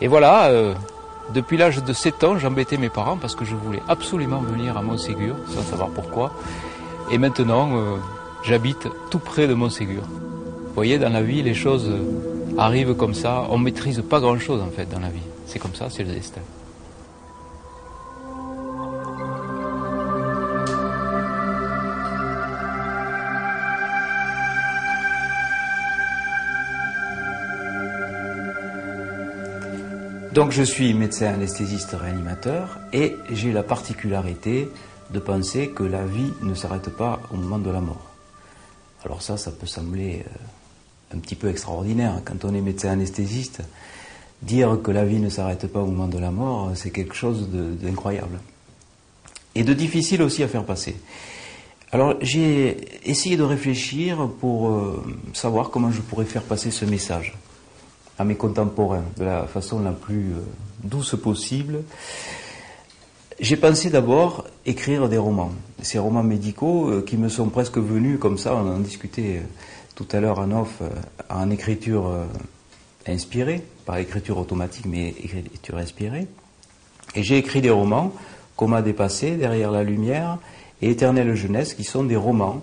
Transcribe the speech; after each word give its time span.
Et 0.00 0.08
voilà, 0.08 0.46
euh, 0.46 0.74
depuis 1.32 1.56
l'âge 1.56 1.82
de 1.82 1.92
7 1.92 2.24
ans, 2.24 2.38
j'embêtais 2.38 2.76
mes 2.76 2.88
parents 2.88 3.16
parce 3.16 3.34
que 3.34 3.44
je 3.44 3.54
voulais 3.54 3.82
absolument 3.88 4.40
venir 4.40 4.76
à 4.76 4.82
Montségur, 4.82 5.36
sans 5.48 5.62
savoir 5.62 5.88
pourquoi. 5.90 6.32
Et 7.10 7.18
maintenant, 7.18 7.76
euh, 7.76 7.96
j'habite 8.42 8.88
tout 9.10 9.18
près 9.18 9.46
de 9.46 9.54
Montségur. 9.54 10.02
Vous 10.02 10.74
voyez, 10.74 10.98
dans 10.98 11.12
la 11.12 11.22
vie, 11.22 11.42
les 11.42 11.54
choses 11.54 11.90
arrivent 12.58 12.94
comme 12.94 13.14
ça. 13.14 13.44
On 13.50 13.58
ne 13.58 13.64
maîtrise 13.64 14.02
pas 14.02 14.20
grand-chose 14.20 14.60
en 14.60 14.70
fait 14.70 14.88
dans 14.88 15.00
la 15.00 15.08
vie. 15.08 15.20
C'est 15.46 15.58
comme 15.58 15.74
ça, 15.74 15.86
c'est 15.90 16.02
le 16.02 16.12
destin. 16.12 16.40
Donc 30.34 30.50
je 30.50 30.64
suis 30.64 30.94
médecin 30.94 31.32
anesthésiste 31.32 31.92
réanimateur 31.92 32.80
et 32.92 33.14
j'ai 33.30 33.52
la 33.52 33.62
particularité 33.62 34.68
de 35.12 35.20
penser 35.20 35.68
que 35.68 35.84
la 35.84 36.04
vie 36.04 36.32
ne 36.42 36.54
s'arrête 36.54 36.90
pas 36.90 37.20
au 37.32 37.36
moment 37.36 37.60
de 37.60 37.70
la 37.70 37.80
mort. 37.80 38.10
Alors 39.04 39.22
ça, 39.22 39.36
ça 39.36 39.52
peut 39.52 39.68
sembler 39.68 40.24
euh, 40.26 41.16
un 41.16 41.20
petit 41.20 41.36
peu 41.36 41.48
extraordinaire. 41.48 42.20
Quand 42.24 42.44
on 42.44 42.52
est 42.52 42.60
médecin 42.60 42.90
anesthésiste, 42.90 43.62
dire 44.42 44.80
que 44.82 44.90
la 44.90 45.04
vie 45.04 45.20
ne 45.20 45.28
s'arrête 45.28 45.68
pas 45.68 45.82
au 45.82 45.86
moment 45.86 46.08
de 46.08 46.18
la 46.18 46.32
mort, 46.32 46.72
c'est 46.74 46.90
quelque 46.90 47.14
chose 47.14 47.48
d'incroyable. 47.50 48.40
Et 49.54 49.62
de 49.62 49.72
difficile 49.72 50.20
aussi 50.20 50.42
à 50.42 50.48
faire 50.48 50.64
passer. 50.64 50.96
Alors 51.92 52.14
j'ai 52.20 53.08
essayé 53.08 53.36
de 53.36 53.44
réfléchir 53.44 54.28
pour 54.40 54.68
euh, 54.68 55.00
savoir 55.32 55.70
comment 55.70 55.92
je 55.92 56.00
pourrais 56.00 56.24
faire 56.24 56.42
passer 56.42 56.72
ce 56.72 56.84
message 56.84 57.34
à 58.18 58.24
mes 58.24 58.36
contemporains 58.36 59.04
de 59.16 59.24
la 59.24 59.46
façon 59.46 59.80
la 59.80 59.92
plus 59.92 60.32
euh, 60.32 60.44
douce 60.82 61.16
possible. 61.20 61.82
J'ai 63.40 63.56
pensé 63.56 63.90
d'abord 63.90 64.44
écrire 64.64 65.08
des 65.08 65.18
romans, 65.18 65.52
ces 65.82 65.98
romans 65.98 66.22
médicaux 66.22 66.88
euh, 66.88 67.04
qui 67.04 67.16
me 67.16 67.28
sont 67.28 67.48
presque 67.48 67.78
venus 67.78 68.18
comme 68.20 68.38
ça, 68.38 68.54
on 68.54 68.68
en 68.68 68.78
discutait 68.78 69.38
euh, 69.38 69.46
tout 69.96 70.06
à 70.12 70.20
l'heure 70.20 70.38
en 70.38 70.50
off, 70.52 70.82
en 71.30 71.50
écriture 71.50 72.10
inspirée, 73.06 73.62
pas 73.86 74.00
écriture 74.00 74.38
automatique, 74.38 74.86
mais 74.86 75.10
écriture 75.10 75.78
inspirée. 75.78 76.26
Et 77.14 77.22
j'ai 77.22 77.38
écrit 77.38 77.60
des 77.60 77.70
romans, 77.70 78.12
Coma 78.56 78.82
dépassé, 78.82 79.36
Derrière 79.36 79.70
la 79.70 79.84
lumière 79.84 80.38
et 80.82 80.90
Éternelle 80.90 81.32
jeunesse, 81.36 81.74
qui 81.74 81.84
sont 81.84 82.02
des 82.02 82.16
romans 82.16 82.60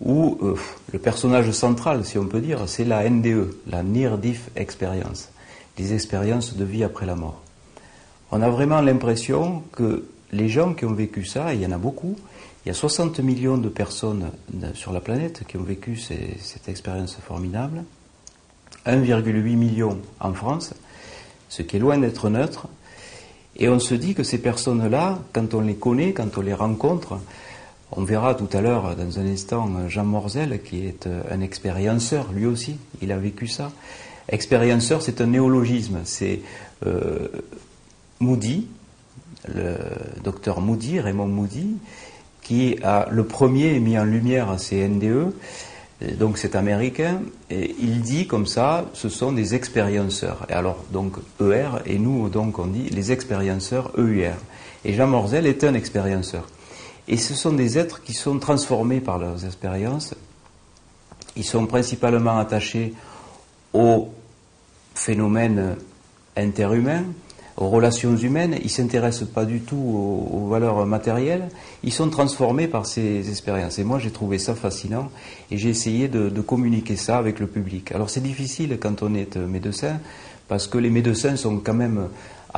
où 0.00 0.38
euh, 0.42 0.54
le 0.92 0.98
personnage 0.98 1.50
central, 1.50 2.04
si 2.04 2.18
on 2.18 2.26
peut 2.26 2.40
dire, 2.40 2.68
c'est 2.68 2.84
la 2.84 3.08
NDE, 3.08 3.54
la 3.66 3.82
Near 3.82 4.18
Death 4.18 4.50
Experience, 4.56 5.30
les 5.76 5.92
expériences 5.92 6.56
de 6.56 6.64
vie 6.64 6.84
après 6.84 7.06
la 7.06 7.16
mort. 7.16 7.40
On 8.30 8.42
a 8.42 8.48
vraiment 8.48 8.80
l'impression 8.80 9.62
que 9.72 10.04
les 10.32 10.48
gens 10.48 10.74
qui 10.74 10.84
ont 10.84 10.92
vécu 10.92 11.24
ça, 11.24 11.54
il 11.54 11.60
y 11.60 11.66
en 11.66 11.72
a 11.72 11.78
beaucoup, 11.78 12.16
il 12.64 12.68
y 12.68 12.70
a 12.70 12.74
60 12.74 13.20
millions 13.20 13.56
de 13.56 13.68
personnes 13.68 14.30
sur 14.74 14.92
la 14.92 15.00
planète 15.00 15.44
qui 15.48 15.56
ont 15.56 15.62
vécu 15.62 15.96
cette 15.96 16.68
expérience 16.68 17.16
formidable, 17.16 17.84
1,8 18.86 19.56
million 19.56 19.98
en 20.20 20.34
France, 20.34 20.74
ce 21.48 21.62
qui 21.62 21.76
est 21.76 21.80
loin 21.80 21.98
d'être 21.98 22.28
neutre, 22.28 22.68
et 23.56 23.68
on 23.68 23.78
se 23.78 23.94
dit 23.94 24.14
que 24.14 24.22
ces 24.22 24.38
personnes-là, 24.38 25.18
quand 25.32 25.54
on 25.54 25.60
les 25.60 25.74
connaît, 25.74 26.12
quand 26.12 26.36
on 26.38 26.42
les 26.42 26.54
rencontre, 26.54 27.18
on 27.92 28.04
verra 28.04 28.34
tout 28.34 28.48
à 28.52 28.60
l'heure, 28.60 28.94
dans 28.96 29.18
un 29.18 29.26
instant, 29.26 29.68
Jean 29.88 30.04
Morzel, 30.04 30.62
qui 30.62 30.86
est 30.86 31.06
euh, 31.06 31.22
un 31.30 31.40
expérienceur, 31.40 32.32
lui 32.32 32.46
aussi, 32.46 32.76
il 33.00 33.12
a 33.12 33.16
vécu 33.16 33.46
ça. 33.46 33.72
Expérienceur, 34.28 35.00
c'est 35.00 35.20
un 35.20 35.26
néologisme. 35.26 36.00
C'est 36.04 36.40
euh, 36.86 37.28
Moody, 38.20 38.66
le 39.46 39.76
docteur 40.22 40.60
Moody, 40.60 41.00
Raymond 41.00 41.28
Moody, 41.28 41.76
qui 42.42 42.76
a 42.82 43.08
le 43.10 43.24
premier 43.24 43.80
mis 43.80 43.98
en 43.98 44.04
lumière 44.04 44.58
ces 44.58 44.86
NDE, 44.86 45.32
donc 46.18 46.38
c'est 46.38 46.56
américain, 46.56 47.22
et 47.50 47.74
il 47.80 48.02
dit 48.02 48.26
comme 48.26 48.46
ça, 48.46 48.84
ce 48.92 49.08
sont 49.08 49.32
des 49.32 49.54
expérienceurs. 49.54 50.46
Et 50.48 50.52
alors, 50.52 50.84
donc, 50.92 51.16
ER, 51.40 51.70
et 51.86 51.98
nous, 51.98 52.28
donc, 52.28 52.58
on 52.58 52.66
dit 52.66 52.90
les 52.90 53.12
expérienceurs 53.12 53.92
EUR. 53.96 54.34
Et 54.84 54.92
Jean 54.92 55.08
Morzel 55.08 55.46
est 55.46 55.64
un 55.64 55.74
expérienceur. 55.74 56.46
Et 57.08 57.16
ce 57.16 57.34
sont 57.34 57.52
des 57.52 57.78
êtres 57.78 58.02
qui 58.02 58.12
sont 58.12 58.38
transformés 58.38 59.00
par 59.00 59.18
leurs 59.18 59.46
expériences. 59.46 60.14
Ils 61.36 61.44
sont 61.44 61.66
principalement 61.66 62.38
attachés 62.38 62.92
aux 63.72 64.10
phénomènes 64.94 65.76
interhumains, 66.36 67.04
aux 67.56 67.70
relations 67.70 68.14
humaines. 68.14 68.56
Ils 68.60 68.64
ne 68.64 68.68
s'intéressent 68.68 69.28
pas 69.28 69.46
du 69.46 69.60
tout 69.60 69.76
aux, 69.76 70.48
valeurs 70.48 70.84
matérielles. 70.84 71.48
Ils 71.82 71.92
sont 71.92 72.10
transformés 72.10 72.68
par 72.68 72.84
ces 72.84 73.30
expériences. 73.30 73.78
Et 73.78 73.84
moi, 73.84 73.98
j'ai 73.98 74.10
trouvé 74.10 74.38
ça 74.38 74.54
fascinant 74.54 75.10
et 75.50 75.56
j'ai 75.56 75.70
essayé 75.70 76.08
de, 76.08 76.28
communiquer 76.42 76.96
ça 76.96 77.16
avec 77.16 77.40
le 77.40 77.46
public. 77.46 77.92
Alors, 77.92 78.10
c'est 78.10 78.22
difficile 78.22 78.76
quand 78.78 79.02
on 79.02 79.14
est 79.14 79.36
médecin 79.36 79.98
parce 80.46 80.66
que 80.66 80.78
les 80.78 80.90
médecins 80.90 81.36
sont 81.36 81.58
quand 81.58 81.74
même 81.74 82.08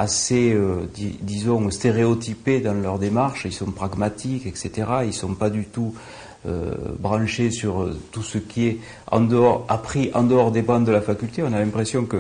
assez, 0.01 0.55
euh, 0.55 0.89
disons, 1.21 1.71
stéréotypés 1.71 2.61
dans 2.61 2.73
leur 2.73 2.99
démarche, 2.99 3.43
ils 3.45 3.53
sont 3.53 3.71
pragmatiques, 3.71 4.47
etc. 4.47 4.71
Ils 5.03 5.09
ne 5.09 5.13
sont 5.13 5.35
pas 5.35 5.51
du 5.51 5.67
tout 5.67 5.95
euh, 6.47 6.73
branchés 6.99 7.51
sur 7.51 7.83
euh, 7.83 8.01
tout 8.11 8.23
ce 8.23 8.39
qui 8.39 8.67
est 8.67 8.79
en 9.11 9.21
dehors, 9.21 9.67
appris 9.69 10.11
en 10.15 10.23
dehors 10.23 10.53
des 10.53 10.63
bancs 10.63 10.87
de 10.87 10.91
la 10.91 11.03
faculté. 11.03 11.43
On 11.43 11.53
a 11.53 11.59
l'impression 11.59 12.07
que, 12.07 12.17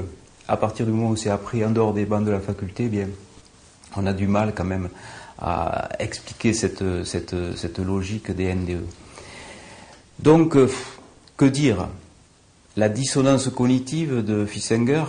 à 0.46 0.58
partir 0.58 0.84
du 0.84 0.92
moment 0.92 1.08
où 1.08 1.16
c'est 1.16 1.30
appris 1.30 1.64
en 1.64 1.70
dehors 1.70 1.94
des 1.94 2.04
bancs 2.04 2.22
de 2.22 2.30
la 2.30 2.40
faculté, 2.40 2.84
eh 2.84 2.88
bien, 2.88 3.08
on 3.96 4.06
a 4.06 4.12
du 4.12 4.26
mal 4.26 4.52
quand 4.54 4.64
même 4.64 4.90
à 5.38 5.88
expliquer 6.00 6.52
cette, 6.52 6.84
cette, 7.04 7.34
cette 7.56 7.78
logique 7.78 8.30
des 8.30 8.54
NDE. 8.54 8.84
Donc, 10.18 10.54
que 11.38 11.44
dire? 11.46 11.88
La 12.76 12.88
dissonance 12.88 13.48
cognitive 13.48 14.24
de 14.24 14.46
Fissinger, 14.46 15.02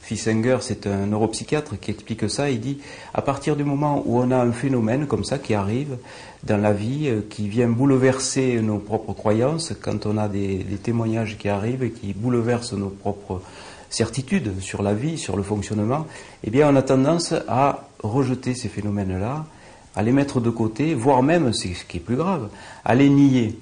Fissinger, 0.00 0.58
c'est 0.60 0.86
un 0.86 1.06
neuropsychiatre 1.06 1.78
qui 1.80 1.90
explique 1.90 2.30
ça. 2.30 2.48
Il 2.48 2.60
dit 2.60 2.78
à 3.12 3.22
partir 3.22 3.56
du 3.56 3.64
moment 3.64 4.04
où 4.06 4.20
on 4.20 4.30
a 4.30 4.36
un 4.36 4.52
phénomène 4.52 5.08
comme 5.08 5.24
ça 5.24 5.38
qui 5.38 5.54
arrive 5.54 5.96
dans 6.44 6.58
la 6.58 6.72
vie, 6.72 7.08
euh, 7.08 7.22
qui 7.28 7.48
vient 7.48 7.68
bouleverser 7.68 8.60
nos 8.62 8.78
propres 8.78 9.14
croyances, 9.14 9.72
quand 9.82 10.06
on 10.06 10.16
a 10.16 10.28
des, 10.28 10.64
témoignages 10.80 11.36
qui 11.38 11.48
arrivent 11.48 11.82
et 11.82 11.90
qui 11.90 12.12
bouleversent 12.12 12.74
nos 12.74 12.90
propres 12.90 13.42
certitudes 13.90 14.60
sur 14.60 14.84
la 14.84 14.94
vie, 14.94 15.18
sur 15.18 15.36
le 15.36 15.42
fonctionnement, 15.42 16.06
eh 16.44 16.50
bien, 16.50 16.72
on 16.72 16.76
a 16.76 16.82
tendance 16.82 17.34
à 17.48 17.88
rejeter 18.00 18.54
ces 18.54 18.68
phénomènes-là, 18.68 19.44
à 19.96 20.02
les 20.04 20.12
mettre 20.12 20.40
de 20.40 20.50
côté, 20.50 20.94
voire 20.94 21.24
même, 21.24 21.52
c'est 21.52 21.74
ce 21.74 21.84
qui 21.84 21.96
est 21.96 22.00
plus 22.00 22.16
grave, 22.16 22.48
à 22.84 22.94
les 22.94 23.08
nier. 23.08 23.58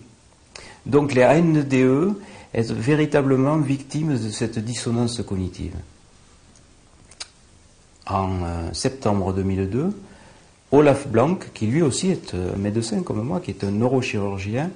Donc, 0.85 1.15
les 1.15 1.25
ANDE 1.25 2.15
sont 2.55 2.75
véritablement 2.75 3.59
victimes 3.59 4.13
de 4.13 4.31
cette 4.31 4.59
dissonance 4.59 5.23
cognitive 5.23 5.75
en 8.07 8.43
euh, 8.43 8.73
septembre 8.73 9.33
2002, 9.33 9.93
Olaf 10.73 11.09
Blanc, 11.09 11.39
qui 11.55 11.67
lui 11.67 11.83
aussi 11.83 12.11
est 12.11 12.35
un 12.35 12.39
euh, 12.39 12.57
médecin 12.57 13.03
comme 13.03 13.23
moi, 13.23 13.41
qui 13.41 13.51
est 13.51 13.65
un 13.65 13.71
neurochirurgien, 13.71 14.71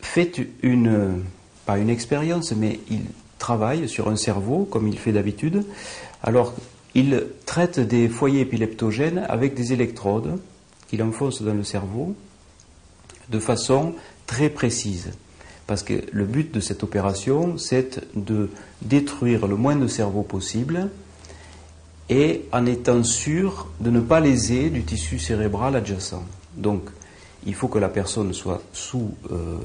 fait 0.00 0.46
une, 0.62 1.22
pas 1.66 1.78
une 1.78 1.90
expérience, 1.90 2.52
mais 2.52 2.80
il 2.90 3.02
travaille 3.38 3.88
sur 3.88 4.08
un 4.08 4.16
cerveau, 4.16 4.64
comme 4.64 4.88
il 4.88 4.98
fait 4.98 5.12
d'habitude. 5.12 5.64
Alors, 6.22 6.54
il 6.94 7.24
traite 7.46 7.80
des 7.80 8.08
foyers 8.08 8.42
épileptogènes 8.42 9.24
avec 9.28 9.54
des 9.54 9.72
électrodes 9.72 10.38
qu'il 10.88 11.02
enfonce 11.02 11.42
dans 11.42 11.54
le 11.54 11.64
cerveau 11.64 12.14
de 13.30 13.38
façon 13.38 13.94
très 14.26 14.50
précise. 14.50 15.10
Parce 15.72 15.84
que 15.84 16.02
le 16.12 16.26
but 16.26 16.52
de 16.52 16.60
cette 16.60 16.82
opération, 16.82 17.56
c'est 17.56 18.06
de 18.14 18.50
détruire 18.82 19.46
le 19.46 19.56
moins 19.56 19.74
de 19.74 19.86
cerveau 19.86 20.20
possible 20.20 20.90
et 22.10 22.42
en 22.52 22.66
étant 22.66 23.02
sûr 23.02 23.68
de 23.80 23.88
ne 23.88 24.00
pas 24.00 24.20
léser 24.20 24.68
du 24.68 24.82
tissu 24.82 25.18
cérébral 25.18 25.74
adjacent. 25.74 26.24
Donc, 26.58 26.82
il 27.46 27.54
faut 27.54 27.68
que 27.68 27.78
la 27.78 27.88
personne 27.88 28.34
soit 28.34 28.60
sous 28.74 29.14
euh, 29.30 29.56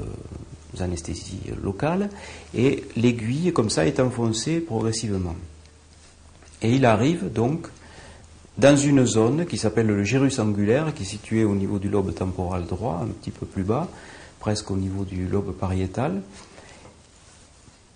anesthésie 0.80 1.42
locale 1.62 2.08
et 2.54 2.84
l'aiguille, 2.96 3.52
comme 3.52 3.68
ça, 3.68 3.84
est 3.84 4.00
enfoncée 4.00 4.60
progressivement. 4.60 5.36
Et 6.62 6.72
il 6.72 6.86
arrive 6.86 7.30
donc 7.30 7.66
dans 8.56 8.78
une 8.78 9.04
zone 9.04 9.44
qui 9.44 9.58
s'appelle 9.58 9.88
le 9.88 10.02
gyrus 10.04 10.38
angulaire, 10.38 10.94
qui 10.94 11.02
est 11.02 11.06
située 11.06 11.44
au 11.44 11.54
niveau 11.54 11.78
du 11.78 11.90
lobe 11.90 12.14
temporal 12.14 12.64
droit, 12.64 12.98
un 13.04 13.08
petit 13.08 13.30
peu 13.30 13.44
plus 13.44 13.62
bas, 13.62 13.88
presque 14.40 14.70
au 14.70 14.76
niveau 14.76 15.04
du 15.04 15.26
lobe 15.26 15.52
pariétal. 15.52 16.22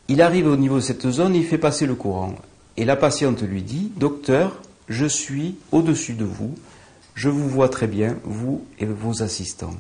Il 0.09 0.21
arrive 0.21 0.47
au 0.47 0.57
niveau 0.57 0.77
de 0.77 0.81
cette 0.81 1.09
zone, 1.11 1.35
il 1.35 1.45
fait 1.45 1.59
passer 1.59 1.87
le 1.87 1.95
courant. 1.95 2.35
Et 2.77 2.85
la 2.85 2.97
patiente 2.97 3.43
lui 3.43 3.63
dit, 3.63 3.93
Docteur, 3.97 4.61
je 4.89 5.07
suis 5.07 5.57
au-dessus 5.71 6.15
de 6.15 6.25
vous, 6.25 6.55
je 7.15 7.29
vous 7.29 7.49
vois 7.49 7.69
très 7.69 7.87
bien, 7.87 8.17
vous 8.25 8.65
et 8.79 8.87
vos 8.87 9.23
assistants. 9.23 9.77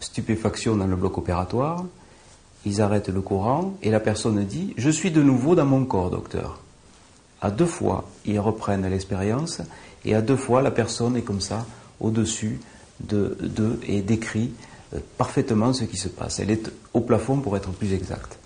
Stupéfaction 0.00 0.76
dans 0.76 0.86
le 0.86 0.96
bloc 0.96 1.18
opératoire, 1.18 1.84
ils 2.64 2.80
arrêtent 2.80 3.08
le 3.08 3.20
courant 3.20 3.74
et 3.82 3.90
la 3.90 4.00
personne 4.00 4.42
dit, 4.44 4.74
Je 4.76 4.90
suis 4.90 5.10
de 5.10 5.22
nouveau 5.22 5.54
dans 5.54 5.66
mon 5.66 5.84
corps, 5.84 6.10
docteur. 6.10 6.60
À 7.42 7.50
deux 7.50 7.66
fois, 7.66 8.08
ils 8.24 8.40
reprennent 8.40 8.88
l'expérience 8.88 9.60
et 10.04 10.14
à 10.14 10.22
deux 10.22 10.36
fois, 10.36 10.62
la 10.62 10.70
personne 10.70 11.16
est 11.16 11.22
comme 11.22 11.40
ça, 11.40 11.66
au-dessus 12.00 12.60
d'eux 13.00 13.36
de, 13.40 13.78
et 13.86 14.02
décrit 14.02 14.52
parfaitement 15.18 15.72
ce 15.72 15.84
qui 15.84 15.96
se 15.96 16.08
passe. 16.08 16.40
Elle 16.40 16.50
est 16.50 16.70
au 16.92 17.00
plafond 17.00 17.38
pour 17.38 17.56
être 17.56 17.70
plus 17.70 17.92
exacte. 17.92 18.38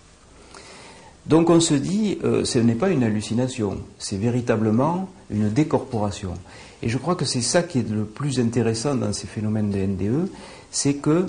Donc 1.27 1.51
on 1.51 1.61
se 1.61 1.75
dit, 1.75 2.19
euh, 2.25 2.45
ce 2.45 2.59
n'est 2.59 2.75
pas 2.75 2.89
une 2.89 3.05
hallucination, 3.05 3.79
c'est 3.99 4.17
véritablement 4.17 5.11
une 5.31 5.51
décorporation. 5.51 6.35
Et 6.83 6.89
je 6.89 6.97
crois 6.97 7.17
que 7.17 7.27
c'est 7.27 7.43
ça 7.43 7.63
qui 7.63 7.81
est 7.81 7.91
le 7.91 8.05
plus 8.05 8.41
intéressant 8.41 8.95
dans 8.95 9.13
ces 9.13 9.27
phénomènes 9.27 9.71
de 9.71 9.79
NDE, 9.79 10.31
c'est 10.71 10.95
que 10.95 11.27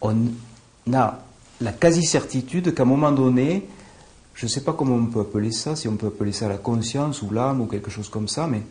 on 0.00 0.16
a 0.92 1.20
la 1.60 1.72
quasi-certitude 1.72 2.74
qu'à 2.74 2.82
un 2.82 2.86
moment 2.86 3.12
donné, 3.12 3.68
je 4.34 4.46
ne 4.46 4.50
sais 4.50 4.62
pas 4.62 4.72
comment 4.72 4.96
on 4.96 5.06
peut 5.06 5.20
appeler 5.20 5.52
ça, 5.52 5.76
si 5.76 5.86
on 5.88 5.96
peut 5.96 6.08
appeler 6.08 6.32
ça 6.32 6.48
la 6.48 6.58
conscience 6.58 7.22
ou 7.22 7.30
l'âme 7.30 7.60
ou 7.60 7.66
quelque 7.66 7.90
chose 7.90 8.08
comme 8.08 8.28
ça, 8.28 8.46
mais 8.46 8.62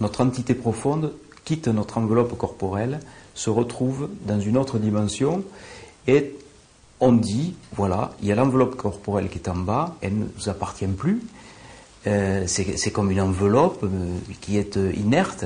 notre 0.00 0.22
entité 0.24 0.54
profonde 0.54 1.12
quitte 1.44 1.68
notre 1.68 1.98
enveloppe 1.98 2.36
corporelle, 2.38 3.00
se 3.34 3.50
retrouve 3.50 4.08
dans 4.26 4.40
une 4.40 4.56
autre 4.56 4.78
dimension 4.78 5.44
et 6.06 6.34
on 7.00 7.12
dit, 7.12 7.54
voilà, 7.74 8.12
il 8.22 8.28
y 8.28 8.32
a 8.32 8.36
l'enveloppe 8.36 8.76
corporelle 8.76 9.28
qui 9.28 9.38
est 9.38 9.48
en 9.48 9.56
bas, 9.56 9.96
elle 10.02 10.18
ne 10.18 10.24
nous 10.24 10.48
appartient 10.48 10.86
plus, 10.86 11.20
euh, 12.06 12.44
c'est 12.46 12.90
comme 12.90 13.10
une 13.10 13.20
enveloppe 13.20 13.84
euh, 13.84 14.16
qui 14.40 14.56
est 14.56 14.76
euh, 14.76 14.92
inerte, 14.94 15.44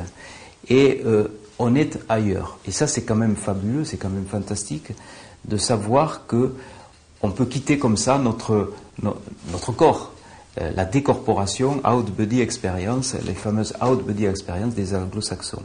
et 0.69 1.03
on 1.61 1.77
est 1.77 1.99
ailleurs. 2.09 2.59
Et 2.67 2.73
ça, 2.73 2.89
c'est 2.89 3.05
quand 3.05 3.15
même 3.15 3.37
fabuleux, 3.37 3.85
c'est 3.85 3.99
quand 3.99 4.09
même 4.09 4.27
fantastique 4.27 4.89
de 5.45 5.57
savoir 5.57 6.27
que 6.27 6.55
on 7.23 7.31
peut 7.31 7.47
quitter 7.47 7.79
comme 7.79 7.97
ça 7.97 8.19
notre, 8.19 8.73
notre 9.01 9.73
corps. 9.73 10.13
la 10.57 10.85
décorporation, 10.85 11.81
out 11.87 12.11
body 12.11 12.41
experience, 12.41 13.15
les 13.25 13.35
fameuses 13.35 13.75
out 13.81 14.05
body 14.05 14.27
experience 14.27 14.75
des 14.75 14.93
anglo-saxons. 14.95 15.63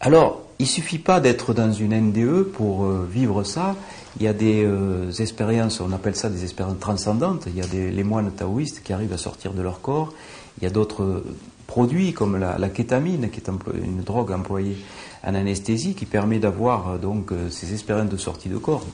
Alors, 0.00 0.42
il 0.58 0.66
suffit 0.66 0.98
pas 0.98 1.20
d'être 1.20 1.54
dans 1.54 1.72
une 1.72 1.94
NDE 1.94 2.44
pour 2.44 2.84
euh, 2.84 3.08
vivre 3.10 3.44
ça. 3.44 3.74
Il 4.18 4.24
y 4.24 4.28
a 4.28 4.32
des 4.32 4.64
euh, 4.64 5.10
expériences, 5.12 5.80
on 5.80 5.92
appelle 5.92 6.16
ça 6.16 6.30
des 6.30 6.44
expériences 6.44 6.78
transcendantes. 6.78 7.44
Il 7.46 7.56
y 7.56 7.62
a 7.62 7.66
des, 7.66 7.90
les 7.90 8.04
moines 8.04 8.30
taoïstes 8.30 8.82
qui 8.82 8.92
arrivent 8.92 9.12
à 9.12 9.18
sortir 9.18 9.52
de 9.52 9.62
leur 9.62 9.80
corps. 9.80 10.12
Il 10.58 10.64
y 10.64 10.66
a 10.66 10.70
d'autres 10.70 11.02
euh, 11.02 11.24
produits 11.66 12.12
comme 12.12 12.38
la, 12.38 12.68
kétamine, 12.68 13.30
qui 13.30 13.40
est 13.40 13.48
une 13.48 14.02
drogue 14.02 14.32
employée 14.32 14.76
en 15.24 15.34
anesthésie, 15.34 15.94
qui 15.94 16.06
permet 16.06 16.38
d'avoir 16.38 16.98
donc 16.98 17.32
ces 17.50 17.72
expériences 17.72 18.08
de 18.08 18.16
sortie 18.16 18.48
de 18.48 18.56
corps. 18.56 18.86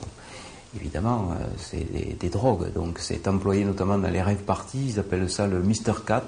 évidemment, 0.75 1.29
c'est 1.57 1.85
des, 1.93 2.17
des, 2.19 2.29
drogues, 2.29 2.73
donc 2.73 2.97
c'est 2.97 3.27
employé 3.27 3.63
notamment 3.63 3.99
dans 3.99 4.09
les 4.09 4.23
rêves 4.23 4.41
parties. 4.43 4.87
Ils 4.87 4.99
appellent 4.99 5.29
ça 5.29 5.45
le 5.45 5.61
Mr 5.61 6.03
Cat 6.03 6.27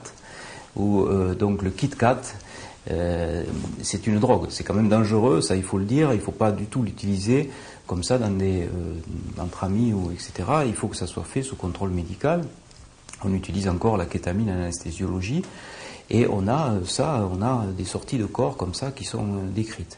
ou 0.76 1.08
donc 1.40 1.64
le 1.64 1.72
Kit 1.72 1.90
Cat. 1.90 2.22
Euh, 2.92 3.44
c'est 3.82 4.08
une 4.08 4.20
drogue. 4.20 4.48
C'est 4.50 4.64
quand 4.64 4.74
même 4.74 4.90
dangereux, 4.90 5.42
ça 5.42 5.56
il 5.56 5.64
faut 5.64 5.78
le 5.78 5.86
dire. 5.86 6.12
Il 6.12 6.18
ne 6.18 6.22
faut 6.22 6.32
pas 6.32 6.52
du 6.52 6.66
tout 6.66 6.84
l'utiliser 6.84 7.50
comme 7.88 8.04
ça 8.04 8.18
dans 8.18 8.32
des, 8.32 8.64
euh, 8.64 8.94
entre 9.40 9.64
amis 9.64 9.94
ou 9.94 10.12
etc. 10.12 10.34
Il 10.66 10.74
faut 10.74 10.88
que 10.88 10.96
ça 10.96 11.08
soit 11.08 11.24
fait 11.24 11.42
sous 11.42 11.56
contrôle 11.56 11.90
médical. 11.90 12.42
On 13.24 13.34
utilise 13.34 13.68
encore 13.68 13.98
la 13.98 14.06
kétamine 14.06 14.50
en 14.50 14.54
anesthésiologie 14.54 15.42
et 16.10 16.28
on 16.28 16.48
a 16.48 16.74
euh, 16.74 16.86
ça, 16.86 17.28
on 17.32 17.42
a 17.42 17.66
des 17.76 17.86
sorties 17.86 18.18
de 18.18 18.26
corps 18.26 18.58
comme 18.58 18.74
ça 18.74 18.92
qui 18.92 19.04
sont 19.04 19.26
décrites. 19.54 19.98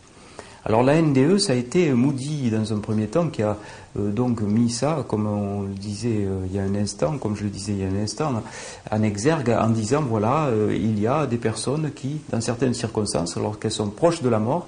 Alors 0.67 0.83
la 0.83 1.01
NDE, 1.01 1.37
ça 1.37 1.53
a 1.53 1.55
été 1.55 1.93
Moody 1.93 2.51
dans 2.51 2.73
un 2.73 2.79
premier 2.79 3.07
temps 3.07 3.29
qui 3.29 3.41
a 3.41 3.55
euh, 3.97 4.11
donc 4.11 4.41
mis 4.41 4.69
ça, 4.69 5.05
comme 5.07 5.25
on 5.25 5.61
le 5.61 5.73
disait 5.73 6.25
euh, 6.25 6.45
il 6.45 6.53
y 6.53 6.59
a 6.59 6.63
un 6.63 6.75
instant, 6.75 7.17
comme 7.17 7.37
je 7.37 7.45
le 7.45 7.49
disais 7.49 7.71
il 7.71 7.79
y 7.79 7.85
a 7.85 7.87
un 7.87 8.03
instant, 8.03 8.43
en 8.91 9.01
exergue 9.01 9.49
en 9.49 9.69
disant 9.69 10.01
voilà, 10.01 10.47
euh, 10.47 10.75
il 10.77 10.99
y 10.99 11.07
a 11.07 11.25
des 11.25 11.37
personnes 11.37 11.91
qui, 11.95 12.19
dans 12.31 12.41
certaines 12.41 12.73
circonstances, 12.73 13.37
lorsqu'elles 13.37 13.71
sont 13.71 13.87
proches 13.87 14.21
de 14.21 14.27
la 14.27 14.39
mort, 14.39 14.67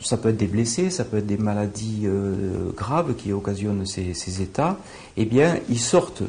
ça 0.00 0.16
peut 0.16 0.28
être 0.28 0.36
des 0.36 0.46
blessés, 0.46 0.90
ça 0.90 1.04
peut 1.04 1.16
être 1.16 1.26
des 1.26 1.38
maladies 1.38 2.06
graves 2.76 3.16
qui 3.16 3.32
occasionnent 3.32 3.84
ces, 3.84 4.42
états, 4.42 4.76
eh 5.16 5.24
bien, 5.24 5.58
ils 5.68 5.80
sortent 5.80 6.22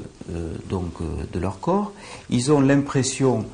donc 0.67 0.93
de 1.31 1.39
leur 1.39 1.59
corps, 1.59 1.91
ils 2.31 2.51
ont 2.51 2.61
l'impression 2.61 3.45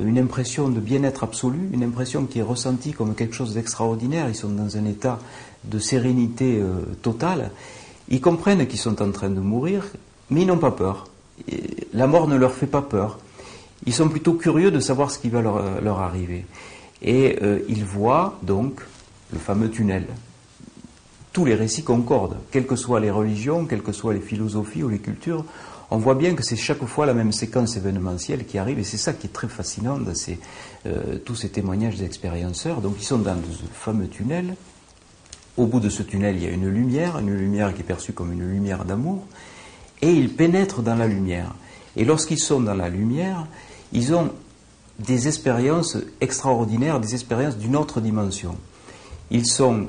une 0.00 0.18
impression 0.18 0.68
de 0.68 0.80
bien-être 0.80 1.24
absolu, 1.24 1.70
une 1.72 1.82
impression 1.82 2.26
qui 2.26 2.38
est 2.38 2.42
ressentie 2.42 2.92
comme 2.92 3.14
quelque 3.14 3.34
chose 3.34 3.54
d'extraordinaire. 3.54 4.28
Ils 4.28 4.34
sont 4.34 4.48
dans 4.48 4.76
un 4.76 4.84
état 4.84 5.18
de 5.64 5.78
sérénité 5.78 6.58
euh, 6.60 6.80
totale. 7.02 7.50
Ils 8.08 8.20
comprennent 8.20 8.66
qu'ils 8.66 8.78
sont 8.78 9.02
en 9.02 9.10
train 9.10 9.30
de 9.30 9.40
mourir, 9.40 9.84
mais 10.30 10.42
ils 10.42 10.46
n'ont 10.46 10.58
pas 10.58 10.70
peur. 10.70 11.08
la 11.92 12.06
mort 12.06 12.28
ne 12.28 12.36
leur 12.36 12.52
fait 12.52 12.66
pas 12.66 12.82
peur. 12.82 13.18
Ils 13.84 13.94
sont 13.94 14.08
plutôt 14.08 14.34
curieux 14.34 14.70
de 14.70 14.80
savoir 14.80 15.10
ce 15.10 15.18
qui 15.18 15.28
va 15.28 15.42
leur, 15.42 15.56
euh, 15.56 15.92
arriver. 15.92 16.44
Et 17.02 17.38
euh, 17.42 17.60
ils 17.68 17.84
voient 17.84 18.38
donc 18.42 18.80
le 19.32 19.38
fameux 19.38 19.70
tunnel. 19.70 20.06
Tous 21.32 21.44
les 21.44 21.54
récits 21.54 21.84
concordent, 21.84 22.38
quelles 22.50 22.66
que 22.66 22.76
soient 22.76 23.00
les 23.00 23.10
religions, 23.10 23.66
quelles 23.66 23.82
que 23.82 23.92
soient 23.92 24.14
les 24.14 24.20
philosophies 24.20 24.82
ou 24.82 24.88
les 24.88 24.98
cultures, 24.98 25.44
on 25.90 25.98
voit 25.98 26.14
bien 26.14 26.34
que 26.34 26.42
c'est 26.42 26.56
chaque 26.56 26.84
fois 26.84 27.06
la 27.06 27.14
même 27.14 27.32
séquence 27.32 27.76
événementielle 27.76 28.44
qui 28.44 28.58
arrive, 28.58 28.78
et 28.78 28.84
c'est 28.84 28.96
ça 28.96 29.12
qui 29.12 29.28
est 29.28 29.32
très 29.32 29.48
fascinant 29.48 29.98
dans 29.98 30.12
euh, 30.86 31.18
tous 31.24 31.34
ces 31.36 31.48
témoignages 31.48 31.96
d'expérienceurs. 31.96 32.80
Donc 32.80 32.96
ils 32.98 33.04
sont 33.04 33.18
dans 33.18 33.36
ce 33.36 33.64
fameux 33.72 34.08
tunnel. 34.08 34.56
Au 35.56 35.66
bout 35.66 35.80
de 35.80 35.88
ce 35.88 36.02
tunnel, 36.02 36.36
il 36.36 36.42
y 36.42 36.46
a 36.46 36.50
une 36.50 36.68
lumière, 36.68 37.18
une 37.18 37.34
lumière 37.34 37.72
qui 37.72 37.80
est 37.80 37.84
perçue 37.84 38.12
comme 38.12 38.32
une 38.32 38.46
lumière 38.46 38.84
d'amour, 38.84 39.26
et 40.02 40.12
ils 40.12 40.28
pénètrent 40.28 40.82
dans 40.82 40.96
la 40.96 41.06
lumière. 41.06 41.54
Et 41.96 42.04
lorsqu'ils 42.04 42.38
sont 42.38 42.60
dans 42.60 42.74
la 42.74 42.88
lumière, 42.88 43.46
ils 43.92 44.12
ont 44.12 44.32
des 44.98 45.28
expériences 45.28 45.96
extraordinaires, 46.20 47.00
des 47.00 47.14
expériences 47.14 47.56
d'une 47.56 47.76
autre 47.76 48.00
dimension. 48.00 48.56
Ils 49.30 49.46
sont 49.46 49.86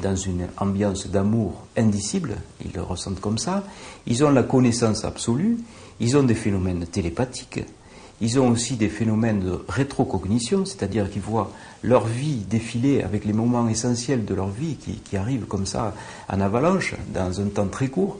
dans 0.00 0.16
une 0.16 0.48
ambiance 0.58 1.06
d'amour 1.08 1.66
indicible, 1.76 2.36
ils 2.64 2.72
le 2.72 2.82
ressentent 2.82 3.20
comme 3.20 3.38
ça, 3.38 3.64
ils 4.06 4.24
ont 4.24 4.30
la 4.30 4.42
connaissance 4.42 5.04
absolue, 5.04 5.58
ils 6.00 6.16
ont 6.16 6.22
des 6.22 6.34
phénomènes 6.34 6.86
télépathiques, 6.86 7.60
ils 8.20 8.38
ont 8.38 8.50
aussi 8.50 8.76
des 8.76 8.88
phénomènes 8.88 9.40
de 9.40 9.64
rétrocognition, 9.68 10.64
c'est-à-dire 10.64 11.10
qu'ils 11.10 11.22
voient 11.22 11.50
leur 11.82 12.06
vie 12.06 12.44
défiler 12.48 13.02
avec 13.02 13.24
les 13.24 13.32
moments 13.32 13.68
essentiels 13.68 14.24
de 14.24 14.34
leur 14.34 14.48
vie 14.48 14.76
qui, 14.76 15.16
arrivent 15.16 15.46
comme 15.46 15.66
ça 15.66 15.94
en 16.28 16.40
avalanche 16.40 16.94
dans 17.14 17.40
un 17.40 17.48
temps 17.48 17.68
très 17.68 17.88
court. 17.88 18.18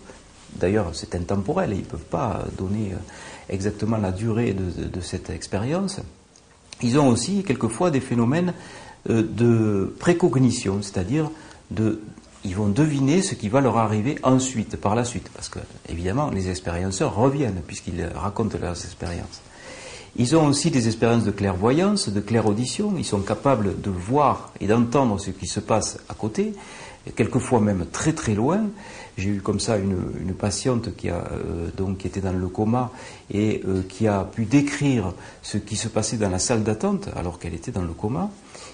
D'ailleurs, 0.57 0.91
c'est 0.95 1.15
intemporel 1.15 1.73
ils 1.73 1.81
ne 1.81 1.85
peuvent 1.85 2.01
pas 2.01 2.45
donner 2.59 2.93
euh, 2.93 2.97
exactement 3.49 3.99
la 3.99 4.11
durée 4.11 4.53
de 4.53 5.01
cette 5.01 5.31
expérience. 5.31 6.01
Ils 6.83 6.99
ont 6.99 7.09
aussi 7.09 7.45
quelquefois 7.45 7.91
des 7.91 8.01
phénomènes 8.01 8.55
euh, 9.09 9.23
de 9.23 9.95
précognition, 9.99 10.83
c'est-à-dire 10.83 11.31
ils 12.45 12.57
vont 12.57 12.69
deviner 12.69 13.23
ce 13.23 13.35
qui 13.35 13.49
va 13.49 13.61
leur 13.61 13.77
arriver 13.77 14.17
ensuite, 14.23 14.77
par 14.77 14.95
la 14.95 15.05
suite, 15.05 15.29
parce 15.35 15.49
que 15.49 15.59
évidemment 15.89 16.31
les 16.31 16.49
expérienceurs 16.49 17.15
reviennent 17.15 17.62
puisqu'ils 17.67 18.05
racontent 18.15 18.59
leurs 18.61 18.85
expériences. 18.85 19.43
Ils 20.17 20.37
ont 20.37 20.47
aussi 20.47 20.71
des 20.71 20.87
expériences 20.87 21.25
de 21.25 21.31
clairvoyance, 21.31 22.09
de 22.09 22.21
clairaudition, 22.21 22.95
ils 22.99 23.05
sont 23.05 23.21
capables 23.21 23.81
de 23.81 23.91
voir 23.91 24.53
et 24.61 24.67
d'entendre 24.67 25.21
ce 25.21 25.31
qui 25.31 25.47
se 25.47 25.61
passe 25.61 25.99
à 26.09 26.15
côté, 26.15 26.55
quelquefois 27.15 27.61
même 27.61 27.87
très 27.91 28.12
très 28.12 28.35
loin. 28.35 28.62
J'ai 29.17 29.29
eu 29.29 29.41
comme 29.41 29.61
ça 29.61 29.77
une, 29.77 30.35
patiente 30.35 30.97
qui, 30.97 31.11
a, 31.11 31.17
euh, 31.33 31.69
donc, 31.77 32.07
était 32.07 32.21
dans 32.21 32.33
le 32.33 32.49
coma 32.49 32.91
et 33.31 33.62
euh, 33.69 33.83
qui 33.89 34.09
a 34.09 34.25
pu 34.25 34.47
décrire 34.47 35.12
ce 35.43 35.59
qui 35.59 35.77
se 35.77 35.89
passait 35.89 36.17
dans 36.17 36.31
la 36.31 36.39
salle 36.39 36.62
d'attente 36.62 37.09
alors 37.15 37.39
qu'elle 37.39 37.55
était 37.55 37.73
dans 37.73 37.83
le 37.83 37.93
coma. 37.93 38.31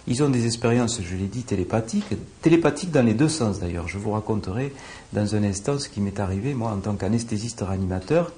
Ils 0.08 0.22
ont 0.22 0.28
des 0.28 0.46
expériences, 0.46 1.00
je 1.02 1.16
l'ai 1.16 1.26
dit, 1.26 1.42
télépathiques, 1.42 2.14
télépathiques 2.40 2.92
dans 2.92 3.04
les 3.04 3.14
deux 3.14 3.28
sens 3.28 3.58
d'ailleurs. 3.58 3.88
Je 3.88 3.98
vous 3.98 4.12
raconterai 4.12 4.72
dans 5.12 5.34
un 5.34 5.42
instant 5.42 5.78
ce 5.78 5.88
qui 5.88 6.00
m'est 6.00 6.20
arrivé, 6.20 6.54
moi, 6.54 6.70
en 6.70 6.78
tant 6.78 6.94
qu'anesthésiste 6.94 7.64
réanimateur. 7.66 8.32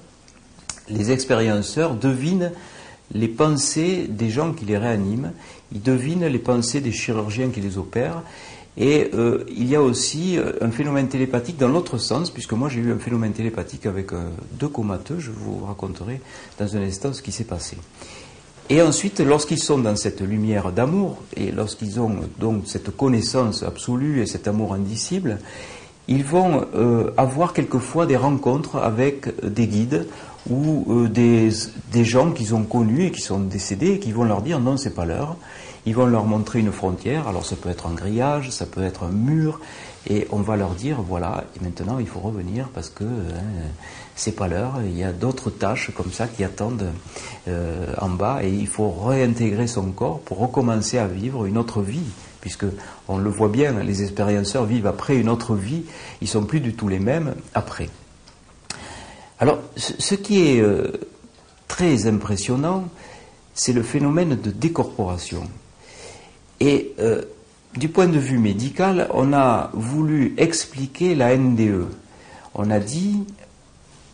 Les 0.89 1.11
expérienceurs 1.11 1.93
devinent 1.93 2.51
les 3.13 3.27
pensées 3.27 4.07
des 4.07 4.29
gens 4.29 4.53
qui 4.53 4.65
les 4.65 4.77
réaniment, 4.77 5.31
ils 5.71 5.81
devinent 5.81 6.25
les 6.25 6.39
pensées 6.39 6.81
des 6.81 6.91
chirurgiens 6.91 7.49
qui 7.49 7.61
les 7.61 7.77
opèrent, 7.77 8.23
et 8.77 9.09
euh, 9.13 9.43
il 9.49 9.67
y 9.67 9.75
a 9.75 9.81
aussi 9.81 10.37
euh, 10.37 10.53
un 10.61 10.71
phénomène 10.71 11.09
télépathique 11.09 11.57
dans 11.57 11.67
l'autre 11.67 11.97
sens, 11.97 12.29
puisque 12.31 12.53
moi 12.53 12.69
j'ai 12.69 12.79
eu 12.79 12.91
un 12.91 12.99
phénomène 12.99 13.33
télépathique 13.33 13.85
avec 13.85 14.13
euh, 14.13 14.29
deux 14.53 14.69
comateux, 14.69 15.19
je 15.19 15.31
vous 15.31 15.65
raconterai 15.65 16.21
dans 16.59 16.77
un 16.77 16.81
instant 16.81 17.13
ce 17.13 17.21
qui 17.21 17.31
s'est 17.31 17.43
passé. 17.43 17.77
Et 18.71 18.83
ensuite, 18.83 19.19
lorsqu'ils 19.19 19.59
sont 19.59 19.79
dans 19.79 19.95
cette 19.95 20.21
lumière 20.21 20.71
d'amour, 20.71 21.17
et 21.35 21.51
lorsqu'ils 21.51 21.99
ont 21.99 22.17
donc 22.39 22.63
cette 22.65 22.95
connaissance 22.95 23.63
absolue 23.63 24.21
et 24.21 24.27
cet 24.27 24.47
amour 24.47 24.75
indicible, 24.75 25.39
ils 26.07 26.23
vont 26.23 26.65
euh, 26.75 27.11
avoir 27.17 27.53
quelquefois 27.53 28.05
des 28.05 28.15
rencontres 28.15 28.77
avec 28.77 29.43
des 29.43 29.67
guides 29.67 30.07
ou 30.49 30.85
euh, 30.89 31.07
des, 31.07 32.03
gens 32.03 32.31
qu'ils 32.31 32.53
ont 32.53 32.63
connus 32.63 33.05
et 33.05 33.11
qui 33.11 33.21
sont 33.21 33.39
décédés 33.39 33.93
et 33.93 33.99
qui 33.99 34.11
vont 34.11 34.23
leur 34.23 34.43
dire 34.43 34.59
non, 34.59 34.77
c'est 34.77 34.93
pas 34.93 35.05
l'heure. 35.05 35.35
Ils 35.87 35.95
vont 35.95 36.05
leur 36.05 36.25
montrer 36.25 36.59
une 36.59 36.71
frontière. 36.71 37.27
Alors 37.27 37.45
ça 37.45 37.55
peut 37.55 37.69
être 37.69 37.87
un 37.87 37.93
grillage, 37.93 38.51
ça 38.51 38.67
peut 38.67 38.83
être 38.83 39.03
un 39.03 39.11
mur, 39.11 39.59
et 40.07 40.27
on 40.31 40.41
va 40.41 40.57
leur 40.57 40.71
dire 40.71 41.01
voilà, 41.01 41.43
maintenant 41.61 41.97
il 41.99 42.07
faut 42.07 42.19
revenir 42.19 42.69
parce 42.69 42.89
que 42.89 43.03
hein, 43.03 43.69
c'est 44.19 44.33
pas 44.33 44.49
l'heure, 44.49 44.81
il 44.83 44.97
y 44.97 45.03
a 45.05 45.13
d'autres 45.13 45.49
tâches 45.49 45.91
comme 45.95 46.11
ça 46.11 46.27
qui 46.27 46.43
attendent 46.43 46.91
euh, 47.47 47.93
en 47.99 48.09
bas 48.09 48.39
et 48.43 48.49
il 48.49 48.67
faut 48.67 48.91
réintégrer 48.91 49.65
son 49.65 49.91
corps 49.91 50.19
pour 50.19 50.39
recommencer 50.39 50.97
à 50.97 51.07
vivre 51.07 51.45
une 51.45 51.57
autre 51.57 51.81
vie. 51.81 52.03
Puisque 52.41 52.65
on 53.07 53.17
le 53.17 53.29
voit 53.29 53.47
bien, 53.47 53.81
les 53.81 54.03
expérienceurs 54.03 54.65
vivent 54.65 54.87
après 54.87 55.15
une 55.15 55.29
autre 55.29 55.55
vie, 55.55 55.83
ils 56.21 56.27
sont 56.27 56.43
plus 56.43 56.59
du 56.59 56.73
tout 56.73 56.89
les 56.89 56.99
mêmes 56.99 57.33
après. 57.53 57.89
Alors, 59.39 59.59
ce 59.77 60.15
qui 60.15 60.49
est 60.49 60.59
euh, 60.59 60.91
très 61.69 62.05
impressionnant, 62.05 62.89
c'est 63.53 63.73
le 63.73 63.83
phénomène 63.83 64.35
de 64.35 64.51
décorporation. 64.51 65.43
Et 66.59 66.93
euh, 66.99 67.23
du 67.77 67.87
point 67.87 68.07
de 68.07 68.19
vue 68.19 68.37
médical, 68.37 69.07
on 69.13 69.31
a 69.31 69.69
voulu 69.71 70.33
expliquer 70.37 71.15
la 71.15 71.37
NDE. 71.37 71.87
On 72.53 72.69
a 72.69 72.79
dit 72.79 73.23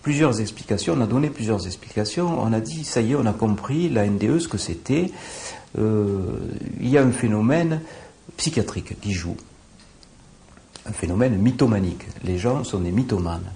plusieurs 0.05 0.39
explications, 0.39 0.93
on 0.93 1.01
a 1.01 1.07
donné 1.07 1.31
plusieurs 1.31 1.65
explications, 1.65 2.39
on 2.39 2.53
a 2.53 2.59
dit, 2.59 2.83
ça 2.83 3.01
y 3.01 3.13
est, 3.13 3.15
on 3.15 3.25
a 3.25 3.33
compris 3.33 3.89
la 3.89 4.05
NDE, 4.05 4.37
ce 4.37 4.47
que 4.47 4.59
c'était. 4.59 5.09
Euh, 5.79 6.37
il 6.79 6.89
y 6.89 6.99
a 6.99 7.01
un 7.01 7.11
phénomène 7.11 7.81
psychiatrique 8.37 9.01
qui 9.01 9.13
joue, 9.13 9.35
un 10.85 10.91
phénomène 10.91 11.39
mythomanique. 11.39 12.05
Les 12.23 12.37
gens 12.37 12.63
sont 12.63 12.81
des 12.81 12.91
mythomanes. 12.91 13.51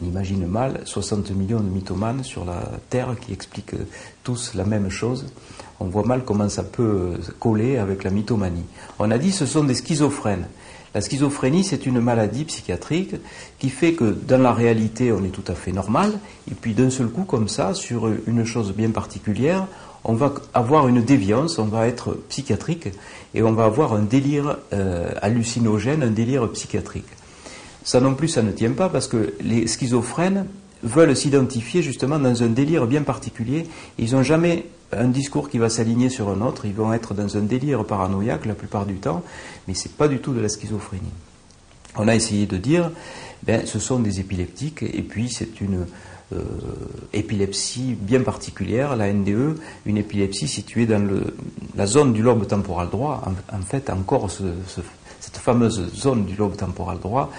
On 0.00 0.06
imagine 0.06 0.46
mal 0.46 0.82
60 0.84 1.32
millions 1.32 1.58
de 1.58 1.70
mythomanes 1.70 2.22
sur 2.22 2.44
la 2.44 2.62
Terre 2.88 3.16
qui 3.20 3.32
expliquent 3.32 3.74
tous 4.22 4.54
la 4.54 4.64
même 4.64 4.90
chose. 4.90 5.26
On 5.80 5.86
voit 5.86 6.04
mal 6.04 6.24
comment 6.24 6.48
ça 6.48 6.62
peut 6.62 7.14
coller 7.40 7.78
avec 7.78 8.04
la 8.04 8.10
mythomanie. 8.10 8.66
On 9.00 9.10
a 9.10 9.18
dit 9.18 9.32
ce 9.32 9.44
sont 9.44 9.64
des 9.64 9.74
schizophrènes. 9.74 10.46
La 10.96 11.02
schizophrénie, 11.02 11.62
c'est 11.62 11.84
une 11.84 12.00
maladie 12.00 12.46
psychiatrique 12.46 13.16
qui 13.58 13.68
fait 13.68 13.92
que 13.92 14.16
dans 14.26 14.40
la 14.40 14.54
réalité, 14.54 15.12
on 15.12 15.22
est 15.24 15.28
tout 15.28 15.44
à 15.46 15.54
fait 15.54 15.70
normal, 15.70 16.10
et 16.50 16.54
puis 16.54 16.72
d'un 16.72 16.88
seul 16.88 17.08
coup, 17.08 17.24
comme 17.24 17.48
ça, 17.48 17.74
sur 17.74 18.10
une 18.26 18.46
chose 18.46 18.72
bien 18.72 18.88
particulière, 18.88 19.66
on 20.04 20.14
va 20.14 20.32
avoir 20.54 20.88
une 20.88 21.02
déviance, 21.02 21.58
on 21.58 21.66
va 21.66 21.86
être 21.86 22.14
psychiatrique, 22.30 22.88
et 23.34 23.42
on 23.42 23.52
va 23.52 23.66
avoir 23.66 23.92
un 23.92 24.04
délire 24.04 24.56
euh, 24.72 25.10
hallucinogène, 25.20 26.02
un 26.02 26.10
délire 26.10 26.50
psychiatrique. 26.52 27.04
Ça 27.84 28.00
non 28.00 28.14
plus, 28.14 28.28
ça 28.28 28.42
ne 28.42 28.52
tient 28.52 28.72
pas 28.72 28.88
parce 28.88 29.06
que 29.06 29.34
les 29.42 29.66
schizophrènes 29.66 30.46
veulent 30.82 31.14
s'identifier 31.14 31.82
justement 31.82 32.18
dans 32.18 32.42
un 32.42 32.48
délire 32.48 32.86
bien 32.86 33.02
particulier. 33.02 33.66
Ils 33.98 34.12
n'ont 34.12 34.22
jamais 34.22 34.64
un 34.92 35.08
discours 35.08 35.48
qui 35.48 35.58
va 35.58 35.68
s'aligner 35.68 36.08
sur 36.08 36.28
un 36.28 36.40
autre. 36.40 36.64
Ils 36.64 36.74
vont 36.74 36.92
être 36.92 37.14
dans 37.14 37.36
un 37.36 37.42
délire 37.42 37.84
paranoïaque 37.84 38.46
la 38.46 38.54
plupart 38.54 38.86
du 38.86 38.96
temps, 38.96 39.22
mais 39.66 39.74
ce 39.74 39.88
n'est 39.88 39.94
pas 39.94 40.08
du 40.08 40.18
tout 40.18 40.32
de 40.32 40.40
la 40.40 40.48
schizophrénie. 40.48 41.12
On 41.96 42.08
a 42.08 42.14
essayé 42.14 42.46
de 42.46 42.56
dire, 42.56 42.90
ben, 43.42 43.66
ce 43.66 43.78
sont 43.78 43.98
des 43.98 44.20
épileptiques, 44.20 44.82
et 44.82 45.02
puis 45.02 45.30
c'est 45.30 45.60
une 45.60 45.86
euh, 46.32 46.42
épilepsie 47.12 47.96
bien 47.98 48.20
particulière, 48.20 48.96
la 48.96 49.12
NDE, 49.12 49.58
une 49.86 49.96
épilepsie 49.96 50.48
située 50.48 50.84
dans 50.84 51.08
la 51.76 51.86
zone 51.86 52.12
du 52.12 52.22
lobe 52.22 52.46
temporal 52.46 52.90
droit. 52.90 53.22
En, 53.52 53.62
fait, 53.62 53.90
encore 53.90 54.30
cette 54.30 55.36
fameuse 55.36 55.94
zone 55.94 56.26
du 56.26 56.36
lobe 56.36 56.56
temporal 56.56 56.98
droit 56.98 57.30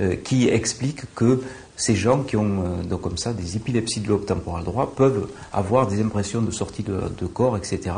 euh, 0.00 0.16
qui 0.16 0.48
explique 0.48 1.02
que 1.14 1.42
ces 1.76 1.94
gens 1.94 2.22
qui 2.22 2.36
ont 2.36 2.64
euh, 2.90 2.96
comme 2.96 3.16
ça 3.16 3.32
des 3.32 3.56
épilepsies 3.56 4.00
de 4.00 4.08
lobe 4.08 4.26
temporal 4.26 4.64
droit 4.64 4.92
peuvent 4.94 5.28
avoir 5.52 5.86
des 5.86 6.00
impressions 6.02 6.42
de 6.42 6.50
sortie 6.50 6.82
de, 6.82 7.26
corps, 7.26 7.56
etc. 7.56 7.94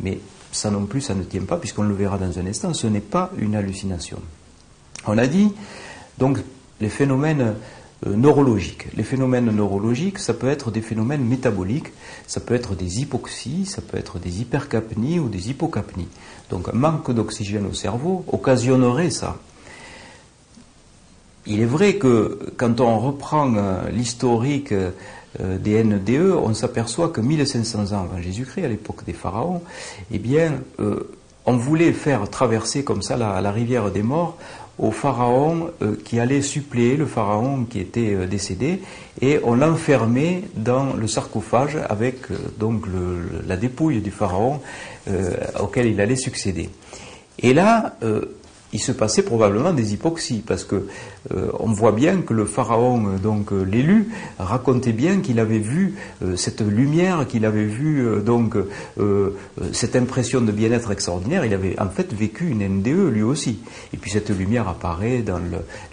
Mais 0.00 0.18
ça 0.52 0.70
non 0.70 0.86
plus, 0.86 1.00
ça 1.00 1.14
ne 1.14 1.22
tient 1.22 1.42
pas, 1.42 1.56
puisqu'on 1.56 1.82
le 1.82 1.94
verra 1.94 2.18
dans 2.18 2.38
un 2.38 2.46
instant, 2.46 2.72
ce 2.72 2.86
n'est 2.86 3.00
pas 3.00 3.30
une 3.38 3.54
hallucination. 3.54 4.18
On 5.06 5.18
a 5.18 5.26
dit, 5.26 5.52
donc, 6.18 6.38
les 6.80 6.88
phénomènes 6.88 7.54
euh, 8.06 8.14
neurologiques. 8.14 8.86
Les 8.96 9.02
phénomènes 9.02 9.46
neurologiques, 9.46 10.18
ça 10.20 10.32
peut 10.32 10.48
être 10.48 10.70
des 10.70 10.82
phénomènes 10.82 11.24
métaboliques, 11.24 11.92
ça 12.26 12.40
peut 12.40 12.54
être 12.54 12.74
des 12.74 13.00
hypoxies, 13.00 13.66
ça 13.66 13.82
peut 13.82 13.98
être 13.98 14.18
des 14.18 14.40
hypercapnies 14.40 15.18
ou 15.18 15.28
des 15.28 15.50
hypocapnies. 15.50 16.08
Donc 16.50 16.68
un 16.68 16.76
manque 16.76 17.10
d'oxygène 17.10 17.66
au 17.66 17.74
cerveau 17.74 18.24
occasionnerait 18.28 19.10
ça. 19.10 19.36
Il 21.50 21.62
est 21.62 21.66
vrai 21.66 21.94
que 21.94 22.38
quand 22.58 22.78
on 22.80 22.98
reprend 22.98 23.54
euh, 23.54 23.88
l'historique 23.90 24.72
euh, 24.72 24.90
des 25.58 25.82
NDE, 25.82 26.34
on 26.36 26.52
s'aperçoit 26.52 27.08
que 27.08 27.22
1500 27.22 27.92
ans 27.92 28.02
avant 28.02 28.20
Jésus-Christ, 28.20 28.64
à 28.64 28.68
l'époque 28.68 29.04
des 29.06 29.14
pharaons, 29.14 29.62
eh 30.12 30.20
euh, 30.78 31.00
on 31.46 31.56
voulait 31.56 31.92
faire 31.92 32.28
traverser 32.28 32.84
comme 32.84 33.00
ça 33.00 33.16
la, 33.16 33.50
rivière 33.50 33.90
des 33.90 34.02
morts 34.02 34.36
au 34.78 34.90
pharaon 34.90 35.70
qui 36.04 36.20
allait 36.20 36.42
suppléer 36.42 36.96
le 36.96 37.06
pharaon 37.06 37.64
qui 37.64 37.80
était 37.80 38.26
décédé, 38.26 38.80
et 39.20 39.40
on 39.42 39.54
l'enfermait 39.54 40.44
dans 40.54 40.92
le 40.92 41.08
sarcophage 41.08 41.78
avec 41.88 42.26
donc 42.58 42.84
la 43.46 43.56
dépouille 43.56 44.00
du 44.02 44.12
pharaon 44.12 44.60
auquel 45.58 45.86
il 45.86 46.00
allait 46.00 46.16
succéder. 46.16 46.68
Et 47.40 47.54
là, 47.54 47.96
il 48.72 48.80
se 48.80 48.92
passait 48.92 49.22
probablement 49.22 49.72
des 49.72 49.94
hypoxies, 49.94 50.42
parce 50.46 50.64
que 50.64 50.86
euh, 51.32 51.50
on 51.58 51.72
voit 51.72 51.92
bien 51.92 52.20
que 52.20 52.34
le 52.34 52.44
pharaon, 52.44 53.06
euh, 53.06 53.18
donc 53.18 53.52
euh, 53.52 53.62
l'élu, 53.62 54.08
racontait 54.38 54.92
bien 54.92 55.20
qu'il 55.20 55.40
avait 55.40 55.58
vu 55.58 55.94
cette 56.36 56.60
lumière, 56.60 57.26
qu'il 57.26 57.44
avait 57.44 57.64
vu 57.64 58.06
donc 58.24 58.56
cette 59.72 59.96
impression 59.96 60.40
de 60.40 60.52
bien-être 60.52 60.90
extraordinaire. 60.90 61.44
Il 61.44 61.54
avait 61.54 61.78
en 61.80 61.88
fait 61.88 62.12
vécu 62.12 62.48
une 62.48 62.66
NDE 62.66 63.10
lui 63.12 63.22
aussi. 63.22 63.60
Et 63.92 63.96
puis 63.96 64.10
cette 64.10 64.30
lumière 64.30 64.68
apparaît 64.68 65.22
dans 65.22 65.40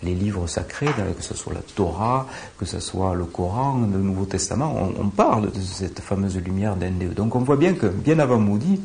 les 0.03 0.13
livres 0.13 0.47
sacrés, 0.47 0.87
que 1.17 1.23
ce 1.23 1.35
soit 1.35 1.53
la 1.53 1.61
Torah, 1.75 2.27
que 2.57 2.65
ce 2.65 2.79
soit 2.79 3.15
le 3.15 3.25
Coran, 3.25 3.87
le 3.91 3.99
Nouveau 3.99 4.25
Testament. 4.25 4.91
On, 4.99 5.09
parle 5.09 5.51
de 5.51 5.59
cette 5.59 5.99
fameuse 5.99 6.37
lumière 6.37 6.75
d'NDE. 6.75 7.13
Donc 7.13 7.35
on 7.35 7.39
voit 7.39 7.57
bien 7.57 7.73
que 7.73 7.87
bien 7.87 8.19
avant 8.19 8.39
Moody, 8.39 8.79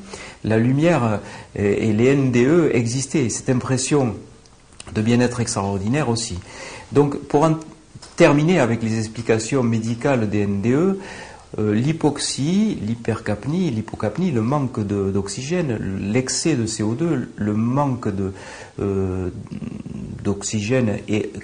la 0.44 0.58
lumière 0.58 1.20
et 1.54 1.92
les 1.92 2.16
NDE 2.16 2.70
existaient. 2.72 3.28
Cette 3.28 3.50
impression 3.50 3.79
de 4.94 5.02
bien-être 5.02 5.40
extraordinaire 5.40 6.08
aussi. 6.08 6.38
Donc, 6.92 7.18
pour 7.28 7.48
terminer 8.16 8.60
avec 8.60 8.82
les 8.82 8.98
explications 8.98 9.62
médicales 9.62 10.28
des 10.28 10.46
NDE, 10.46 10.98
euh, 11.58 11.74
l'hypoxie, 11.74 12.78
l'hypercapnie, 12.80 13.70
l'hypocapnie, 13.70 14.30
le 14.30 14.42
manque 14.42 14.80
d'oxygène, 14.80 15.78
l'excès 16.12 16.54
de 16.54 16.64
CO2, 16.66 17.26
le 17.34 17.54
manque 17.54 18.08
euh, 18.78 19.30
d'oxygène 20.22 20.98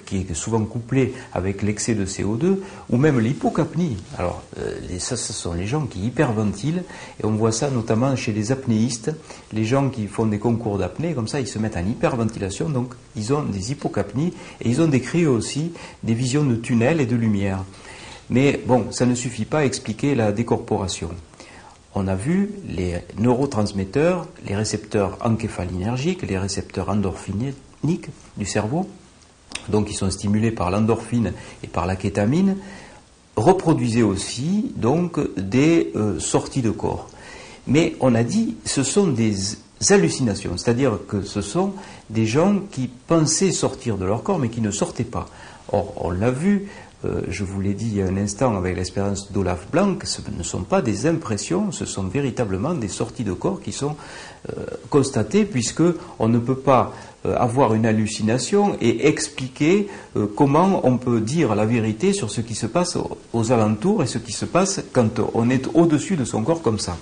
qui 0.04 0.18
est 0.18 0.34
souvent 0.34 0.64
couplé 0.64 1.14
avec 1.32 1.62
l'excès 1.62 1.94
de 1.94 2.06
CO2, 2.06 2.58
ou 2.90 2.96
même 2.96 3.18
l'hypocapnie. 3.18 3.96
Alors, 4.16 4.42
euh, 4.58 4.76
ça, 4.98 5.16
ce 5.16 5.32
sont 5.32 5.54
les 5.54 5.66
gens 5.66 5.86
qui 5.86 6.00
hyperventilent, 6.06 6.82
et 7.20 7.26
on 7.26 7.32
voit 7.32 7.52
ça 7.52 7.70
notamment 7.70 8.14
chez 8.14 8.32
les 8.32 8.52
apnéistes, 8.52 9.10
les 9.52 9.64
gens 9.64 9.88
qui 9.88 10.06
font 10.06 10.26
des 10.26 10.38
concours 10.38 10.78
d'apnée, 10.78 11.14
comme 11.14 11.28
ça, 11.28 11.40
ils 11.40 11.48
se 11.48 11.58
mettent 11.58 11.76
en 11.76 11.86
hyperventilation, 11.86 12.68
donc 12.68 12.94
ils 13.16 13.32
ont 13.32 13.42
des 13.42 13.72
hypocapnies, 13.72 14.32
et 14.60 14.68
ils 14.68 14.80
ont 14.80 14.88
décrit 14.88 15.26
aussi 15.26 15.72
des 16.04 16.14
visions 16.14 16.44
de 16.44 16.54
tunnels 16.54 17.00
et 17.00 17.06
de 17.06 17.16
lumière. 17.16 17.64
Mais 18.30 18.61
bon, 18.66 18.90
ça 18.90 19.06
ne 19.06 19.14
suffit 19.14 19.45
pas 19.45 19.59
à 19.59 19.64
expliquer 19.64 20.14
la 20.14 20.33
décorporation. 20.33 21.11
On 21.95 22.09
a 22.09 22.14
vu 22.14 22.50
les 22.68 22.99
neurotransmetteurs, 23.18 24.26
les 24.47 24.56
récepteurs 24.56 25.16
encéphalinergiques, 25.25 26.23
les 26.23 26.37
récepteurs 26.37 26.90
endorphiniques 26.90 28.09
du 28.37 28.45
cerveau, 28.45 28.88
donc 29.68 29.87
qui 29.87 29.95
sont 29.95 30.11
stimulés 30.11 30.50
par 30.50 30.71
l'endorphine 30.71 31.33
et 31.62 31.68
par 31.68 31.87
la 31.87 31.97
kétamine, 31.97 32.56
reproduisaient 33.37 34.02
aussi 34.02 34.73
donc 34.76 35.21
des 35.38 35.92
euh, 35.95 36.18
sorties 36.18 36.62
de 36.62 36.71
corps. 36.71 37.09
Mais 37.66 37.97
on 38.00 38.14
a 38.14 38.25
dit 38.25 38.56
ce 38.64 38.83
sont 38.83 39.06
des 39.06 39.35
hallucinations, 39.90 40.56
c'est-à-dire 40.56 40.99
que 41.06 41.23
ce 41.23 41.42
sont 41.42 41.73
des 42.11 42.26
gens 42.26 42.61
qui 42.71 42.88
pensaient 42.88 43.52
sortir 43.52 43.99
de 43.99 44.04
leur 44.04 44.23
corps 44.23 44.38
mais 44.38 44.49
qui 44.49 44.61
ne 44.61 44.71
sortaient 44.71 45.04
pas. 45.04 45.28
Or, 45.73 45.92
on 45.97 46.11
l'a 46.11 46.30
vu, 46.30 46.68
euh, 47.06 47.22
je 47.28 47.44
vous 47.44 47.60
l'ai 47.60 47.75
dit 47.75 47.86
il 47.86 47.96
y 47.96 48.02
a 48.02 48.06
un 48.06 48.16
instant 48.16 48.56
avec 48.56 48.76
l'expérience 48.76 49.30
d'Olaf 49.32 49.70
Blanc, 49.70 49.96
ce 50.04 50.20
ne 50.36 50.42
sont 50.42 50.62
pas 50.62 50.82
des 50.82 51.06
impressions, 51.06 51.70
ce 51.72 51.84
sont 51.84 52.04
véritablement 52.04 52.75
des 52.75 52.88
sorties 52.88 53.25
de 53.25 53.32
corps 53.32 53.60
qui 53.60 53.72
sont 53.72 53.96
euh, 54.50 54.64
constatées, 54.90 55.44
puisque 55.44 55.82
on 56.18 56.28
ne 56.28 56.38
peut 56.38 56.56
pas 56.56 56.92
euh, 57.25 57.36
avoir 57.36 57.75
une 57.75 57.86
hallucination 57.86 58.76
et 58.80 59.06
expliquer 59.06 59.88
comment 60.34 60.86
on 60.86 60.98
peut 60.98 61.20
dire 61.20 61.54
la 61.54 61.66
vérité 61.66 62.12
sur 62.12 62.30
ce 62.30 62.40
qui 62.40 62.54
se 62.54 62.66
passe 62.66 62.96
aux, 63.32 63.52
alentours 63.52 64.02
et 64.02 64.06
ce 64.06 64.18
qui 64.18 64.32
se 64.32 64.44
passe 64.44 64.82
quand 64.92 65.20
on 65.34 65.50
est 65.50 65.68
au-dessus 65.75 66.16
de 66.16 66.25
son 66.25 66.42
corps 66.42 66.62
comme 66.62 66.78
ça. 66.78 66.96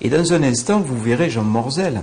Et 0.00 0.08
dans 0.08 0.32
un 0.32 0.42
instant, 0.42 0.80
vous 0.80 1.00
verrez 1.00 1.28
Jean 1.28 1.42
Morzel, 1.42 2.02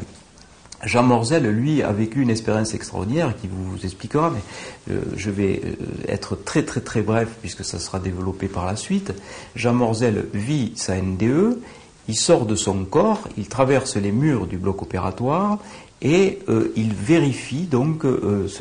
Jean 0.83 1.03
Morzel, 1.03 1.47
lui, 1.47 1.81
a 1.81 1.91
vécu 1.91 2.21
une 2.21 2.29
expérience 2.29 2.73
extraordinaire 2.73 3.35
qui 3.39 3.47
vous 3.47 3.83
expliquera, 3.83 4.29
mais 4.29 4.93
euh, 4.93 5.01
je 5.15 5.29
vais 5.31 5.61
euh, 5.63 5.75
être 6.07 6.35
très 6.35 6.63
très 6.63 6.81
très 6.81 7.01
bref 7.01 7.29
puisque 7.41 7.63
ça 7.63 7.79
sera 7.79 7.99
développé 7.99 8.47
par 8.47 8.65
la 8.65 8.75
suite. 8.75 9.13
Jean 9.55 9.73
Morzel 9.73 10.27
vit 10.33 10.73
sa 10.75 10.99
NDE, 10.99 11.59
il 12.07 12.15
sort 12.15 12.45
de 12.45 12.55
son 12.55 12.85
corps, 12.85 13.27
il 13.37 13.47
traverse 13.47 13.95
les 13.95 14.11
murs 14.11 14.47
du 14.47 14.57
bloc 14.57 14.81
opératoire 14.81 15.59
et 16.01 16.39
euh, 16.49 16.71
il 16.75 16.93
vérifie 16.93 17.63
donc 17.63 18.03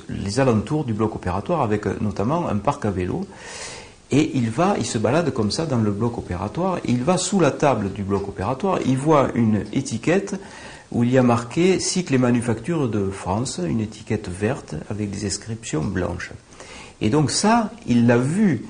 les 0.08 0.40
alentours 0.40 0.84
du 0.84 0.94
bloc 0.94 1.14
opératoire 1.16 1.62
avec 1.62 1.86
notamment 2.00 2.48
un 2.48 2.56
parc 2.56 2.84
à 2.84 2.90
vélo. 2.90 3.26
Et 4.10 4.30
il 4.34 4.50
va, 4.50 4.76
il 4.78 4.86
se 4.86 4.98
balade 4.98 5.32
comme 5.32 5.50
ça 5.50 5.66
dans 5.66 5.78
le 5.78 5.90
bloc 5.90 6.18
opératoire, 6.18 6.78
il 6.84 7.02
va 7.02 7.16
sous 7.16 7.40
la 7.40 7.50
table 7.50 7.92
du 7.92 8.04
bloc 8.04 8.28
opératoire, 8.28 8.78
il 8.86 8.96
voit 8.96 9.30
une 9.34 9.64
étiquette 9.72 10.36
où 10.92 11.04
il 11.04 11.10
y 11.10 11.18
a 11.18 11.22
marqué 11.22 11.80
cycle 11.80 12.14
et 12.14 12.18
manufactures 12.18 12.88
de 12.88 13.10
France, 13.10 13.60
une 13.66 13.80
étiquette 13.80 14.28
verte 14.28 14.74
avec 14.90 15.10
des 15.10 15.26
inscriptions 15.26 15.84
blanches. 15.84 16.30
Et 17.00 17.10
donc 17.10 17.30
ça, 17.30 17.72
il 17.86 18.06
l'a 18.06 18.18
vu. 18.18 18.64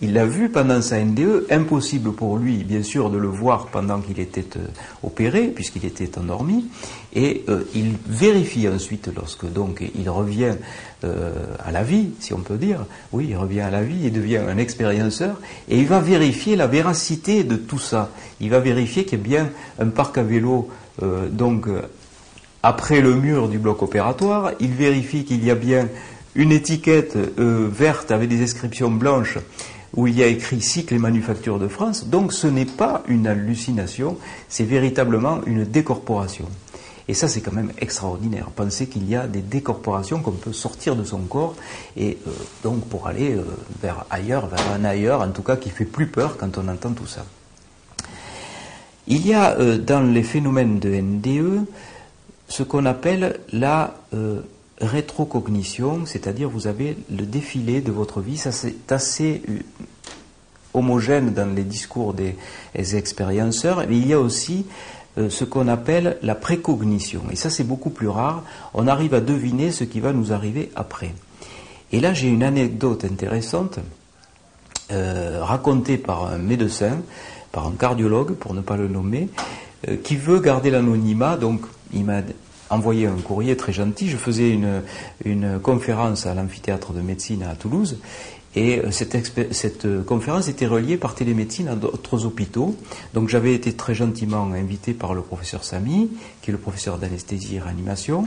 Il 0.00 0.12
l'a 0.12 0.26
vu 0.26 0.48
pendant 0.48 0.80
sa 0.80 1.02
NDE, 1.02 1.46
impossible 1.50 2.12
pour 2.12 2.36
lui, 2.36 2.62
bien 2.62 2.84
sûr, 2.84 3.10
de 3.10 3.18
le 3.18 3.26
voir 3.26 3.66
pendant 3.66 4.00
qu'il 4.00 4.20
était 4.20 4.56
euh, 4.56 4.68
opéré, 5.02 5.48
puisqu'il 5.48 5.84
était 5.84 6.16
endormi, 6.16 6.66
et 7.16 7.42
euh, 7.48 7.64
il 7.74 7.94
vérifie 8.06 8.68
ensuite, 8.68 9.10
lorsque 9.16 9.52
donc 9.52 9.82
il 9.98 10.08
revient 10.08 10.54
euh, 11.02 11.32
à 11.64 11.72
la 11.72 11.82
vie, 11.82 12.10
si 12.20 12.32
on 12.32 12.38
peut 12.38 12.58
dire, 12.58 12.86
oui, 13.10 13.26
il 13.30 13.36
revient 13.36 13.62
à 13.62 13.70
la 13.70 13.82
vie, 13.82 14.04
il 14.04 14.12
devient 14.12 14.36
un 14.36 14.58
expérienceur, 14.58 15.40
et 15.68 15.80
il 15.80 15.88
va 15.88 15.98
vérifier 15.98 16.54
la 16.54 16.68
véracité 16.68 17.42
de 17.42 17.56
tout 17.56 17.80
ça. 17.80 18.12
Il 18.40 18.50
va 18.50 18.60
vérifier 18.60 19.04
qu'il 19.04 19.18
y 19.18 19.20
a 19.20 19.24
bien 19.24 19.50
un 19.80 19.88
parc 19.88 20.16
à 20.16 20.22
vélo, 20.22 20.68
donc 21.00 21.66
après 22.62 23.00
le 23.00 23.14
mur 23.14 23.48
du 23.48 23.58
bloc 23.58 23.82
opératoire, 23.82 24.52
il 24.60 24.72
vérifie 24.72 25.24
qu'il 25.24 25.44
y 25.44 25.50
a 25.50 25.54
bien 25.54 25.88
une 26.34 26.52
étiquette 26.52 27.16
verte 27.38 28.10
avec 28.10 28.28
des 28.28 28.42
inscriptions 28.42 28.90
blanches 28.90 29.38
où 29.94 30.06
il 30.06 30.16
y 30.16 30.22
a 30.22 30.26
écrit 30.26 30.60
Cycle 30.60 30.94
et 30.94 30.98
Manufactures 30.98 31.58
de 31.58 31.68
France. 31.68 32.06
Donc 32.06 32.32
ce 32.32 32.46
n'est 32.46 32.64
pas 32.64 33.02
une 33.08 33.26
hallucination, 33.26 34.16
c'est 34.48 34.64
véritablement 34.64 35.40
une 35.46 35.64
décorporation. 35.64 36.46
Et 37.08 37.14
ça, 37.14 37.26
c'est 37.26 37.40
quand 37.40 37.54
même 37.54 37.72
extraordinaire. 37.78 38.50
Penser 38.54 38.86
qu'il 38.86 39.08
y 39.08 39.16
a 39.16 39.26
des 39.26 39.40
décorporations 39.40 40.20
qu'on 40.20 40.32
peut 40.32 40.52
sortir 40.52 40.94
de 40.94 41.04
son 41.04 41.20
corps 41.20 41.56
et 41.96 42.18
euh, 42.26 42.30
donc 42.62 42.84
pour 42.84 43.06
aller 43.06 43.32
euh, 43.32 43.44
vers 43.82 44.04
ailleurs, 44.10 44.46
vers 44.46 44.72
un 44.72 44.84
ailleurs, 44.84 45.22
en 45.22 45.30
tout 45.30 45.42
cas 45.42 45.56
qui 45.56 45.70
fait 45.70 45.86
plus 45.86 46.06
peur 46.06 46.36
quand 46.36 46.58
on 46.58 46.68
entend 46.68 46.92
tout 46.92 47.06
ça. 47.06 47.24
Il 49.08 49.26
y 49.26 49.34
a 49.34 49.58
euh, 49.58 49.78
dans 49.78 50.00
les 50.00 50.22
phénomènes 50.22 50.78
de 50.78 50.90
NDE 50.90 51.66
ce 52.48 52.62
qu'on 52.62 52.86
appelle 52.86 53.40
la 53.52 53.94
rétrocognition, 54.80 56.06
c'est-à-dire 56.06 56.48
vous 56.48 56.66
avez 56.66 56.96
le 57.10 57.26
défilé 57.26 57.80
de 57.80 57.90
votre 57.90 58.20
vie, 58.20 58.36
ça 58.36 58.52
c'est 58.52 58.92
assez 58.92 59.42
euh, 59.48 59.58
homogène 60.74 61.32
dans 61.32 61.52
les 61.52 61.64
discours 61.64 62.14
des, 62.14 62.36
expérienceurs, 62.74 63.84
mais 63.88 63.96
il 63.96 64.06
y 64.06 64.12
a 64.12 64.20
aussi 64.20 64.66
euh, 65.16 65.30
ce 65.30 65.44
qu'on 65.44 65.66
appelle 65.68 66.18
la 66.22 66.34
précognition, 66.34 67.22
et 67.30 67.36
ça 67.36 67.50
c'est 67.50 67.64
beaucoup 67.64 67.90
plus 67.90 68.08
rare, 68.08 68.44
on 68.74 68.86
arrive 68.86 69.14
à 69.14 69.20
deviner 69.20 69.72
ce 69.72 69.84
qui 69.84 70.00
va 70.00 70.12
nous 70.12 70.32
arriver 70.32 70.70
après. 70.76 71.12
Et 71.90 72.00
là 72.00 72.14
j'ai 72.14 72.28
une 72.28 72.44
anecdote 72.44 73.04
intéressante 73.04 73.80
euh, 74.92 75.40
racontée 75.42 75.98
par 75.98 76.26
un 76.26 76.38
médecin, 76.38 76.98
par 77.52 77.66
un 77.66 77.72
cardiologue 77.72 78.34
pour 78.34 78.54
ne 78.54 78.60
pas 78.60 78.76
le 78.76 78.88
nommer, 78.88 79.28
qui 80.02 80.16
veut 80.16 80.40
garder 80.40 80.70
l'anonymat, 80.70 81.36
donc 81.36 81.60
il 81.92 82.04
m'a 82.04 82.22
envoyé 82.70 83.06
un 83.06 83.16
courrier 83.16 83.56
très 83.56 83.72
gentil. 83.72 84.08
Je 84.08 84.16
faisais 84.16 84.50
une, 84.50 84.82
une 85.24 85.58
conférence 85.58 86.26
à 86.26 86.34
l'amphithéâtre 86.34 86.92
de 86.92 87.00
médecine 87.00 87.42
à 87.42 87.54
Toulouse 87.54 87.98
et 88.54 88.78
euh, 88.78 88.90
cette, 88.90 89.52
cette, 89.52 89.84
euh, 89.84 90.02
conférence 90.02 90.48
était 90.48 90.66
reliée 90.66 90.96
par 90.96 91.14
télémédecine 91.14 91.68
à 91.68 91.74
d'autres 91.74 92.24
hôpitaux. 92.24 92.76
Donc 93.14 93.28
j'avais 93.28 93.54
été 93.54 93.72
très 93.74 93.94
gentiment 93.94 94.44
invité 94.52 94.94
par 94.94 95.14
le 95.14 95.22
professeur 95.22 95.64
Samy, 95.64 96.10
qui 96.42 96.50
est 96.50 96.52
le 96.52 96.58
professeur 96.58 96.98
d'anesthésie 96.98 97.56
et 97.56 97.60
réanimation. 97.60 98.26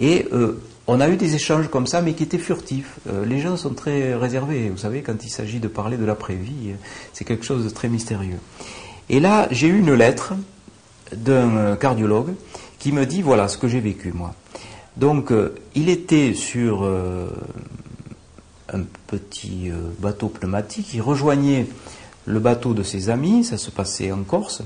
Et 0.00 0.26
euh, 0.32 0.60
on 0.88 1.00
a 1.00 1.08
eu 1.08 1.16
des 1.16 1.36
échanges 1.36 1.68
comme 1.68 1.86
ça, 1.86 2.02
mais 2.02 2.14
qui 2.14 2.24
étaient 2.24 2.38
furtifs. 2.38 2.98
les 3.24 3.38
gens 3.38 3.56
sont 3.56 3.74
très 3.74 4.14
réservés, 4.14 4.68
vous 4.70 4.78
savez, 4.78 5.02
quand 5.02 5.24
il 5.24 5.30
s'agit 5.30 5.60
de 5.60 5.68
parler 5.68 5.96
de 5.96 6.04
l'après-vie, 6.04 6.72
c'est 7.12 7.24
quelque 7.24 7.44
chose 7.44 7.62
de 7.62 7.70
très 7.70 7.88
mystérieux. 7.88 8.38
Et 9.08 9.20
là, 9.20 9.46
j'ai 9.52 9.68
eu 9.68 9.78
une 9.78 9.94
lettre 9.94 10.32
d'un 11.14 11.76
cardiologue 11.76 12.34
qui 12.80 12.90
me 12.90 13.06
dit 13.06 13.22
voilà 13.22 13.46
ce 13.46 13.58
que 13.58 13.68
j'ai 13.68 13.78
vécu 13.78 14.10
moi. 14.12 14.34
Donc 14.96 15.30
euh, 15.30 15.54
il 15.74 15.88
était 15.88 16.34
sur 16.34 16.84
euh, 16.84 17.28
un 18.72 18.82
petit 19.06 19.70
euh, 19.70 19.90
bateau 19.98 20.28
pneumatique, 20.28 20.92
il 20.94 21.00
rejoignait 21.00 21.66
le 22.26 22.40
bateau 22.40 22.74
de 22.74 22.82
ses 22.82 23.08
amis, 23.10 23.44
ça 23.44 23.56
se 23.56 23.70
passait 23.70 24.10
en 24.12 24.22
Corse, 24.22 24.62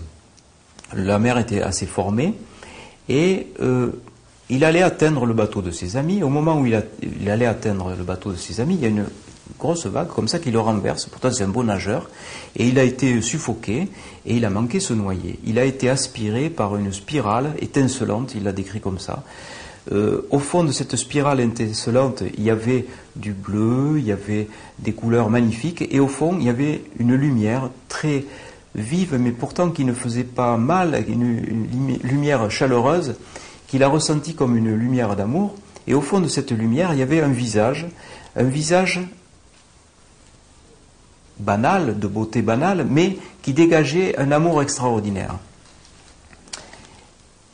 la 0.94 1.18
mer 1.18 1.38
était 1.38 1.62
assez 1.62 1.87
formée, 1.87 2.35
et 3.09 3.47
il 4.51 4.65
allait 4.65 4.83
atteindre 4.83 5.27
le 5.27 5.35
bateau 5.35 5.63
de 5.63 5.71
ses 5.71 5.97
amis. 5.97 6.23
Au 6.23 6.29
moment 6.29 6.61
où 6.61 6.67
il, 6.67 6.75
allait 7.29 7.47
atteindre 7.47 7.95
le 7.97 8.05
bateau 8.05 8.33
de 8.33 8.37
ses 8.37 8.61
amis, 8.61 8.75
il 8.75 8.81
y 8.83 8.87
a 8.87 8.89
une 8.89 9.07
grosse 9.59 9.87
vague 9.87 10.09
comme 10.09 10.29
ça 10.29 10.39
qui 10.39 10.51
le 10.51 10.61
renverse. 10.61 11.07
Pourtant, 11.07 11.33
c'est 11.33 11.45
un 11.45 11.49
beau 11.49 11.65
nageur. 11.65 12.11
Et 12.57 12.69
il 12.69 12.79
a 12.79 12.85
été 12.85 13.21
suffoqué 13.23 13.89
et 14.27 14.37
il 14.37 14.45
a 14.45 14.51
manqué 14.51 14.81
se 14.81 14.93
noyer. 14.93 15.39
Il 15.45 15.59
a 15.59 15.65
été 15.65 15.89
aspiré 15.89 16.51
par 16.51 16.77
une 16.77 16.93
spirale 16.93 17.55
étincelante, 17.61 18.35
il 18.35 18.45
l'a 18.45 18.53
décrit 18.53 18.81
comme 18.81 18.99
ça. 18.99 19.23
Euh, 19.93 20.27
au 20.31 20.39
fond 20.39 20.65
de 20.65 20.73
cette 20.73 20.97
spirale 20.97 21.41
étincelante, 21.41 22.23
il 22.37 22.43
y 22.43 22.51
avait 22.51 22.87
du 23.17 23.33
bleu, 23.33 23.97
il 23.99 24.05
y 24.05 24.13
avait 24.13 24.49
des 24.79 24.93
couleurs 24.93 25.29
magnifiques, 25.29 25.85
et 25.91 26.01
au 26.01 26.09
fond, 26.09 26.37
il 26.39 26.47
y 26.47 26.49
avait 26.49 26.85
une 26.99 27.15
lumière 27.15 27.69
très 27.89 28.25
vive, 28.75 29.17
mais 29.21 29.31
pourtant 29.31 29.71
qui 29.71 29.85
ne 29.85 29.93
faisait 29.93 30.25
pas 30.25 30.57
mal, 30.57 31.05
une 31.07 31.99
lumière 32.03 32.51
chaleureuse, 32.51 33.15
qu'il 33.75 33.83
a 33.83 33.89
ressentie 33.89 34.37
comme 34.37 34.57
une 34.57 34.73
lumière 34.73 35.17
d'amour. 35.17 35.57
Et 35.89 35.95
au 35.95 36.01
fond 36.01 36.21
de 36.21 36.29
cette 36.29 36.53
lumière, 36.53 36.93
il 36.93 37.01
y 37.01 37.03
avait 37.03 37.21
un 37.21 37.33
visage, 37.33 37.89
un 38.37 38.45
visage 38.45 39.01
banal, 41.41 41.99
de 41.99 42.07
beauté 42.07 42.41
banale, 42.41 42.87
mais 42.89 43.19
qui 43.43 43.53
dégageait 43.53 44.17
un 44.17 44.31
amour 44.31 44.63
extraordinaire. 44.63 45.35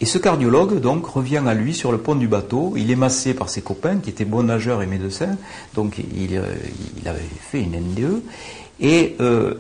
Et 0.03 0.05
ce 0.05 0.19
cardiologue, 0.19 0.79
donc, 0.79 1.07
revient 1.07 1.43
à 1.47 1.55
lui 1.55 1.73
sur 1.73 1.91
le 1.91 1.97
pont 1.97 2.17
du 2.17 2.29
bateau. 2.29 2.75
Il 2.77 2.91
est 2.91 2.97
massé 2.97 3.33
par 3.33 3.49
ses 3.49 3.63
copains, 3.63 3.97
qui 3.97 4.11
étaient 4.11 4.27
bons 4.27 4.43
nageurs 4.43 4.83
et 4.83 4.87
médecins. 4.87 5.39
Donc, 5.73 5.97
il, 5.97 6.37
euh, 6.37 6.55
avait 7.07 7.21
fait 7.51 7.63
une 7.63 7.81
NDE. 7.81 8.21
Et 8.79 9.17
euh, 9.21 9.55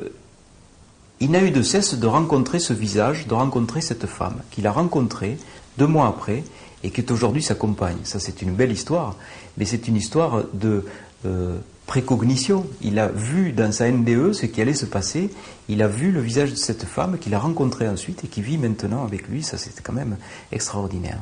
il 1.20 1.30
n'a 1.30 1.42
eu 1.42 1.52
de 1.52 1.62
cesse 1.62 1.94
de 1.94 2.06
rencontrer 2.06 2.58
ce 2.58 2.74
visage, 2.74 3.26
de 3.26 3.32
rencontrer 3.32 3.80
cette 3.80 4.04
femme, 4.04 4.42
qu'il 4.50 4.66
a 4.66 4.72
rencontrée 4.72 5.38
deux 5.78 5.86
mois 5.86 6.08
après, 6.08 6.44
et 6.82 6.90
qui 6.90 7.00
est 7.00 7.10
aujourd'hui 7.10 7.42
sa 7.42 7.54
compagne. 7.54 7.98
Ça, 8.04 8.20
c'est 8.20 8.42
une 8.42 8.52
belle 8.52 8.72
histoire, 8.72 9.16
mais 9.56 9.64
c'est 9.64 9.88
une 9.88 9.96
histoire 9.96 10.44
de 10.54 10.84
euh, 11.26 11.58
précognition. 11.86 12.66
Il 12.82 12.98
a 12.98 13.08
vu 13.08 13.52
dans 13.52 13.72
sa 13.72 13.90
NDE 13.90 14.32
ce 14.32 14.46
qui 14.46 14.60
allait 14.60 14.74
se 14.74 14.86
passer. 14.86 15.30
Il 15.68 15.82
a 15.82 15.88
vu 15.88 16.10
le 16.10 16.20
visage 16.20 16.50
de 16.50 16.56
cette 16.56 16.84
femme 16.84 17.18
qu'il 17.18 17.34
a 17.34 17.38
rencontrée 17.38 17.88
ensuite 17.88 18.24
et 18.24 18.28
qui 18.28 18.42
vit 18.42 18.58
maintenant 18.58 19.04
avec 19.04 19.28
lui. 19.28 19.42
Ça, 19.42 19.58
c'était 19.58 19.82
quand 19.82 19.92
même 19.92 20.16
extraordinaire. 20.52 21.18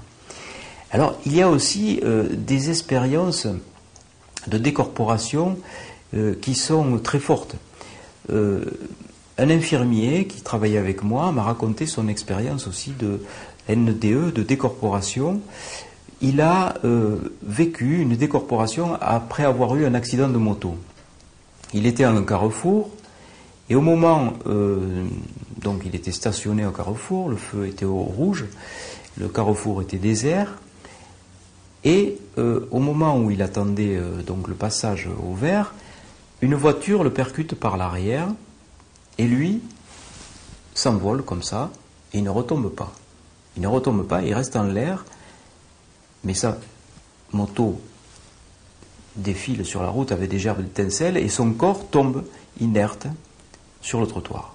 Alors, 0.91 1.19
il 1.27 1.35
y 1.35 1.43
a 1.43 1.49
aussi 1.49 2.01
euh, 2.05 2.29
des 2.31 2.71
expériences 2.71 3.47
de 4.47 4.59
décorporation 4.59 5.59
euh, 6.15 6.35
qui 6.41 6.55
sont 6.55 6.99
très 6.99 7.19
fortes. 7.19 7.57
Un 9.41 9.51
infirmier 9.51 10.27
qui 10.27 10.43
travaillait 10.43 10.79
avec 10.79 11.05
moi 11.05 11.31
m'a 11.31 11.45
raconté 11.45 11.87
son 11.87 12.09
expérience 12.09 12.67
aussi 12.67 12.91
de 12.99 13.23
NDE, 13.69 14.33
de 14.33 14.43
décorporation 14.43 15.41
il 16.21 16.41
a 16.41 16.75
euh, 16.85 17.17
vécu 17.43 18.01
une 18.01 18.17
décorporation 18.17 18.97
après 19.01 19.45
avoir 19.45 19.77
eu 19.77 19.87
un 19.87 19.95
accident 19.95 20.29
de 20.29 20.39
moto. 20.39 20.77
Il 21.73 21.87
était 21.87 22.05
à 22.05 22.11
un 22.11 22.25
carrefour 22.25 22.91
et 23.71 23.75
au 23.75 23.81
moment, 23.81 24.33
euh, 24.47 25.05
donc 25.61 25.83
il 25.85 25.95
était 25.95 26.13
stationné 26.13 26.65
au 26.67 26.71
carrefour, 26.71 27.29
le 27.29 27.37
feu 27.37 27.67
était 27.67 27.85
au 27.85 27.99
rouge, 27.99 28.47
le 29.17 29.29
carrefour 29.29 29.83
était 29.83 29.99
désert 29.99 30.59
et 31.85 32.17
euh, 32.39 32.67
au 32.71 32.81
moment 32.81 33.17
où 33.19 33.31
il 33.31 33.43
attendait 33.43 34.01
donc 34.27 34.49
le 34.49 34.55
passage 34.55 35.09
au 35.23 35.35
vert, 35.35 35.75
une 36.41 36.55
voiture 36.55 37.05
le 37.05 37.11
percute 37.11 37.55
par 37.55 37.77
l'arrière 37.77 38.29
et 39.19 39.27
lui 39.27 39.61
s'envole 40.75 41.23
comme 41.23 41.43
ça 41.43 41.71
et 42.13 42.19
il 42.19 42.25
ne 42.25 42.31
retombe 42.31 42.71
pas. 42.71 42.93
Il 43.59 43.63
ne 43.63 43.67
retombe 43.67 44.07
pas, 44.07 44.23
il 44.23 44.33
reste 44.35 44.55
en 44.55 44.63
l'air. 44.63 45.05
Mais 46.23 46.33
sa 46.33 46.59
moto 47.33 47.81
défile 49.17 49.67
sur 49.67 49.83
la 49.83 49.89
route 49.89 50.13
avec 50.13 50.31
des 50.31 50.39
gerbes 50.39 50.63
d'étincelles 50.63 51.17
et 51.17 51.29
son 51.29 51.51
corps 51.55 51.89
tombe 51.91 52.25
inerte 52.61 53.09
sur 53.81 54.01
le 54.01 54.07
trottoir. 54.07 54.55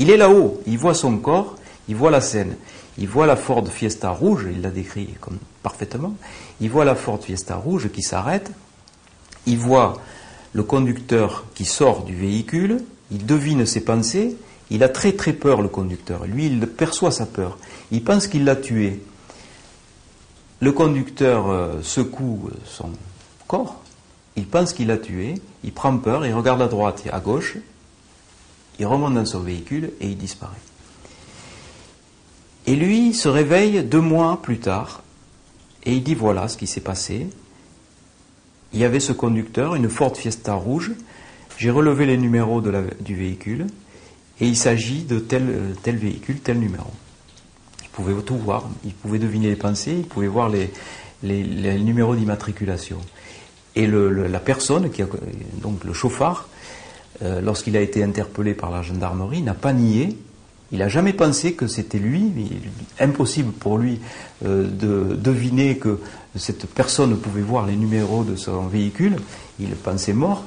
Il 0.00 0.10
est 0.10 0.16
là-haut, 0.16 0.60
il 0.66 0.78
voit 0.78 0.94
son 0.94 1.18
corps, 1.18 1.54
il 1.86 1.94
voit 1.94 2.10
la 2.10 2.20
scène, 2.20 2.56
il 2.98 3.06
voit 3.06 3.26
la 3.26 3.36
Ford 3.36 3.68
Fiesta 3.68 4.10
rouge, 4.10 4.48
il 4.52 4.62
l'a 4.62 4.70
décrit 4.70 5.14
comme 5.20 5.38
parfaitement, 5.62 6.14
il 6.60 6.70
voit 6.70 6.84
la 6.84 6.96
Ford 6.96 7.22
Fiesta 7.22 7.54
rouge 7.54 7.88
qui 7.92 8.02
s'arrête, 8.02 8.50
il 9.46 9.58
voit 9.58 10.00
le 10.54 10.64
conducteur 10.64 11.44
qui 11.54 11.66
sort 11.66 12.02
du 12.02 12.16
véhicule, 12.16 12.82
il 13.12 13.26
devine 13.26 13.64
ses 13.64 13.84
pensées, 13.84 14.36
il 14.70 14.82
a 14.82 14.88
très 14.88 15.12
très 15.12 15.32
peur 15.32 15.62
le 15.62 15.68
conducteur, 15.68 16.26
lui 16.26 16.46
il 16.46 16.66
perçoit 16.66 17.10
sa 17.10 17.26
peur, 17.26 17.58
il 17.90 18.02
pense 18.02 18.26
qu'il 18.26 18.44
l'a 18.44 18.56
tué, 18.56 19.00
le 20.60 20.72
conducteur 20.72 21.50
euh, 21.50 21.82
secoue 21.82 22.50
son 22.64 22.90
corps, 23.46 23.82
il 24.36 24.46
pense 24.46 24.72
qu'il 24.72 24.88
l'a 24.88 24.96
tué, 24.96 25.34
il 25.62 25.72
prend 25.72 25.96
peur, 25.98 26.26
il 26.26 26.32
regarde 26.32 26.62
à 26.62 26.68
droite 26.68 27.02
et 27.06 27.10
à 27.10 27.20
gauche, 27.20 27.56
il 28.78 28.86
remonte 28.86 29.14
dans 29.14 29.26
son 29.26 29.40
véhicule 29.40 29.92
et 30.00 30.08
il 30.08 30.16
disparaît. 30.16 30.56
Et 32.66 32.74
lui 32.76 33.12
se 33.12 33.28
réveille 33.28 33.84
deux 33.84 34.00
mois 34.00 34.40
plus 34.42 34.58
tard 34.58 35.02
et 35.84 35.92
il 35.92 36.02
dit 36.02 36.14
voilà 36.14 36.48
ce 36.48 36.56
qui 36.56 36.66
s'est 36.66 36.80
passé. 36.80 37.28
Il 38.72 38.80
y 38.80 38.84
avait 38.84 39.00
ce 39.00 39.12
conducteur, 39.12 39.74
une 39.74 39.88
Ford 39.88 40.16
Fiesta 40.16 40.54
rouge. 40.54 40.92
J'ai 41.58 41.70
relevé 41.70 42.06
les 42.06 42.16
numéros 42.16 42.60
du 42.60 43.14
véhicule 43.14 43.66
et 44.40 44.46
il 44.46 44.56
s'agit 44.56 45.02
de 45.04 45.18
tel, 45.18 45.74
tel 45.82 45.96
véhicule, 45.96 46.40
tel 46.40 46.58
numéro. 46.58 46.90
Il 47.82 47.88
pouvait 47.90 48.14
tout 48.22 48.36
voir, 48.36 48.68
il 48.84 48.92
pouvait 48.92 49.18
deviner 49.18 49.48
les 49.48 49.56
pensées, 49.56 49.94
il 49.98 50.04
pouvait 50.04 50.26
voir 50.26 50.48
les, 50.48 50.70
numéros 51.22 52.16
d'immatriculation. 52.16 52.98
Et 53.76 53.86
la 53.86 54.40
personne, 54.40 54.90
qui 54.90 55.02
a, 55.02 55.06
donc 55.62 55.84
le 55.84 55.92
chauffard, 55.92 56.48
euh, 57.22 57.40
lorsqu'il 57.40 57.76
a 57.76 57.80
été 57.80 58.02
interpellé 58.02 58.54
par 58.54 58.70
la 58.70 58.82
gendarmerie, 58.82 59.42
n'a 59.42 59.54
pas 59.54 59.72
nié 59.72 60.16
il 60.74 60.78
n'a 60.78 60.88
jamais 60.88 61.12
pensé 61.12 61.52
que 61.52 61.68
c'était 61.68 61.98
lui. 62.00 62.32
Impossible 62.98 63.52
pour 63.52 63.78
lui 63.78 64.00
euh, 64.44 64.66
de 64.68 65.14
deviner 65.14 65.78
que 65.78 66.00
cette 66.34 66.66
personne 66.66 67.16
pouvait 67.16 67.42
voir 67.42 67.64
les 67.64 67.76
numéros 67.76 68.24
de 68.24 68.34
son 68.34 68.66
véhicule. 68.66 69.16
Il 69.60 69.70
pensait 69.76 70.12
mort. 70.12 70.42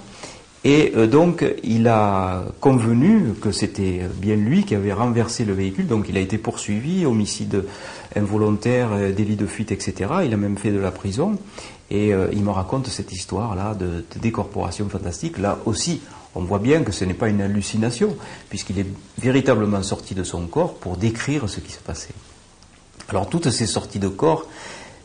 Et 0.68 0.92
euh, 0.98 1.08
donc, 1.08 1.46
il 1.64 1.88
a 1.88 2.44
convenu 2.60 3.32
que 3.42 3.54
c'était 3.54 4.02
bien 4.16 4.36
lui 4.36 4.66
qui 4.66 4.76
avait 4.76 4.92
renversé 4.92 5.46
le 5.46 5.54
véhicule. 5.54 5.88
Donc, 5.88 6.08
il 6.10 6.18
a 6.18 6.20
été 6.20 6.38
poursuivi, 6.38 7.06
homicide 7.06 7.64
involontaire, 8.18 8.90
euh, 8.92 9.14
délit 9.14 9.38
de 9.38 9.46
fuite, 9.46 9.72
etc. 9.72 10.12
Il 10.26 10.34
a 10.34 10.38
même 10.38 10.58
fait 10.58 10.72
de 10.72 10.80
la 10.80 10.92
prison. 10.92 11.40
Et 11.90 12.10
il 12.34 12.44
me 12.44 12.50
raconte 12.50 12.88
cette 12.88 13.14
histoire-là 13.14 13.74
de, 13.74 14.04
décorporation 14.20 14.90
fantastique. 14.90 15.38
Là 15.38 15.58
aussi, 15.66 16.02
on 16.36 16.42
voit 16.42 16.60
bien 16.60 16.84
que 16.84 16.92
ce 16.92 17.06
n'est 17.06 17.14
pas 17.14 17.30
une 17.30 17.40
hallucination, 17.40 18.18
puisqu'il 18.50 18.78
est 18.80 18.88
véritablement 19.18 19.82
sorti 19.84 20.14
de 20.14 20.26
son 20.26 20.48
corps 20.48 20.74
pour 20.74 20.98
décrire 20.98 21.48
ce 21.48 21.62
qui 21.62 21.72
se 21.72 21.80
passait. 21.80 22.14
Alors 23.08 23.30
toutes 23.30 23.52
ces 23.52 23.68
sorties 23.68 24.00
de 24.00 24.10
corps, 24.10 24.46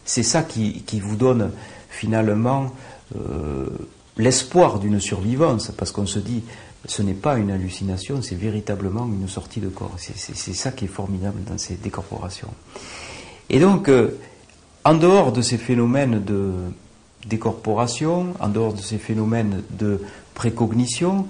c'est 0.04 0.24
ça 0.24 0.42
qui, 0.42 0.82
vous 1.00 1.14
donne 1.14 1.52
finalement 1.88 2.72
euh, 3.14 3.68
l'espoir 4.16 4.78
d'une 4.78 5.00
survivance, 5.00 5.72
parce 5.76 5.92
qu'on 5.92 6.06
se 6.06 6.18
dit, 6.18 6.42
ce 6.86 7.02
n'est 7.02 7.14
pas 7.14 7.38
une 7.38 7.50
hallucination, 7.50 8.22
c'est 8.22 8.34
véritablement 8.34 9.06
une 9.06 9.28
sortie 9.28 9.60
de 9.60 9.68
corps. 9.68 9.94
C'est 9.98 10.54
ça 10.54 10.72
qui 10.72 10.86
est 10.86 10.88
formidable 10.88 11.42
dans 11.44 11.58
ces 11.58 11.74
décorporations. 11.74 12.52
Et 13.50 13.60
donc, 13.60 13.88
euh, 13.88 14.18
en 14.84 14.94
dehors 14.94 15.32
de 15.32 15.42
ces 15.42 15.58
phénomènes 15.58 16.22
de 16.24 16.52
décorporation, 17.26 18.34
en 18.40 18.48
dehors 18.48 18.72
de 18.72 18.80
ces 18.80 18.98
phénomènes 18.98 19.62
de 19.70 20.00
précognition, 20.34 21.26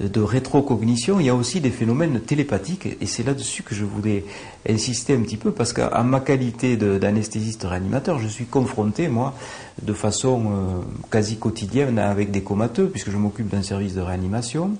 de 0.00 0.20
rétrocognition, 0.20 1.18
il 1.18 1.26
y 1.26 1.28
a 1.28 1.34
aussi 1.34 1.60
des 1.60 1.70
phénomènes 1.70 2.20
télépathiques, 2.20 2.86
et 3.00 3.06
c'est 3.06 3.24
là-dessus 3.24 3.64
que 3.64 3.74
je 3.74 3.84
voulais 3.84 4.24
insister 4.68 5.14
un 5.14 5.20
petit 5.20 5.36
peu, 5.36 5.50
parce 5.50 5.72
qu'à 5.72 6.02
ma 6.04 6.20
qualité 6.20 6.76
d'anesthésiste 6.76 7.64
réanimateur, 7.64 8.18
je 8.20 8.28
suis 8.28 8.46
confronté, 8.46 9.08
moi, 9.08 9.34
de 9.82 9.92
façon 9.92 10.44
euh, 10.46 10.80
quasi 11.10 11.36
quotidienne 11.36 11.98
avec 11.98 12.30
des 12.30 12.42
comateux, 12.42 12.88
puisque 12.88 13.10
je 13.10 13.16
m'occupe 13.16 13.48
d'un 13.48 13.62
service 13.62 13.94
de 13.94 14.00
réanimation. 14.00 14.70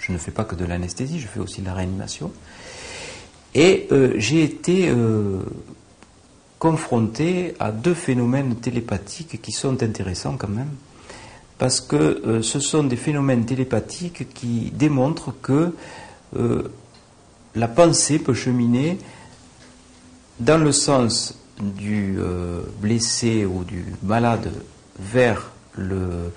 Je 0.00 0.12
ne 0.12 0.18
fais 0.18 0.30
pas 0.30 0.44
que 0.44 0.54
de 0.54 0.64
l'anesthésie, 0.64 1.20
je 1.20 1.26
fais 1.26 1.40
aussi 1.40 1.60
de 1.60 1.66
la 1.66 1.74
réanimation. 1.74 2.32
Et 3.54 3.86
euh, 3.92 4.14
j'ai 4.16 4.42
été 4.42 4.88
euh, 4.88 5.40
confronté 6.58 7.54
à 7.60 7.72
deux 7.72 7.94
phénomènes 7.94 8.56
télépathiques 8.56 9.40
qui 9.42 9.52
sont 9.52 9.82
intéressants 9.82 10.36
quand 10.38 10.48
même 10.48 10.70
parce 11.58 11.80
que 11.80 11.96
euh, 11.96 12.42
ce 12.42 12.58
sont 12.60 12.84
des 12.84 12.96
phénomènes 12.96 13.44
télépathiques 13.44 14.32
qui 14.34 14.72
démontrent 14.74 15.32
que 15.40 15.74
euh, 16.36 16.62
la 17.54 17.68
pensée 17.68 18.18
peut 18.18 18.34
cheminer 18.34 18.98
dans 20.40 20.58
le 20.58 20.72
sens 20.72 21.38
du 21.60 22.16
euh, 22.18 22.62
blessé 22.80 23.44
ou 23.44 23.62
du 23.62 23.84
malade 24.02 24.52
vers 24.98 25.50
le, 25.76 26.32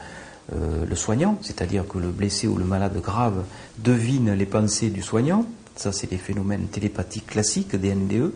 soignant, 0.96 1.38
c'est-à-dire 1.42 1.88
que 1.88 1.98
le 1.98 2.10
blessé 2.10 2.48
ou 2.48 2.56
le 2.56 2.66
malade 2.66 3.00
grave 3.02 3.44
devine 3.80 4.34
les 4.34 4.46
pensées 4.46 4.90
du 4.90 5.02
soignant, 5.02 5.46
ça 5.76 5.92
c'est 5.92 6.10
des 6.10 6.18
phénomènes 6.18 6.68
télépathiques 6.68 7.28
classiques 7.28 7.76
des 7.76 7.94
NDE, 7.94 8.32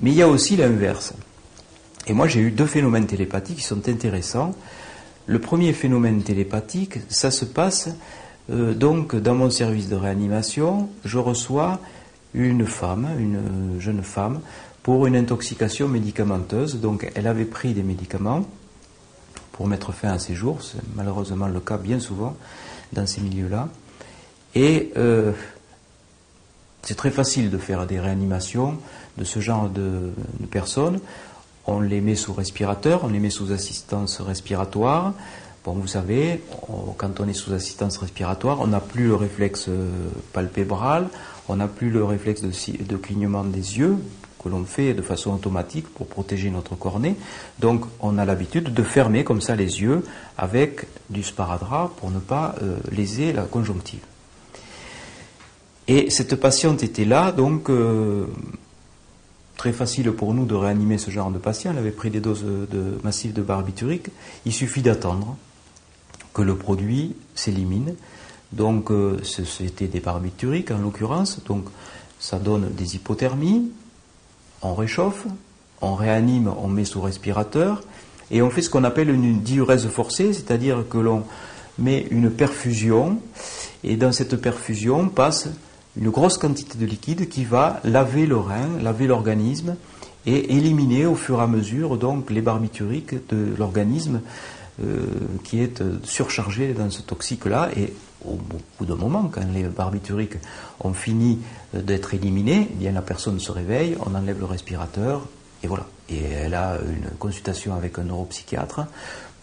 mais 0.00 0.10
il 0.10 0.16
y 0.16 0.22
a 0.22 0.28
aussi 0.28 0.56
l'inverse. 0.56 1.12
Et 2.06 2.12
moi 2.12 2.28
j'ai 2.28 2.40
eu 2.40 2.50
deux 2.50 2.66
phénomènes 2.66 3.06
télépathiques 3.06 3.58
qui 3.58 3.64
sont 3.64 3.88
intéressants. 3.88 4.54
Le 5.26 5.38
premier 5.38 5.72
phénomène 5.72 6.22
télépathique, 6.22 6.98
ça 7.08 7.30
se 7.30 7.44
passe 7.44 7.88
euh, 8.50 8.74
donc 8.74 9.14
dans 9.14 9.34
mon 9.34 9.50
service 9.50 9.88
de 9.88 9.96
réanimation, 9.96 10.88
je 11.04 11.18
reçois 11.18 11.78
une 12.34 12.66
femme, 12.66 13.08
une 13.18 13.80
jeune 13.80 14.02
femme, 14.02 14.40
pour 14.82 15.06
une 15.06 15.16
intoxication 15.16 15.88
médicamenteuse. 15.88 16.80
Donc 16.80 17.10
elle 17.14 17.26
avait 17.26 17.44
pris 17.44 17.72
des 17.72 17.82
médicaments 17.82 18.44
pour 19.52 19.68
mettre 19.68 19.92
fin 19.92 20.08
à 20.08 20.18
ses 20.18 20.34
jours, 20.34 20.62
c'est 20.62 20.80
malheureusement 20.96 21.46
le 21.46 21.60
cas 21.60 21.76
bien 21.76 22.00
souvent 22.00 22.34
dans 22.92 23.06
ces 23.06 23.20
milieux-là. 23.20 23.68
Et 24.54 24.90
euh, 24.96 25.32
c'est 26.82 26.96
très 26.96 27.10
facile 27.10 27.50
de 27.50 27.58
faire 27.58 27.86
des 27.86 28.00
réanimations 28.00 28.78
de 29.18 29.24
ce 29.24 29.40
genre 29.40 29.68
de 29.68 30.12
personnes 30.50 31.00
on 31.66 31.80
les 31.80 32.00
met 32.00 32.14
sous 32.14 32.32
respirateur, 32.32 33.04
on 33.04 33.08
les 33.08 33.20
met 33.20 33.30
sous 33.30 33.52
assistance 33.52 34.20
respiratoire. 34.20 35.14
Bon, 35.64 35.74
vous 35.74 35.86
savez, 35.86 36.40
quand 36.96 37.20
on 37.20 37.28
est 37.28 37.34
sous 37.34 37.52
assistance 37.52 37.98
respiratoire, 37.98 38.60
on 38.60 38.66
n'a 38.66 38.80
plus 38.80 39.06
le 39.06 39.14
réflexe 39.14 39.66
euh, 39.68 39.88
palpébral, 40.32 41.08
on 41.48 41.56
n'a 41.56 41.68
plus 41.68 41.90
le 41.90 42.02
réflexe 42.04 42.42
de, 42.42 42.96
clignement 42.96 43.44
des 43.44 43.78
yeux 43.78 43.96
que 44.42 44.48
l'on 44.48 44.64
fait 44.64 44.92
de 44.92 45.02
façon 45.02 45.32
automatique 45.32 45.86
pour 45.94 46.08
protéger 46.08 46.50
notre 46.50 46.74
cornée. 46.74 47.14
Donc, 47.60 47.84
on 48.00 48.18
a 48.18 48.24
l'habitude 48.24 48.74
de 48.74 48.82
fermer 48.82 49.22
comme 49.22 49.40
ça 49.40 49.54
les 49.54 49.80
yeux 49.80 50.04
avec 50.36 50.86
du 51.10 51.22
sparadrap 51.22 51.94
pour 51.96 52.10
ne 52.10 52.18
pas 52.18 52.56
euh, 52.60 52.78
léser 52.90 53.32
la 53.32 53.42
conjonctive. 53.42 54.00
Et 55.86 56.10
cette 56.10 56.34
patiente 56.36 56.82
était 56.82 57.04
là, 57.04 57.30
donc 57.30 57.70
euh, 57.70 58.26
très 59.62 59.72
facile 59.72 60.10
pour 60.10 60.34
nous 60.34 60.44
de 60.44 60.56
réanimer 60.56 60.98
ce 60.98 61.12
genre 61.12 61.30
de 61.30 61.38
patient. 61.38 61.70
Elle 61.70 61.78
avait 61.78 61.92
pris 61.92 62.10
des 62.10 62.18
doses 62.18 62.44
massives 63.04 63.32
de 63.32 63.42
barbiturique. 63.42 64.08
Il 64.44 64.52
suffit 64.52 64.82
d'attendre 64.82 65.36
que 66.34 66.42
le 66.42 66.56
produit 66.56 67.14
s'élimine. 67.36 67.94
Donc, 68.50 68.90
euh, 68.90 69.20
c'était 69.22 69.86
des 69.86 70.00
barbituriques 70.00 70.72
en 70.72 70.78
l'occurrence. 70.78 71.38
Donc, 71.46 71.66
ça 72.18 72.40
donne 72.40 72.72
des 72.72 72.96
hypothermies. 72.96 73.70
On 74.62 74.74
réchauffe, 74.74 75.26
on 75.80 75.94
réanime, 75.94 76.52
on 76.60 76.66
met 76.66 76.84
sous 76.84 77.00
respirateur. 77.00 77.84
Et 78.32 78.42
on 78.42 78.50
fait 78.50 78.62
ce 78.62 78.70
qu'on 78.70 78.82
appelle 78.82 79.10
une 79.10 79.42
diurèse 79.42 79.86
forcée, 79.86 80.32
c'est-à-dire 80.32 80.86
que 80.90 80.98
l'on 80.98 81.22
met 81.78 82.04
une 82.10 82.32
perfusion. 82.32 83.20
Et 83.84 83.94
dans 83.94 84.10
cette 84.10 84.34
perfusion 84.34 85.08
passe 85.08 85.46
une 85.96 86.10
grosse 86.10 86.38
quantité 86.38 86.78
de 86.78 86.86
liquide 86.86 87.28
qui 87.28 87.44
va 87.44 87.80
laver 87.84 88.26
le 88.26 88.36
rein, 88.36 88.78
laver 88.82 89.06
l'organisme 89.06 89.76
et 90.24 90.56
éliminer 90.56 91.06
au 91.06 91.14
fur 91.14 91.40
et 91.40 91.42
à 91.42 91.46
mesure 91.46 91.98
donc 91.98 92.30
les 92.30 92.40
barbituriques 92.40 93.28
de 93.28 93.54
l'organisme 93.58 94.20
euh, 94.82 95.04
qui 95.44 95.60
est 95.60 95.82
euh, 95.82 95.98
surchargé 96.02 96.72
dans 96.72 96.90
ce 96.90 97.02
toxique-là. 97.02 97.68
Et 97.76 97.92
au 98.24 98.38
bout 98.78 98.86
d'un 98.86 98.94
moment, 98.94 99.28
quand 99.30 99.42
les 99.52 99.64
barbituriques 99.64 100.38
ont 100.80 100.94
fini 100.94 101.40
euh, 101.74 101.82
d'être 101.82 102.14
éliminés, 102.14 102.68
eh 102.70 102.74
bien 102.76 102.92
la 102.92 103.02
personne 103.02 103.38
se 103.38 103.52
réveille, 103.52 103.96
on 104.00 104.14
enlève 104.14 104.38
le 104.38 104.46
respirateur 104.46 105.28
et 105.62 105.66
voilà. 105.66 105.86
Et 106.08 106.22
elle 106.22 106.54
a 106.54 106.78
une 106.78 107.10
consultation 107.18 107.74
avec 107.74 107.98
un 107.98 108.04
neuropsychiatre 108.04 108.86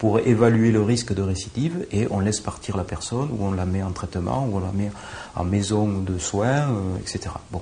pour 0.00 0.18
évaluer 0.18 0.72
le 0.72 0.80
risque 0.80 1.12
de 1.12 1.20
récidive 1.20 1.86
et 1.92 2.06
on 2.10 2.20
laisse 2.20 2.40
partir 2.40 2.74
la 2.74 2.84
personne 2.84 3.28
ou 3.32 3.44
on 3.44 3.52
la 3.52 3.66
met 3.66 3.82
en 3.82 3.90
traitement 3.90 4.48
ou 4.50 4.56
on 4.56 4.60
la 4.60 4.72
met 4.72 4.90
en 5.36 5.44
maison 5.44 5.86
de 5.86 6.16
soins, 6.16 6.70
euh, 6.70 6.96
etc. 6.98 7.34
Bon. 7.52 7.60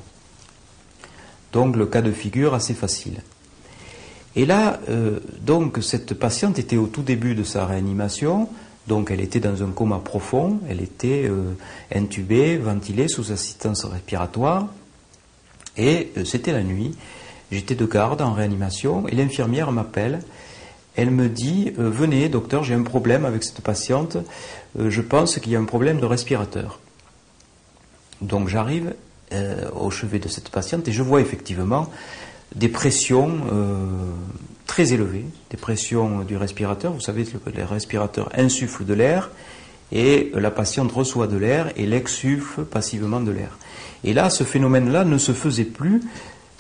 Donc 1.53 1.75
le 1.75 1.87
cas 1.87 2.01
de 2.01 2.13
figure 2.13 2.55
assez 2.55 2.75
facile. 2.75 3.23
Et 4.37 4.47
là, 4.47 4.79
euh, 4.89 5.19
donc 5.41 5.79
cette 5.83 6.15
patiente 6.15 6.61
était 6.61 6.77
au 6.77 6.87
tout 6.87 7.03
début 7.03 7.35
de 7.35 7.43
sa 7.43 7.67
réanimation, 7.67 8.49
donc 8.87 9.11
elle 9.11 9.21
était 9.21 9.41
dans 9.41 9.65
un 9.65 9.73
coma 9.73 9.99
profond, 9.99 10.61
elle 10.69 10.81
était 10.81 11.25
euh, 11.25 11.55
intubée, 11.93 12.57
ventilée 12.57 13.09
sous 13.09 13.33
assistance 13.33 13.85
respiratoire, 13.85 14.69
et 15.77 16.13
c'était 16.25 16.53
la 16.53 16.63
nuit. 16.63 16.95
J'étais 17.51 17.75
de 17.75 17.85
garde 17.85 18.23
en 18.23 18.33
réanimation 18.33 19.09
et 19.09 19.17
l'infirmière 19.17 19.73
m'appelle 19.73 20.21
elle 20.99 21.13
me 21.13 21.29
dit 21.29 21.73
euh, 21.79 21.89
Venez, 21.89 22.29
docteur, 22.29 22.65
j'ai 22.65 22.75
un 22.75 22.83
problème 22.83 23.25
avec 23.25 23.45
cette 23.45 23.61
patiente, 23.61 24.17
euh, 24.79 24.91
je 24.91 25.01
pense 25.01 25.39
qu'il 25.39 25.53
y 25.53 25.57
a 25.57 25.61
un 25.61 25.65
problème 25.65 26.01
de 26.01 26.07
respirateur. 26.07 26.81
Donc 28.21 28.49
j'arrive 28.49 28.95
euh, 29.33 29.71
au 29.77 29.91
chevet 29.91 30.19
de 30.19 30.27
cette 30.27 30.49
patiente 30.51 30.89
et 30.89 30.93
je 30.93 31.03
vois 31.03 31.21
effectivement 31.21 31.89
des 32.57 32.69
pressions 32.69 33.41
très 34.67 34.95
élevées, 34.95 35.27
des 35.51 35.59
pressions 35.59 36.21
du 36.21 36.37
respirateur. 36.39 36.93
Vous 36.93 37.01
savez, 37.01 37.27
le 37.55 37.65
respirateur 37.65 38.31
insuffle 38.35 38.87
de 38.87 38.95
l'air 38.95 39.31
et 39.93 40.33
la 40.35 40.51
patiente 40.51 40.91
reçoit 40.91 41.27
de 41.27 41.37
l'air 41.37 41.71
et 41.77 41.85
l'exsuffle 41.85 42.65
passivement 42.65 43.21
de 43.21 43.31
l'air. 43.31 43.59
Et 44.03 44.15
là, 44.15 44.31
ce 44.31 44.45
phénomène-là 44.45 45.05
ne 45.05 45.19
se 45.19 45.33
faisait 45.33 45.65
plus. 45.65 46.01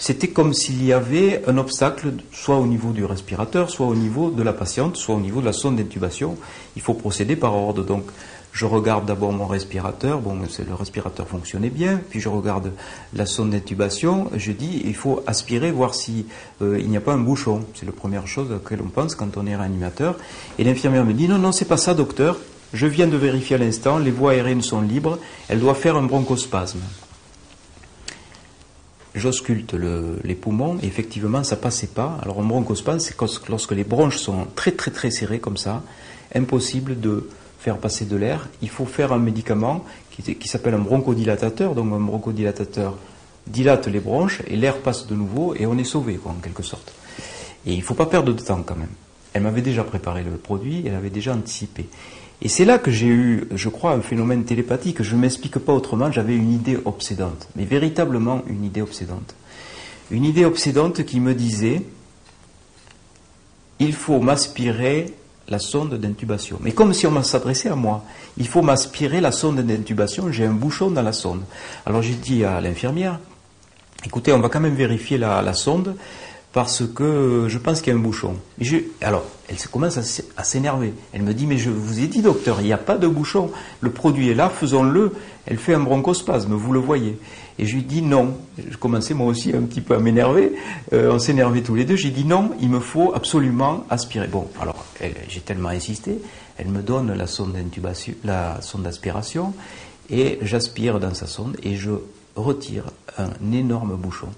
C'était 0.00 0.28
comme 0.28 0.54
s'il 0.54 0.84
y 0.84 0.92
avait 0.92 1.42
un 1.48 1.58
obstacle, 1.58 2.12
soit 2.32 2.56
au 2.56 2.66
niveau 2.66 2.92
du 2.92 3.04
respirateur, 3.04 3.68
soit 3.68 3.86
au 3.86 3.96
niveau 3.96 4.30
de 4.30 4.44
la 4.44 4.52
patiente, 4.52 4.96
soit 4.96 5.16
au 5.16 5.20
niveau 5.20 5.40
de 5.40 5.46
la 5.46 5.52
sonde 5.52 5.76
d'intubation. 5.76 6.36
Il 6.76 6.82
faut 6.82 6.94
procéder 6.94 7.34
par 7.34 7.56
ordre. 7.56 7.82
Donc, 7.82 8.04
je 8.52 8.64
regarde 8.64 9.06
d'abord 9.06 9.32
mon 9.32 9.46
respirateur, 9.46 10.20
bon, 10.20 10.34
le 10.36 10.74
respirateur 10.74 11.26
fonctionnait 11.26 11.68
bien, 11.68 12.00
puis 12.10 12.20
je 12.20 12.28
regarde 12.28 12.72
la 13.12 13.26
sonde 13.26 13.50
d'intubation, 13.50 14.30
je 14.36 14.52
dis, 14.52 14.82
il 14.84 14.94
faut 14.94 15.22
aspirer, 15.26 15.72
voir 15.72 15.94
si 15.94 16.26
euh, 16.62 16.78
il 16.78 16.88
n'y 16.88 16.96
a 16.96 17.00
pas 17.00 17.12
un 17.12 17.18
bouchon. 17.18 17.64
C'est 17.74 17.86
la 17.86 17.92
première 17.92 18.28
chose 18.28 18.50
à 18.50 18.54
laquelle 18.54 18.80
on 18.84 18.88
pense 18.88 19.16
quand 19.16 19.36
on 19.36 19.46
est 19.46 19.56
réanimateur. 19.56 20.16
Et 20.60 20.64
l'infirmière 20.64 21.04
me 21.04 21.12
dit, 21.12 21.26
non, 21.26 21.38
non, 21.38 21.50
c'est 21.50 21.64
pas 21.66 21.76
ça, 21.76 21.94
docteur. 21.94 22.36
Je 22.72 22.86
viens 22.86 23.08
de 23.08 23.16
vérifier 23.16 23.56
à 23.56 23.58
l'instant, 23.58 23.98
les 23.98 24.12
voies 24.12 24.32
aériennes 24.32 24.62
sont 24.62 24.80
libres, 24.80 25.18
elle 25.48 25.58
doit 25.58 25.74
faire 25.74 25.96
un 25.96 26.02
bronchospasme. 26.02 26.80
J'ausculte 29.14 29.74
les 29.74 30.34
poumons 30.34 30.78
et 30.82 30.86
effectivement 30.86 31.42
ça 31.42 31.56
passait 31.56 31.88
pas. 31.88 32.18
Alors 32.22 32.40
un 32.40 32.44
bronchospasme, 32.44 33.00
c'est 33.00 33.48
lorsque 33.48 33.72
les 33.72 33.84
bronches 33.84 34.18
sont 34.18 34.46
très 34.54 34.72
très 34.72 34.90
très 34.90 35.10
serrées 35.10 35.40
comme 35.40 35.56
ça, 35.56 35.82
impossible 36.34 37.00
de 37.00 37.28
faire 37.58 37.78
passer 37.78 38.04
de 38.04 38.16
l'air. 38.16 38.48
Il 38.62 38.70
faut 38.70 38.86
faire 38.86 39.12
un 39.12 39.18
médicament 39.18 39.84
qui, 40.10 40.48
s'appelle 40.48 40.74
un 40.74 40.78
bronchodilatateur. 40.78 41.74
Donc 41.74 41.92
un 41.92 42.00
bronchodilatateur 42.00 42.96
dilate 43.46 43.86
les 43.88 44.00
bronches 44.00 44.42
et 44.46 44.56
l'air 44.56 44.78
passe 44.78 45.06
de 45.06 45.14
nouveau 45.14 45.54
et 45.54 45.66
on 45.66 45.78
est 45.78 45.84
sauvé 45.84 46.18
en 46.24 46.34
quelque 46.34 46.62
sorte. 46.62 46.92
Et 47.66 47.72
il 47.72 47.82
faut 47.82 47.94
pas 47.94 48.06
perdre 48.06 48.32
de 48.32 48.40
temps 48.40 48.62
quand 48.62 48.76
même. 48.76 48.88
Elle 49.32 49.42
m'avait 49.42 49.62
déjà 49.62 49.84
préparé 49.84 50.22
le 50.22 50.30
produit, 50.32 50.84
elle 50.86 50.94
avait 50.94 51.10
déjà 51.10 51.34
anticipé. 51.34 51.86
Et 52.40 52.48
c'est 52.48 52.64
là 52.64 52.78
que 52.78 52.90
j'ai 52.90 53.08
eu, 53.08 53.48
je 53.52 53.68
crois, 53.68 53.92
un 53.92 54.00
phénomène 54.00 54.44
télépathique. 54.44 55.02
Je 55.02 55.16
ne 55.16 55.20
m'explique 55.20 55.58
pas 55.58 55.72
autrement, 55.72 56.12
j'avais 56.12 56.36
une 56.36 56.52
idée 56.52 56.78
obsédante, 56.84 57.48
mais 57.56 57.64
véritablement 57.64 58.42
une 58.46 58.64
idée 58.64 58.82
obsédante. 58.82 59.34
Une 60.10 60.24
idée 60.24 60.44
obsédante 60.44 61.04
qui 61.04 61.20
me 61.20 61.34
disait, 61.34 61.82
il 63.80 63.92
faut 63.92 64.20
m'aspirer 64.20 65.14
la 65.48 65.58
sonde 65.58 65.94
d'intubation. 65.94 66.58
Mais 66.62 66.72
comme 66.72 66.92
si 66.92 67.06
on 67.06 67.22
s'adressait 67.22 67.70
à 67.70 67.74
moi, 67.74 68.04
il 68.36 68.46
faut 68.46 68.62
m'aspirer 68.62 69.20
la 69.20 69.32
sonde 69.32 69.60
d'intubation, 69.60 70.30
j'ai 70.30 70.44
un 70.44 70.52
bouchon 70.52 70.90
dans 70.90 71.02
la 71.02 71.12
sonde. 71.12 71.42
Alors 71.86 72.02
j'ai 72.02 72.14
dit 72.14 72.44
à 72.44 72.60
l'infirmière, 72.60 73.18
écoutez, 74.04 74.32
on 74.32 74.40
va 74.40 74.48
quand 74.48 74.60
même 74.60 74.74
vérifier 74.74 75.18
la 75.18 75.54
sonde 75.54 75.96
parce 76.52 76.82
que 76.86 77.46
je 77.48 77.58
pense 77.58 77.80
qu'il 77.80 77.92
y 77.92 77.96
a 77.96 77.98
un 77.98 78.02
bouchon. 78.02 78.36
alors, 79.02 79.24
elle 79.48 79.56
commence 79.70 79.98
à 79.98 80.44
s'énerver. 80.44 80.94
Elle 81.12 81.22
me 81.22 81.34
dit, 81.34 81.46
mais 81.46 81.58
je 81.58 81.70
vous 81.70 82.00
ai 82.00 82.06
dit, 82.06 82.22
docteur, 82.22 82.60
il 82.60 82.66
n'y 82.66 82.72
a 82.72 82.78
pas 82.78 82.96
de 82.96 83.06
bouchon. 83.06 83.50
Le 83.80 83.90
produit 83.90 84.30
est 84.30 84.34
là, 84.34 84.48
faisons-le. 84.48 85.12
Elle 85.46 85.58
fait 85.58 85.74
un 85.74 85.80
bronchospasme, 85.80 86.52
vous 86.54 86.72
le 86.72 86.80
voyez. 86.80 87.18
Et 87.58 87.66
je 87.66 87.74
lui 87.74 87.82
dis 87.82 88.02
non. 88.02 88.36
Je 88.70 88.76
commençais 88.76 89.14
moi 89.14 89.26
aussi 89.26 89.54
un 89.54 89.62
petit 89.62 89.80
peu 89.80 89.94
à 89.94 89.98
m'énerver. 89.98 90.52
Euh, 90.92 91.12
on 91.12 91.18
s'énervait 91.18 91.62
tous 91.62 91.74
les 91.74 91.84
deux. 91.84 91.96
J'ai 91.96 92.10
dit 92.10 92.24
non, 92.24 92.52
il 92.60 92.70
me 92.70 92.80
faut 92.80 93.14
absolument 93.14 93.84
aspirer. 93.90 94.26
Bon, 94.26 94.48
alors, 94.60 94.84
j'ai 95.28 95.40
tellement 95.40 95.70
insisté. 95.70 96.18
Elle 96.56 96.68
me 96.68 96.82
donne 96.82 97.12
la 97.12 97.26
sonde 97.26 97.52
d'intubation, 97.52 98.14
la 98.24 98.60
sonde 98.62 98.82
d'aspiration, 98.82 99.54
et 100.10 100.38
j'aspire 100.42 100.98
dans 100.98 101.14
sa 101.14 101.26
sonde 101.26 101.56
et 101.62 101.76
je 101.76 101.92
retire 102.34 102.84
un 103.16 103.30
énorme 103.52 103.96
bouchon 103.96 104.28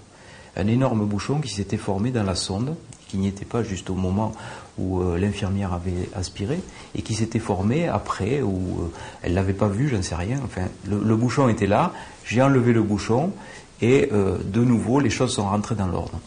un 0.55 0.67
énorme 0.67 1.05
bouchon 1.05 1.39
qui 1.39 1.49
s'était 1.49 1.77
formé 1.77 2.11
dans 2.11 2.23
la 2.23 2.35
sonde, 2.35 2.75
qui 3.11 3.17
n'y 3.17 3.27
était 3.27 3.45
pas 3.45 3.61
juste 3.61 3.89
au 3.89 3.95
moment 3.95 4.31
où 4.77 5.01
euh, 5.01 5.17
l'infirmière 5.17 5.73
avait 5.73 6.09
aspiré, 6.15 6.59
et 6.95 7.01
qui 7.01 7.13
s'était 7.13 7.39
formé 7.39 7.87
après, 7.87 8.41
où 8.41 8.81
euh, 8.81 8.91
elle 9.21 9.31
ne 9.31 9.35
l'avait 9.35 9.53
pas 9.53 9.67
vu, 9.67 9.89
je 9.89 9.97
ne 9.97 10.01
sais 10.01 10.15
rien. 10.15 10.39
Enfin, 10.45 10.63
le, 10.87 11.15
bouchon 11.15 11.49
était 11.49 11.67
là, 11.67 11.93
j'ai 12.23 12.41
enlevé 12.41 12.71
le 12.71 12.81
bouchon, 12.81 13.33
et 13.81 14.09
euh, 14.13 14.37
de 14.45 14.61
nouveau, 14.63 15.01
les 15.01 15.09
choses 15.09 15.33
sont 15.33 15.49
rentrées 15.49 15.75
dans 15.75 15.87
l'ordre. 15.87 16.19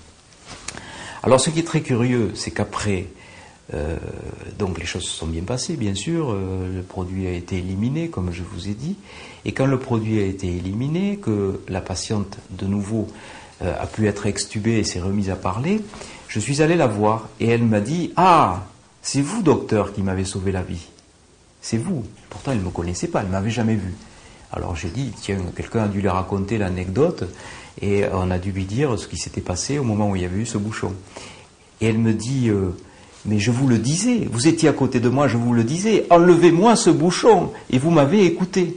Alors, 1.22 1.40
ce 1.40 1.48
qui 1.48 1.60
est 1.60 1.66
très 1.66 1.80
curieux, 1.80 2.32
c'est 2.34 2.50
qu'après, 2.50 3.06
donc 4.58 4.78
les 4.78 4.84
choses 4.84 5.04
se 5.04 5.16
sont 5.16 5.26
bien 5.26 5.42
passées, 5.42 5.76
bien 5.76 5.94
sûr, 5.94 6.34
le 6.34 6.82
produit 6.82 7.26
a 7.26 7.32
été 7.32 7.56
éliminé, 7.56 8.10
comme 8.10 8.30
je 8.30 8.42
vous 8.42 8.68
ai 8.68 8.74
dit, 8.74 8.94
et 9.46 9.52
quand 9.52 9.64
le 9.64 9.78
produit 9.78 10.20
a 10.20 10.26
été 10.26 10.48
éliminé, 10.48 11.16
que 11.16 11.62
la 11.68 11.80
patiente, 11.80 12.36
de 12.50 12.66
nouveau, 12.66 13.08
a 13.64 13.86
pu 13.86 14.06
être 14.06 14.26
extubée 14.26 14.78
et 14.78 14.84
s'est 14.84 15.00
remise 15.00 15.30
à 15.30 15.36
parler, 15.36 15.80
je 16.28 16.40
suis 16.40 16.62
allé 16.62 16.76
la 16.76 16.86
voir 16.86 17.28
et 17.40 17.48
elle 17.48 17.64
m'a 17.64 17.80
dit 17.80 18.12
Ah, 18.16 18.64
c'est 19.02 19.20
vous, 19.20 19.42
docteur, 19.42 19.92
qui 19.92 20.02
m'avez 20.02 20.24
sauvé 20.24 20.52
la 20.52 20.62
vie. 20.62 20.86
C'est 21.60 21.78
vous. 21.78 22.04
Pourtant, 22.28 22.52
elle 22.52 22.58
ne 22.58 22.64
me 22.64 22.70
connaissait 22.70 23.08
pas, 23.08 23.20
elle 23.20 23.26
ne 23.26 23.32
m'avait 23.32 23.50
jamais 23.50 23.76
vu. 23.76 23.94
Alors 24.52 24.76
j'ai 24.76 24.88
dit 24.88 25.12
Tiens, 25.20 25.38
quelqu'un 25.56 25.84
a 25.84 25.88
dû 25.88 26.00
lui 26.00 26.08
raconter 26.08 26.58
l'anecdote 26.58 27.24
et 27.80 28.04
on 28.12 28.30
a 28.30 28.38
dû 28.38 28.52
lui 28.52 28.64
dire 28.64 28.98
ce 28.98 29.08
qui 29.08 29.16
s'était 29.16 29.40
passé 29.40 29.78
au 29.78 29.84
moment 29.84 30.10
où 30.10 30.16
il 30.16 30.22
y 30.22 30.24
avait 30.24 30.40
eu 30.40 30.46
ce 30.46 30.58
bouchon. 30.58 30.92
Et 31.80 31.86
elle 31.86 31.98
me 31.98 32.12
dit 32.12 32.48
euh, 32.48 32.70
Mais 33.24 33.38
je 33.38 33.50
vous 33.50 33.66
le 33.66 33.78
disais, 33.78 34.28
vous 34.30 34.46
étiez 34.46 34.68
à 34.68 34.72
côté 34.72 35.00
de 35.00 35.08
moi, 35.08 35.26
je 35.26 35.36
vous 35.36 35.52
le 35.52 35.64
disais, 35.64 36.06
enlevez-moi 36.10 36.76
ce 36.76 36.90
bouchon 36.90 37.52
et 37.70 37.78
vous 37.78 37.90
m'avez 37.90 38.24
écouté. 38.24 38.76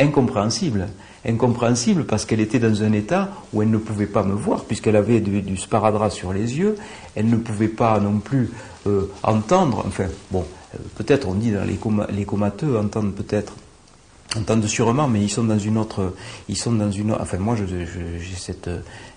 Incompréhensible 0.00 0.88
incompréhensible 1.28 2.04
parce 2.04 2.24
qu'elle 2.24 2.40
était 2.40 2.58
dans 2.58 2.82
un 2.82 2.92
état 2.92 3.28
où 3.52 3.62
elle 3.62 3.70
ne 3.70 3.78
pouvait 3.78 4.06
pas 4.06 4.22
me 4.22 4.32
voir 4.32 4.64
puisqu'elle 4.64 4.96
avait 4.96 5.20
du, 5.20 5.56
sparadrap 5.56 6.10
sur 6.10 6.32
les 6.32 6.58
yeux, 6.58 6.76
elle 7.14 7.28
ne 7.28 7.36
pouvait 7.36 7.68
pas 7.68 8.00
non 8.00 8.18
plus 8.18 8.50
euh, 8.86 9.10
entendre, 9.22 9.84
enfin 9.86 10.06
bon, 10.30 10.44
euh, 10.74 10.78
peut-être 10.96 11.28
on 11.28 11.34
dit 11.34 11.52
dans 11.52 11.64
les, 11.64 11.78
les 12.14 12.24
comateux 12.24 12.78
entendent 12.78 13.14
peut-être 13.14 13.52
entendent 14.36 14.66
sûrement, 14.66 15.08
mais 15.08 15.22
ils 15.22 15.30
sont 15.30 15.44
dans 15.44 15.58
une 15.58 15.78
autre, 15.78 16.14
ils 16.48 16.56
sont 16.56 16.72
dans 16.72 16.90
une, 16.90 17.12
enfin 17.12 17.38
moi 17.38 17.56
j'ai 17.56 18.36
cette, 18.36 18.70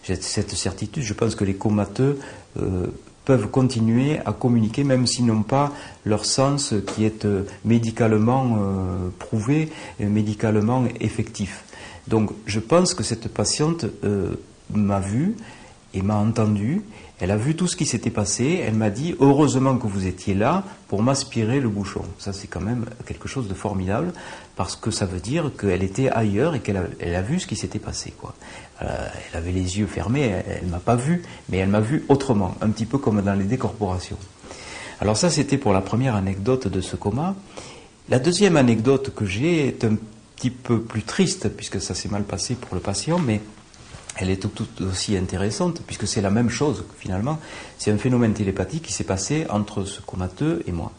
cette 0.03 0.51
certitude, 0.51 1.03
je 1.03 1.13
pense 1.13 1.35
que 1.35 1.43
les 1.43 1.55
comateux 1.55 2.19
euh, 2.57 2.87
peuvent 3.25 3.47
continuer 3.49 4.19
à 4.25 4.31
communiquer 4.31 4.83
même 4.83 5.05
s'ils 5.05 5.25
n'ont 5.25 5.43
pas 5.43 5.71
leur 6.05 6.25
sens 6.25 6.73
qui 6.87 7.05
est 7.05 7.27
médicalement 7.65 8.57
prouvé, 9.19 9.69
médicalement 9.99 10.85
effectif. 10.99 11.63
Donc 12.07 12.31
je 12.45 12.59
pense 12.59 12.93
que 12.93 13.03
cette 13.03 13.27
patiente 13.27 13.85
euh, 14.03 14.35
m'a 14.73 14.99
vu 14.99 15.35
et 15.93 16.01
m'a 16.01 16.15
entendu. 16.15 16.81
Elle 17.19 17.29
a 17.29 17.37
vu 17.37 17.55
tout 17.55 17.67
ce 17.67 17.75
qui 17.75 17.85
s'était 17.85 18.09
passé. 18.09 18.63
Elle 18.65 18.73
m'a 18.73 18.89
dit 18.89 19.15
heureusement 19.19 19.77
que 19.77 19.85
vous 19.85 20.07
étiez 20.07 20.33
là 20.33 20.63
pour 20.87 21.03
m'aspirer 21.03 21.59
le 21.59 21.69
bouchon. 21.69 22.03
Ça 22.17 22.33
c'est 22.33 22.47
quand 22.47 22.61
même 22.61 22.85
quelque 23.05 23.27
chose 23.27 23.47
de 23.47 23.53
formidable 23.53 24.13
parce 24.55 24.75
que 24.75 24.89
ça 24.89 25.05
veut 25.05 25.19
dire 25.19 25.51
qu'elle 25.59 25.83
était 25.83 26.09
ailleurs 26.09 26.55
et 26.55 26.61
qu'elle 26.61 26.77
a, 26.77 27.21
vu 27.21 27.39
ce 27.39 27.47
qui 27.47 27.55
s'était 27.55 27.79
passé. 27.79 28.13
Quoi. 28.19 28.33
Euh, 28.81 29.07
elle 29.31 29.37
avait 29.37 29.51
les 29.51 29.79
yeux 29.79 29.85
fermés. 29.85 30.33
Elle, 30.47 30.65
ne 30.65 30.71
m'a 30.71 30.79
pas 30.79 30.95
vu, 30.95 31.21
mais 31.49 31.57
elle 31.57 31.69
m'a 31.69 31.81
vu 31.81 32.05
autrement, 32.09 32.55
un 32.61 32.69
petit 32.69 32.85
peu 32.85 32.97
comme 32.97 33.21
dans 33.21 33.35
les 33.35 33.45
décorporations. 33.45 34.17
Alors 34.99 35.17
ça 35.17 35.29
c'était 35.29 35.57
pour 35.57 35.73
la 35.73 35.81
première 35.81 36.15
anecdote 36.15 36.67
de 36.67 36.81
ce 36.81 36.95
coma. 36.95 37.35
La 38.09 38.19
deuxième 38.19 38.57
anecdote 38.57 39.13
que 39.15 39.25
j'ai 39.25 39.67
est 39.67 39.83
un 39.83 39.95
petit 40.41 40.49
peu 40.49 40.81
plus 40.81 41.03
triste, 41.03 41.49
puisque 41.49 41.79
ça 41.79 41.93
s'est 41.93 42.09
mal 42.09 42.23
passé 42.23 42.55
pour 42.55 42.73
le 42.73 42.81
patient, 42.81 43.19
mais 43.19 43.41
elle 44.17 44.31
est 44.31 44.37
tout, 44.37 44.65
aussi 44.81 45.15
intéressante, 45.15 45.83
puisque 45.85 46.07
c'est 46.07 46.21
la 46.21 46.31
même 46.31 46.49
chose 46.49 46.83
finalement. 46.97 47.39
C'est 47.77 47.91
un 47.91 47.97
phénomène 47.99 48.33
télépathique 48.33 48.81
qui 48.81 48.91
s'est 48.91 49.03
passé 49.03 49.45
entre 49.51 49.83
ce 49.83 50.01
comateux 50.01 50.63
et 50.65 50.71
moi. 50.71 50.91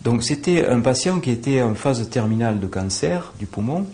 Donc 0.00 0.24
c'était 0.24 0.66
un 0.66 0.80
patient 0.80 1.20
qui 1.20 1.30
était 1.30 1.62
en 1.62 1.76
phase 1.76 2.10
terminale 2.10 2.58
de 2.58 2.66
cancer 2.66 3.32
du 3.38 3.46
poumon 3.46 3.86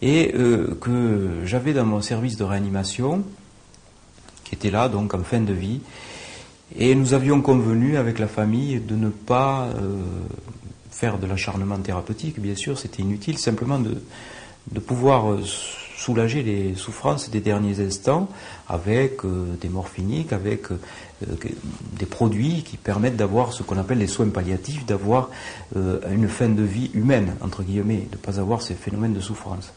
et 0.00 0.32
euh, 0.34 0.78
que 0.80 1.40
j'avais 1.44 1.74
dans 1.74 1.84
mon 1.84 2.00
service 2.00 2.38
de 2.38 2.44
réanimation, 2.44 3.22
qui 4.44 4.54
était 4.54 4.70
là 4.70 4.88
donc 4.88 5.12
en 5.12 5.22
fin 5.24 5.40
de 5.40 5.52
vie. 5.52 5.80
Et 6.78 6.94
nous 6.94 7.12
avions 7.12 7.42
convenu 7.42 7.98
avec 7.98 8.18
la 8.18 8.28
famille 8.28 8.80
de 8.80 8.94
ne 8.94 9.10
pas 9.10 9.68
euh, 9.76 9.98
de 11.12 11.26
l'acharnement 11.26 11.78
thérapeutique, 11.78 12.40
bien 12.40 12.54
sûr, 12.54 12.78
c'était 12.78 13.02
inutile, 13.02 13.38
simplement 13.38 13.78
de, 13.78 13.96
de 14.72 14.80
pouvoir 14.80 15.30
euh, 15.30 15.40
soulager 15.96 16.42
les 16.42 16.74
souffrances 16.74 17.30
des 17.30 17.40
derniers 17.40 17.80
instants 17.80 18.28
avec 18.68 19.24
euh, 19.24 19.46
des 19.60 19.68
morphiniques, 19.68 20.32
avec 20.32 20.70
euh, 20.72 20.76
des 21.98 22.06
produits 22.06 22.62
qui 22.62 22.76
permettent 22.76 23.16
d'avoir 23.16 23.52
ce 23.52 23.62
qu'on 23.62 23.78
appelle 23.78 23.98
les 23.98 24.06
soins 24.06 24.28
palliatifs, 24.28 24.84
d'avoir 24.84 25.30
une 25.74 26.28
fin 26.28 26.48
de 26.48 26.62
vie 26.62 26.90
humaine, 26.92 27.34
entre 27.40 27.62
guillemets, 27.62 28.06
de 28.10 28.16
ne 28.16 28.20
pas 28.20 28.38
avoir 28.40 28.60
ces 28.60 28.74
phénomènes 28.74 29.14
de 29.14 29.20
souffrance. 29.20 29.72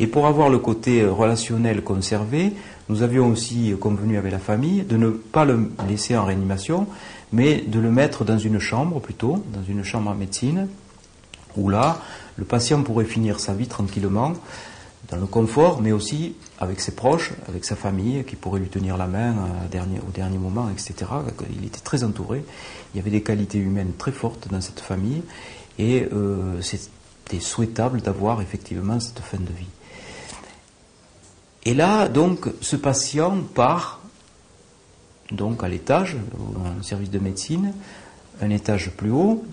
Et 0.00 0.06
pour 0.06 0.26
avoir 0.26 0.50
le 0.50 0.58
côté 0.58 1.04
relationnel 1.04 1.82
conservé, 1.82 2.52
nous 2.88 3.02
avions 3.02 3.28
aussi 3.28 3.72
convenu 3.80 4.18
avec 4.18 4.32
la 4.32 4.38
famille 4.38 4.82
de 4.82 4.96
ne 4.96 5.10
pas 5.10 5.44
le 5.44 5.70
laisser 5.88 6.16
en 6.16 6.24
réanimation, 6.24 6.86
mais 7.32 7.62
de 7.62 7.78
le 7.78 7.90
mettre 7.90 8.24
dans 8.24 8.38
une 8.38 8.58
chambre 8.58 9.00
plutôt, 9.00 9.44
dans 9.52 9.62
une 9.62 9.82
chambre 9.82 10.10
en 10.10 10.14
médecine, 10.14 10.68
où 11.56 11.68
là, 11.68 11.98
le 12.36 12.44
patient 12.44 12.82
pourrait 12.82 13.04
finir 13.04 13.40
sa 13.40 13.54
vie 13.54 13.66
tranquillement, 13.66 14.34
dans 15.10 15.16
le 15.16 15.26
confort, 15.26 15.82
mais 15.82 15.92
aussi 15.92 16.36
avec 16.58 16.80
ses 16.80 16.94
proches, 16.94 17.32
avec 17.48 17.64
sa 17.64 17.76
famille, 17.76 18.24
qui 18.24 18.36
pourrait 18.36 18.60
lui 18.60 18.68
tenir 18.68 18.96
la 18.96 19.06
main 19.06 19.34
au 19.66 20.10
dernier 20.12 20.38
moment, 20.38 20.70
etc. 20.70 21.10
Il 21.58 21.66
était 21.66 21.80
très 21.80 22.04
entouré. 22.04 22.44
Il 22.94 22.98
y 22.98 23.00
avait 23.00 23.10
des 23.10 23.22
qualités 23.22 23.58
humaines 23.58 23.92
très 23.98 24.12
fortes 24.12 24.48
dans 24.48 24.60
cette 24.60 24.80
famille, 24.80 25.22
et 25.78 26.08
c'était 26.60 27.40
souhaitable 27.40 28.00
d'avoir 28.00 28.40
effectivement 28.40 29.00
cette 29.00 29.20
fin 29.20 29.38
de 29.38 29.52
vie. 29.52 29.66
Et 31.64 31.74
là, 31.74 32.08
donc, 32.08 32.48
ce 32.60 32.76
patient 32.76 33.38
part 33.54 34.00
donc 35.32 35.64
à 35.64 35.68
l'étage, 35.68 36.16
un 36.78 36.82
service 36.82 37.10
de 37.10 37.18
médecine, 37.18 37.72
un 38.40 38.50
étage 38.50 38.90
plus 38.90 39.10
haut, 39.10 39.44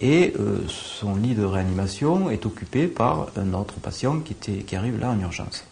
et 0.00 0.34
euh, 0.38 0.60
son 0.68 1.16
lit 1.16 1.34
de 1.34 1.44
réanimation 1.44 2.30
est 2.30 2.44
occupé 2.44 2.86
par 2.86 3.28
un 3.36 3.54
autre 3.54 3.74
patient 3.74 4.20
qui 4.20 4.76
arrive 4.76 4.98
là 4.98 5.10
en 5.10 5.20
urgence. 5.20 5.64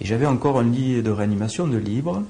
Et 0.00 0.06
j'avais 0.06 0.26
encore 0.26 0.58
un 0.58 0.64
lit 0.64 1.02
de 1.02 1.10
réanimation 1.10 1.66
de 1.66 1.76
libre. 1.76 2.22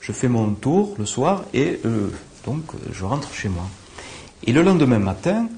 Je 0.00 0.12
fais 0.12 0.28
mon 0.28 0.54
tour 0.54 0.94
le 0.98 1.06
soir 1.06 1.44
et 1.52 1.80
euh, 1.84 2.10
donc 2.46 2.62
je 2.92 3.04
rentre 3.04 3.32
chez 3.32 3.48
moi. 3.48 3.68
Et 4.44 4.52
le 4.52 4.62
lendemain 4.62 4.98
matin, 4.98 5.48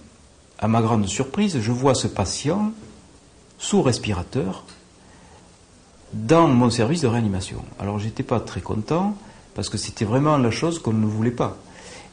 à 0.58 0.68
ma 0.68 0.80
grande 0.80 1.06
surprise, 1.06 1.60
je 1.60 1.72
vois 1.72 1.94
ce 1.94 2.08
patient 2.08 2.72
sous 3.58 3.82
respirateur 3.82 4.64
dans 6.12 6.48
mon 6.48 6.70
service 6.70 7.02
de 7.02 7.06
réanimation. 7.06 7.64
Alors 7.78 7.98
j'étais 7.98 8.22
pas 8.22 8.40
très 8.40 8.60
content 8.60 9.16
parce 9.54 9.68
que 9.68 9.78
c'était 9.78 10.04
vraiment 10.04 10.36
la 10.36 10.50
chose 10.50 10.78
qu'on 10.78 10.92
ne 10.92 11.06
voulait 11.06 11.30
pas. 11.30 11.56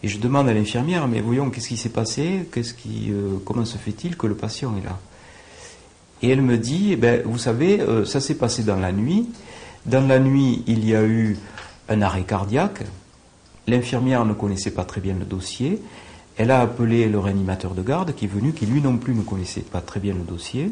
Et 0.01 0.07
je 0.07 0.17
demande 0.19 0.47
à 0.47 0.53
l'infirmière, 0.53 1.07
mais 1.07 1.19
voyons, 1.19 1.49
qu'est-ce 1.49 1.67
qui 1.67 1.77
s'est 1.77 1.89
passé? 1.89 2.47
Qu'est-ce 2.53 2.73
qui, 2.73 3.11
euh, 3.11 3.37
Comment 3.43 3.65
se 3.65 3.77
fait-il 3.77 4.15
que 4.15 4.27
le 4.27 4.35
patient 4.35 4.73
est 4.77 4.85
là? 4.85 4.97
Et 6.21 6.29
elle 6.29 6.41
me 6.41 6.57
dit, 6.57 6.89
eh 6.91 6.95
ben, 6.95 7.21
vous 7.25 7.37
savez, 7.37 7.81
euh, 7.81 8.05
ça 8.05 8.21
s'est 8.21 8.35
passé 8.35 8.63
dans 8.63 8.77
la 8.77 8.91
nuit. 8.91 9.27
Dans 9.85 10.05
la 10.05 10.19
nuit, 10.19 10.63
il 10.67 10.85
y 10.87 10.95
a 10.95 11.03
eu 11.03 11.37
un 11.89 12.01
arrêt 12.01 12.23
cardiaque. 12.23 12.83
L'infirmière 13.67 14.25
ne 14.25 14.33
connaissait 14.33 14.71
pas 14.71 14.85
très 14.85 15.01
bien 15.01 15.15
le 15.15 15.25
dossier. 15.25 15.81
Elle 16.37 16.51
a 16.51 16.61
appelé 16.61 17.09
le 17.09 17.19
réanimateur 17.19 17.73
de 17.73 17.81
garde 17.81 18.15
qui 18.15 18.25
est 18.25 18.29
venu, 18.29 18.53
qui 18.53 18.65
lui 18.65 18.81
non 18.81 18.97
plus 18.97 19.13
ne 19.13 19.21
connaissait 19.21 19.61
pas 19.61 19.81
très 19.81 19.99
bien 19.99 20.13
le 20.13 20.21
dossier. 20.21 20.71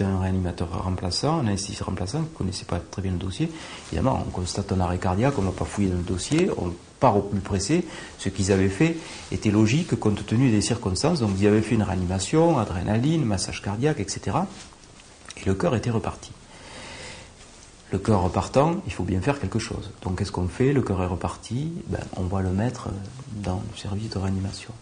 Un 0.00 0.18
réanimateur 0.18 0.82
remplaçant, 0.82 1.40
un 1.40 1.46
anesthésiste 1.46 1.82
remplaçant 1.82 2.22
qui 2.22 2.32
ne 2.32 2.38
connaissait 2.38 2.64
pas 2.64 2.80
très 2.80 3.02
bien 3.02 3.12
le 3.12 3.18
dossier. 3.18 3.50
Évidemment, 3.88 4.24
on 4.26 4.30
constate 4.30 4.72
un 4.72 4.80
arrêt 4.80 4.98
cardiaque, 4.98 5.38
on 5.38 5.42
n'a 5.42 5.50
pas 5.50 5.66
fouillé 5.66 5.88
dans 5.88 5.98
le 5.98 6.02
dossier, 6.02 6.50
on 6.56 6.72
part 7.00 7.16
au 7.16 7.22
plus 7.22 7.40
pressé. 7.40 7.84
Ce 8.18 8.28
qu'ils 8.28 8.50
avaient 8.52 8.68
fait 8.68 8.96
était 9.30 9.50
logique 9.50 9.94
compte 9.96 10.24
tenu 10.24 10.50
des 10.50 10.62
circonstances. 10.62 11.20
Donc 11.20 11.32
ils 11.38 11.46
avaient 11.46 11.62
fait 11.62 11.74
une 11.74 11.82
réanimation, 11.82 12.58
adrénaline, 12.58 13.24
massage 13.24 13.60
cardiaque, 13.62 14.00
etc. 14.00 14.38
Et 15.36 15.44
le 15.46 15.54
cœur 15.54 15.74
était 15.76 15.90
reparti. 15.90 16.32
Le 17.92 17.98
cœur 17.98 18.22
repartant, 18.22 18.76
il 18.86 18.92
faut 18.92 19.02
bien 19.02 19.20
faire 19.20 19.40
quelque 19.40 19.58
chose. 19.58 19.90
Donc 20.02 20.18
qu'est-ce 20.18 20.30
qu'on 20.32 20.46
fait? 20.46 20.72
Le 20.72 20.80
cœur 20.80 21.02
est 21.02 21.06
reparti, 21.06 21.72
ben, 21.88 22.00
on 22.16 22.22
va 22.22 22.40
le 22.40 22.50
mettre 22.50 22.88
dans 23.32 23.62
le 23.70 23.76
service 23.76 24.10
de 24.10 24.18
réanimation. 24.18 24.72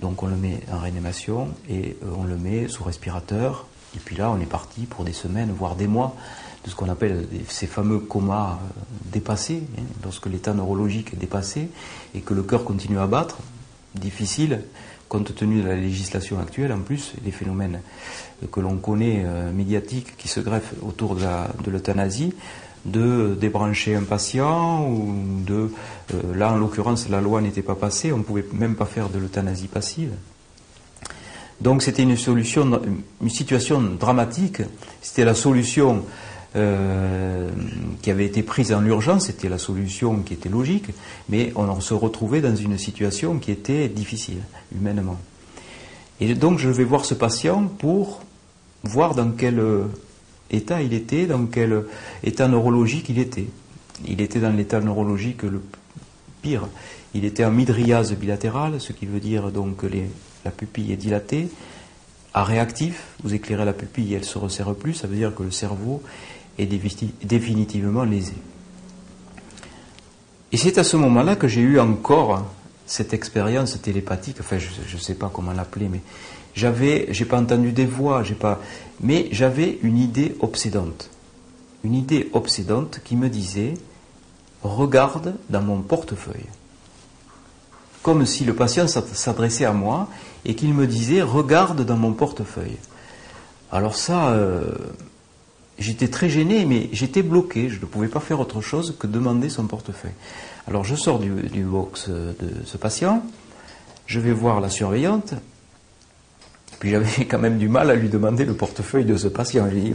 Donc 0.00 0.22
on 0.22 0.26
le 0.26 0.36
met 0.36 0.60
en 0.72 0.78
réanimation 0.78 1.48
et 1.68 1.96
euh, 2.02 2.10
on 2.16 2.24
le 2.24 2.36
met 2.36 2.68
sous 2.68 2.84
respirateur. 2.84 3.66
Et 3.96 4.00
puis 4.04 4.16
là, 4.16 4.30
on 4.30 4.40
est 4.40 4.46
parti 4.46 4.82
pour 4.82 5.04
des 5.04 5.12
semaines, 5.12 5.52
voire 5.56 5.74
des 5.74 5.86
mois, 5.86 6.14
de 6.64 6.70
ce 6.70 6.74
qu'on 6.74 6.88
appelle 6.88 7.26
ces 7.48 7.66
fameux 7.66 7.98
comas 7.98 8.58
dépassés, 9.12 9.62
hein, 9.78 9.82
lorsque 10.02 10.26
l'état 10.26 10.54
neurologique 10.54 11.14
est 11.14 11.16
dépassé 11.16 11.68
et 12.14 12.20
que 12.20 12.34
le 12.34 12.42
cœur 12.42 12.64
continue 12.64 12.98
à 12.98 13.06
battre. 13.06 13.38
Difficile, 13.94 14.62
compte 15.08 15.34
tenu 15.34 15.62
de 15.62 15.68
la 15.68 15.76
législation 15.76 16.38
actuelle, 16.38 16.72
en 16.72 16.80
plus, 16.80 17.14
les 17.24 17.30
phénomènes 17.30 17.80
que 18.52 18.60
l'on 18.60 18.76
connaît 18.76 19.22
euh, 19.24 19.50
médiatiques 19.50 20.16
qui 20.16 20.28
se 20.28 20.40
greffent 20.40 20.74
autour 20.82 21.16
de 21.16 21.70
l'euthanasie, 21.70 22.34
de 22.84 23.36
débrancher 23.38 23.94
un 23.94 24.04
patient 24.04 24.86
ou 24.86 25.42
de 25.44 25.72
euh, 26.14 26.34
là 26.34 26.52
en 26.52 26.56
l'occurrence 26.56 27.08
la 27.08 27.20
loi 27.20 27.40
n'était 27.40 27.62
pas 27.62 27.74
passée, 27.74 28.12
on 28.12 28.18
ne 28.18 28.22
pouvait 28.22 28.44
même 28.52 28.76
pas 28.76 28.86
faire 28.86 29.08
de 29.08 29.18
l'euthanasie 29.18 29.66
passive. 29.66 30.12
Donc 31.60 31.82
c'était 31.82 32.02
une 32.02 32.16
solution, 32.16 32.80
une 33.20 33.30
situation 33.30 33.80
dramatique. 33.80 34.62
C'était 35.02 35.24
la 35.24 35.34
solution 35.34 36.04
euh, 36.56 37.50
qui 38.00 38.10
avait 38.10 38.24
été 38.24 38.42
prise 38.42 38.72
en 38.72 38.84
urgence, 38.84 39.26
c'était 39.26 39.48
la 39.48 39.58
solution 39.58 40.20
qui 40.20 40.34
était 40.34 40.48
logique, 40.48 40.86
mais 41.28 41.52
on 41.56 41.80
se 41.80 41.94
retrouvait 41.94 42.40
dans 42.40 42.56
une 42.56 42.78
situation 42.78 43.38
qui 43.38 43.50
était 43.50 43.88
difficile 43.88 44.38
humainement. 44.74 45.18
Et 46.20 46.34
donc 46.34 46.58
je 46.58 46.70
vais 46.70 46.84
voir 46.84 47.04
ce 47.04 47.14
patient 47.14 47.64
pour 47.64 48.22
voir 48.82 49.14
dans 49.14 49.30
quel 49.32 49.62
état 50.50 50.80
il 50.80 50.94
était, 50.94 51.26
dans 51.26 51.46
quel 51.46 51.84
état 52.24 52.48
neurologique 52.48 53.08
il 53.08 53.18
était. 53.18 53.46
Il 54.06 54.20
était 54.20 54.40
dans 54.40 54.52
l'état 54.52 54.80
neurologique 54.80 55.42
le 55.42 55.60
pire. 56.40 56.68
Il 57.14 57.24
était 57.24 57.44
en 57.44 57.50
midriase 57.50 58.14
bilatérale, 58.14 58.80
ce 58.80 58.92
qui 58.92 59.06
veut 59.06 59.20
dire 59.20 59.50
donc 59.50 59.76
que 59.78 59.86
la 60.48 60.52
pupille 60.52 60.92
est 60.92 60.96
dilatée. 60.96 61.50
À 62.32 62.42
réactif, 62.42 63.04
vous 63.22 63.34
éclairez 63.34 63.66
la 63.66 63.74
pupille 63.74 64.14
et 64.14 64.16
elle 64.16 64.24
se 64.24 64.38
resserre 64.38 64.74
plus, 64.74 64.94
ça 64.94 65.06
veut 65.06 65.16
dire 65.16 65.34
que 65.34 65.42
le 65.42 65.50
cerveau 65.50 66.02
est 66.58 66.66
définitivement 67.22 68.04
lésé. 68.04 68.32
Et 70.50 70.56
c'est 70.56 70.78
à 70.78 70.84
ce 70.84 70.96
moment-là 70.96 71.36
que 71.36 71.48
j'ai 71.48 71.60
eu 71.60 71.78
encore 71.78 72.46
cette 72.86 73.12
expérience 73.12 73.78
télépathique, 73.82 74.38
enfin 74.40 74.56
je 74.58 74.96
ne 74.96 75.00
sais 75.00 75.14
pas 75.14 75.30
comment 75.32 75.52
l'appeler, 75.52 75.88
mais 75.90 76.00
j'avais, 76.54 77.08
j'ai 77.10 77.26
pas 77.26 77.38
entendu 77.38 77.72
des 77.72 77.84
voix, 77.84 78.22
j'ai 78.22 78.34
pas, 78.34 78.58
mais 79.02 79.28
j'avais 79.30 79.78
une 79.82 79.98
idée 79.98 80.34
obsédante, 80.40 81.10
une 81.84 81.94
idée 81.94 82.30
obsédante 82.32 83.00
qui 83.04 83.16
me 83.16 83.28
disait 83.28 83.74
regarde 84.62 85.34
dans 85.50 85.60
mon 85.60 85.82
portefeuille, 85.82 86.48
comme 88.02 88.24
si 88.24 88.44
le 88.44 88.54
patient 88.54 88.86
s'adressait 88.88 89.66
à 89.66 89.72
moi 89.72 90.08
et 90.44 90.54
qu'il 90.54 90.74
me 90.74 90.86
disait 90.86 91.22
regarde 91.22 91.84
dans 91.84 91.96
mon 91.96 92.12
portefeuille. 92.12 92.76
Alors 93.70 93.96
ça, 93.96 94.30
euh, 94.30 94.62
j'étais 95.78 96.08
très 96.08 96.28
gêné, 96.28 96.64
mais 96.64 96.88
j'étais 96.92 97.22
bloqué, 97.22 97.68
je 97.68 97.80
ne 97.80 97.86
pouvais 97.86 98.08
pas 98.08 98.20
faire 98.20 98.40
autre 98.40 98.60
chose 98.60 98.94
que 98.98 99.06
demander 99.06 99.48
son 99.48 99.66
portefeuille. 99.66 100.14
Alors 100.66 100.84
je 100.84 100.94
sors 100.94 101.18
du, 101.18 101.30
box 101.62 102.08
de 102.08 102.34
ce 102.64 102.76
patient, 102.76 103.22
je 104.06 104.20
vais 104.20 104.32
voir 104.32 104.60
la 104.60 104.70
surveillante, 104.70 105.34
puis 106.78 106.90
j'avais 106.90 107.24
quand 107.28 107.38
même 107.38 107.58
du 107.58 107.68
mal 107.68 107.90
à 107.90 107.94
lui 107.94 108.08
demander 108.08 108.44
le 108.44 108.54
portefeuille 108.54 109.04
de 109.04 109.16
ce 109.16 109.28
patient. 109.28 109.68
Je 109.70 109.76
dis, 109.76 109.94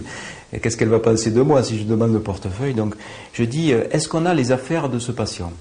qu'est-ce 0.62 0.78
qu'elle 0.78 0.90
va 0.90 1.00
penser 1.00 1.32
de 1.32 1.42
moi 1.42 1.64
si 1.64 1.80
je 1.80 1.84
demande 1.84 2.14
le 2.14 2.22
portefeuille? 2.22 2.74
Donc 2.74 2.96
je 3.34 3.44
dis, 3.44 3.74
euh, 3.74 3.86
est-ce 3.92 4.08
qu'on 4.08 4.26
a 4.26 4.34
les 4.34 4.52
affaires 4.52 4.90
de 4.90 5.00
ce 5.00 5.12
patient? 5.12 5.52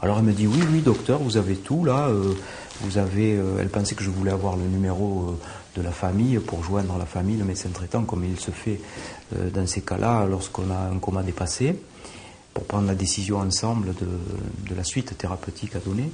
Alors 0.00 0.18
elle 0.18 0.24
me 0.24 0.32
dit, 0.32 0.46
oui, 0.46 0.60
oui, 0.72 0.80
docteur, 0.80 1.18
vous 1.18 1.36
avez 1.36 1.56
tout 1.56 1.84
là. 1.84 2.08
Euh, 2.08 2.34
vous 2.80 2.98
avez, 2.98 3.34
euh, 3.36 3.58
elle 3.60 3.68
pensait 3.68 3.94
que 3.94 4.04
je 4.04 4.10
voulais 4.10 4.32
avoir 4.32 4.56
le 4.56 4.64
numéro 4.64 5.36
de 5.76 5.82
la 5.82 5.92
famille 5.92 6.38
pour 6.38 6.62
joindre 6.62 6.96
la 6.98 7.06
famille, 7.06 7.36
le 7.36 7.44
médecin 7.44 7.70
traitant, 7.70 8.02
comme 8.04 8.24
il 8.24 8.38
se 8.38 8.50
fait 8.50 8.80
dans 9.52 9.66
ces 9.66 9.82
cas-là 9.82 10.26
lorsqu'on 10.26 10.70
a 10.70 10.90
un 10.92 10.98
coma 10.98 11.22
dépassé, 11.22 11.76
pour 12.58 12.66
prendre 12.66 12.88
la 12.88 12.96
décision 12.96 13.38
ensemble 13.38 13.94
de, 13.94 14.74
la 14.74 14.82
suite 14.82 15.16
thérapeutique 15.16 15.76
à 15.76 15.78
donner. 15.78 16.10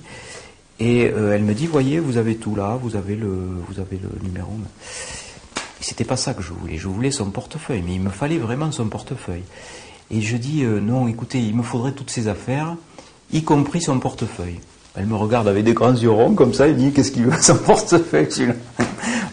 Et 0.78 1.06
euh, 1.06 1.34
elle 1.34 1.42
me 1.42 1.54
dit, 1.54 1.66
voyez, 1.66 2.00
vous 2.00 2.18
avez 2.18 2.36
tout 2.36 2.54
là, 2.54 2.78
vous 2.80 2.96
avez 2.96 3.16
le, 3.16 3.30
vous 3.66 3.80
avez 3.80 3.96
le 3.98 4.10
numéro. 4.22 4.50
C'était 5.80 6.04
pas 6.04 6.18
ça 6.18 6.34
que 6.34 6.42
je 6.42 6.52
voulais. 6.52 6.76
Je 6.76 6.86
voulais 6.86 7.10
son 7.10 7.30
portefeuille, 7.30 7.82
mais 7.82 7.94
il 7.94 8.00
me 8.02 8.10
fallait 8.10 8.36
vraiment 8.36 8.70
son 8.72 8.88
portefeuille. 8.88 9.44
Et 10.10 10.20
je 10.20 10.36
dis, 10.36 10.64
euh, 10.64 10.80
non, 10.80 11.08
écoutez, 11.08 11.40
il 11.40 11.56
me 11.56 11.62
faudrait 11.62 11.92
toutes 11.92 12.10
ces 12.10 12.28
affaires, 12.28 12.76
y 13.32 13.42
compris 13.42 13.80
son 13.80 13.98
portefeuille. 13.98 14.60
Elle 14.96 15.06
me 15.06 15.16
regarde 15.16 15.48
avec 15.48 15.64
des 15.64 15.74
grands 15.74 15.94
yeux 15.94 16.10
ronds 16.10 16.34
comme 16.34 16.54
ça, 16.54 16.68
et 16.68 16.74
dit, 16.74 16.92
qu'est-ce 16.92 17.10
qu'il 17.10 17.26
veut, 17.26 17.40
son 17.42 17.56
portefeuille 17.56 18.30
celui-là 18.30 18.54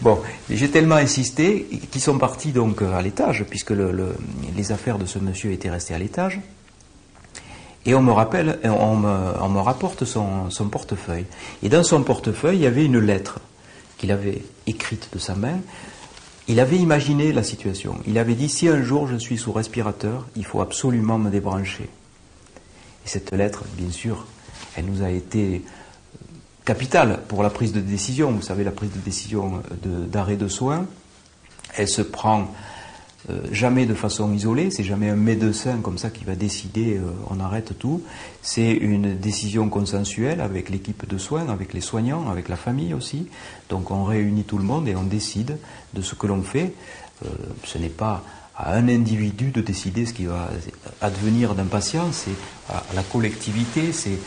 Bon, 0.02 0.20
j'ai 0.50 0.70
tellement 0.70 0.96
insisté 0.96 1.68
qu'ils 1.92 2.02
sont 2.02 2.18
partis 2.18 2.52
donc 2.52 2.82
à 2.82 3.02
l'étage, 3.04 3.46
puisque 3.48 3.70
le, 3.70 4.16
les 4.56 4.72
affaires 4.72 4.98
de 4.98 5.06
ce 5.06 5.20
monsieur 5.20 5.52
étaient 5.52 5.70
restées 5.70 5.94
à 5.94 6.00
l'étage. 6.00 6.42
Et 7.86 7.96
on 7.96 8.02
me 8.02 8.12
rappelle, 8.12 8.60
on 8.64 8.96
me, 8.96 9.60
rapporte 9.60 10.06
son, 10.06 10.50
portefeuille. 10.72 11.26
Et 11.64 11.70
dans 11.70 11.84
son 11.84 12.04
portefeuille, 12.04 12.58
il 12.58 12.62
y 12.62 12.68
avait 12.68 12.86
une 12.86 13.00
lettre 13.00 13.40
qu'il 13.98 14.12
avait 14.12 14.42
écrite 14.68 15.10
de 15.14 15.20
sa 15.20 15.36
main. 15.36 15.60
Il 16.48 16.60
avait 16.60 16.78
imaginé 16.78 17.32
la 17.32 17.44
situation. 17.44 17.98
Il 18.08 18.18
avait 18.18 18.36
dit 18.36 18.50
si 18.50 18.68
un 18.68 18.84
jour 18.84 19.08
je 19.08 19.16
suis 19.16 19.38
sous 19.38 19.52
respirateur, 19.52 20.28
il 20.36 20.46
faut 20.46 20.62
absolument 20.62 21.18
me 21.18 21.30
débrancher. 21.30 21.90
Et 23.06 23.08
cette 23.08 23.32
lettre, 23.32 23.64
bien 23.78 23.90
sûr, 23.90 24.26
elle 24.76 24.86
nous 24.86 25.04
a 25.04 25.10
été 25.10 25.64
capitale 26.66 27.20
pour 27.28 27.44
la 27.44 27.50
prise 27.50 27.74
de 27.74 27.82
décision. 27.82 28.32
Vous 28.32 28.42
savez, 28.42 28.64
la 28.64 28.72
prise 28.72 28.92
de 28.92 29.00
décision 29.00 29.62
d'arrêt 29.84 30.38
de, 30.38 30.48
soins, 30.48 30.86
elle 31.76 31.88
se 31.88 32.02
prend 32.02 32.48
euh, 33.30 33.40
jamais 33.52 33.86
de 33.86 33.94
façon 33.94 34.34
isolée, 34.34 34.72
c'est 34.72 34.84
jamais 34.84 35.10
un 35.10 35.16
médecin 35.16 35.78
comme 35.82 36.00
ça 36.00 36.10
qui 36.10 36.24
va 36.24 36.36
décider 36.36 36.98
euh, 36.98 37.12
on 37.30 37.40
arrête 37.40 37.78
tout. 37.78 38.02
C'est 38.42 38.72
une 38.72 39.16
décision 39.16 39.70
consensuelle 39.70 40.42
avec 40.42 40.70
l'équipe 40.70 41.08
de 41.08 41.18
soins, 41.20 41.50
avec 41.50 41.74
les 41.74 41.82
soignants, 41.82 42.30
avec 42.30 42.50
la 42.50 42.56
famille 42.56 42.96
aussi. 42.96 43.28
Donc 43.70 43.92
on 43.92 44.04
réunit 44.06 44.44
tout 44.44 44.58
le 44.58 44.64
monde 44.64 44.88
et 44.88 44.96
on 44.96 45.04
décide 45.04 45.58
de 45.94 46.02
ce 46.02 46.16
que 46.16 46.26
l'on 46.26 46.42
fait. 46.42 46.74
Euh, 47.24 47.30
ce 47.64 47.78
n'est 47.78 47.90
pas 47.90 48.24
à 48.56 48.76
un 48.76 48.88
individu 48.90 49.52
de 49.52 49.62
décider 49.62 50.06
ce 50.06 50.14
qui 50.14 50.26
va 50.26 50.50
advenir 51.02 51.56
d'un 51.56 51.66
patient, 51.66 52.12
c'est 52.12 52.36
à 52.70 52.84
la 52.94 53.04
collectivité, 53.04 53.92
c'est 53.92 54.18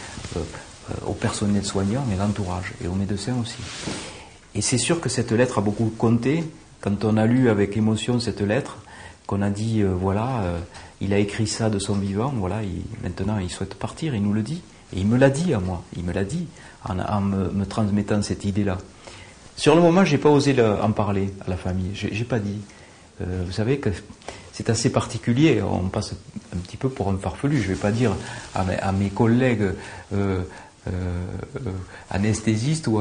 au 1.07 1.13
personnel 1.13 1.65
soignant 1.65 2.05
et 2.13 2.17
l'entourage, 2.17 2.73
et 2.83 2.89
aux 2.89 2.95
médecins 2.95 3.37
aussi. 3.41 3.63
Et 4.55 4.61
c'est 4.61 4.79
sûr 4.79 5.01
que 5.01 5.09
cette 5.09 5.33
lettre 5.33 5.59
a 5.59 5.61
beaucoup 5.61 5.93
compté. 5.99 6.45
Quand 6.81 7.05
on 7.05 7.17
a 7.17 7.27
lu 7.27 7.49
avec 7.49 7.77
émotion 7.77 8.21
cette 8.21 8.41
lettre, 8.41 8.79
qu'on 9.27 9.43
a 9.43 9.51
dit, 9.51 9.83
euh, 9.83 9.89
voilà, 9.89 10.43
euh, 10.43 10.59
il 11.01 11.13
a 11.13 11.19
écrit 11.19 11.47
ça 11.47 11.71
de 11.71 11.79
son 11.79 11.95
vivant, 11.95 12.33
voilà, 12.37 12.61
maintenant 13.03 13.39
il 13.39 13.51
souhaite 13.51 13.75
partir, 13.75 14.15
il 14.15 14.23
nous 14.23 14.33
le 14.33 14.43
dit. 14.43 14.63
Et 14.93 15.01
il 15.01 15.07
me 15.07 15.17
l'a 15.17 15.31
dit 15.31 15.55
à 15.55 15.61
moi, 15.61 15.83
il 15.97 16.05
me 16.05 16.13
l'a 16.13 16.25
dit 16.25 16.47
en, 16.85 17.21
me, 17.21 17.65
transmettant 17.65 18.23
cette 18.23 18.45
idée-là. 18.45 18.79
Sur 19.57 19.75
le 19.75 19.81
moment, 19.81 20.05
j'ai 20.05 20.19
pas 20.19 20.29
osé 20.29 20.55
en 20.61 20.93
parler 20.93 21.33
à 21.47 21.51
la 21.51 21.57
famille, 21.57 21.91
j'ai 21.95 22.25
pas 22.25 22.39
dit. 22.39 22.61
Euh, 23.21 23.43
vous 23.47 23.53
savez 23.53 23.79
que 23.79 23.91
c'est 24.53 24.71
assez 24.71 24.91
particulier, 24.91 25.63
on 25.63 25.89
passe 25.89 26.15
un 26.55 26.59
petit 26.59 26.77
peu 26.77 26.89
pour 26.89 27.09
un 27.09 27.19
farfelu. 27.19 27.61
Je 27.61 27.69
vais 27.69 27.75
pas 27.75 27.93
dire 27.93 28.13
à 28.55 28.93
mes, 28.93 29.11
collègues 29.11 29.73
euh, 30.13 30.43
euh, 30.87 30.93
anesthésiste 32.11 32.87
ou, 32.87 33.01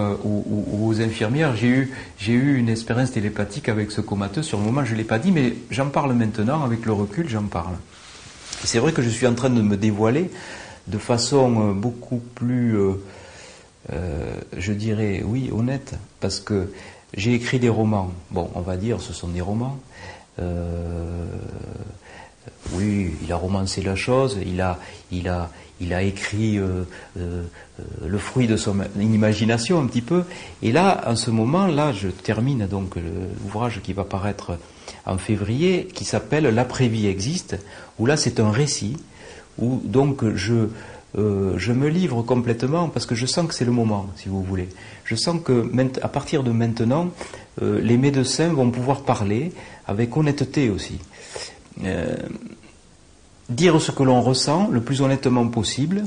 aux 0.81 1.01
infirmières. 1.01 1.55
J'ai 1.55 1.67
eu, 1.67 1.93
j'ai 2.17 2.33
eu 2.33 2.57
une 2.57 2.69
expérience 2.69 3.11
télépathique 3.11 3.69
avec 3.69 3.91
ce 3.91 4.01
comateux. 4.01 4.41
Sur 4.41 4.57
le 4.59 4.65
moment, 4.65 4.83
je 4.83 4.93
ne 4.93 4.97
l'ai 4.97 5.03
pas 5.03 5.19
dit, 5.19 5.31
mais 5.31 5.55
j'en 5.69 5.89
parle 5.89 6.13
maintenant. 6.13 6.63
Avec 6.63 6.85
le 6.85 6.93
recul, 6.93 7.29
j'en 7.29 7.43
parle. 7.43 7.75
c'est 8.63 8.79
vrai 8.79 8.93
que 8.93 9.01
je 9.01 9.09
suis 9.09 9.27
en 9.27 9.35
train 9.35 9.49
de 9.49 9.61
me 9.61 9.77
dévoiler 9.77 10.29
de 10.87 10.97
façon 10.97 11.71
beaucoup 11.71 12.21
plus, 12.35 12.75
je 13.89 14.73
dirais, 14.73 15.23
oui, 15.23 15.49
honnête, 15.55 15.95
parce 16.19 16.39
que 16.39 16.73
j'ai 17.15 17.33
écrit 17.33 17.59
des 17.59 17.69
romans. 17.69 18.11
Bon, 18.31 18.49
on 18.55 18.61
va 18.61 18.75
dire, 18.75 18.99
ce 19.01 19.13
sont 19.13 19.27
des 19.27 19.41
romans. 19.41 19.79
Oui, 22.71 23.11
il 23.23 23.31
a 23.31 23.35
romancé 23.35 23.81
la 23.81 23.95
chose, 23.95 24.39
il 24.45 24.61
a, 24.61 24.79
il 25.11 25.27
a, 25.27 25.49
il 25.83 25.93
a 25.93 26.01
écrit 26.01 26.57
euh, 26.57 26.83
euh, 27.17 27.43
euh, 27.79 27.83
le 28.07 28.17
fruit 28.17 28.47
de 28.47 28.57
son 28.57 28.77
imagination 28.99 29.79
un 29.81 29.87
petit 29.87 30.01
peu. 30.01 30.23
Et 30.61 30.71
là, 30.71 31.03
en 31.07 31.15
ce 31.15 31.29
moment-là, 31.31 31.91
je 31.91 32.07
termine 32.07 32.67
donc 32.67 32.95
l'ouvrage 32.95 33.81
qui 33.83 33.93
va 33.93 34.03
paraître 34.03 34.57
en 35.05 35.17
février, 35.17 35.87
qui 35.93 36.05
s'appelle 36.05 36.45
L'après-vie 36.45 37.07
existe, 37.07 37.57
où 37.99 38.05
là 38.05 38.17
c'est 38.17 38.39
un 38.39 38.51
récit, 38.51 38.97
où 39.57 39.81
donc 39.83 40.23
je, 40.35 40.67
je 41.15 41.73
me 41.73 41.89
livre 41.89 42.21
complètement 42.23 42.89
parce 42.89 43.05
que 43.05 43.15
je 43.15 43.25
sens 43.25 43.47
que 43.47 43.53
c'est 43.53 43.65
le 43.65 43.71
moment, 43.71 44.07
si 44.15 44.29
vous 44.29 44.41
voulez. 44.41 44.69
Je 45.05 45.15
sens 45.15 45.37
que 45.43 45.69
à 46.01 46.07
partir 46.07 46.43
de 46.43 46.51
maintenant, 46.51 47.09
les 47.61 47.97
médecins 47.97 48.49
vont 48.53 48.71
pouvoir 48.71 49.01
parler 49.01 49.51
avec 49.87 50.15
honnêteté 50.15 50.69
aussi. 50.69 50.99
Dire 53.49 53.81
ce 53.81 53.91
que 53.91 54.03
l'on 54.03 54.21
ressent 54.21 54.69
le 54.71 54.81
plus 54.81 55.01
honnêtement 55.01 55.47
possible, 55.47 56.05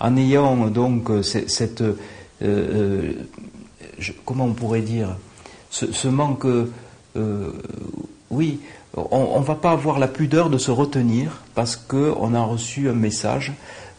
en 0.00 0.16
ayant 0.16 0.68
donc 0.68 1.10
euh, 1.10 1.22
cette, 1.22 1.80
euh, 1.80 1.96
euh, 2.42 3.12
comment 4.24 4.44
on 4.44 4.52
pourrait 4.52 4.82
dire, 4.82 5.16
ce, 5.70 6.08
manque, 6.08 6.46
oui, 8.30 8.60
on 8.96 9.40
ne 9.40 9.44
va 9.44 9.54
pas 9.56 9.72
avoir 9.72 9.98
la 9.98 10.06
pudeur 10.06 10.50
de 10.50 10.58
se 10.58 10.70
retenir 10.70 11.42
parce 11.54 11.74
qu'on 11.74 12.32
a 12.34 12.42
reçu 12.42 12.88
un 12.88 12.94
message 12.94 13.52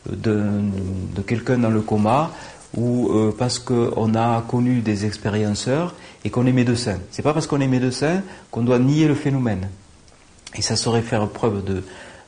de 0.09 1.21
quelqu'un 1.27 1.57
dans 1.57 1.69
le 1.69 1.81
coma 1.81 2.31
ou 2.75 3.31
parce 3.37 3.59
qu'on 3.59 4.15
a 4.15 4.41
connu 4.47 4.81
des 4.81 5.05
expérienceurs 5.05 5.95
et 6.25 6.29
qu'on 6.29 6.45
est 6.45 6.51
médecin. 6.51 6.99
C'est 7.11 7.21
pas 7.21 7.33
parce 7.33 7.47
qu'on 7.47 7.61
est 7.61 7.67
médecin 7.67 8.21
qu'on 8.51 8.63
doit 8.63 8.79
nier 8.79 9.07
le 9.07 9.15
phénomène. 9.15 9.69
Et 10.57 10.61
ça 10.61 10.75
serait 10.75 11.01
faire 11.01 11.27
preuve 11.29 11.63
de, 11.63 11.83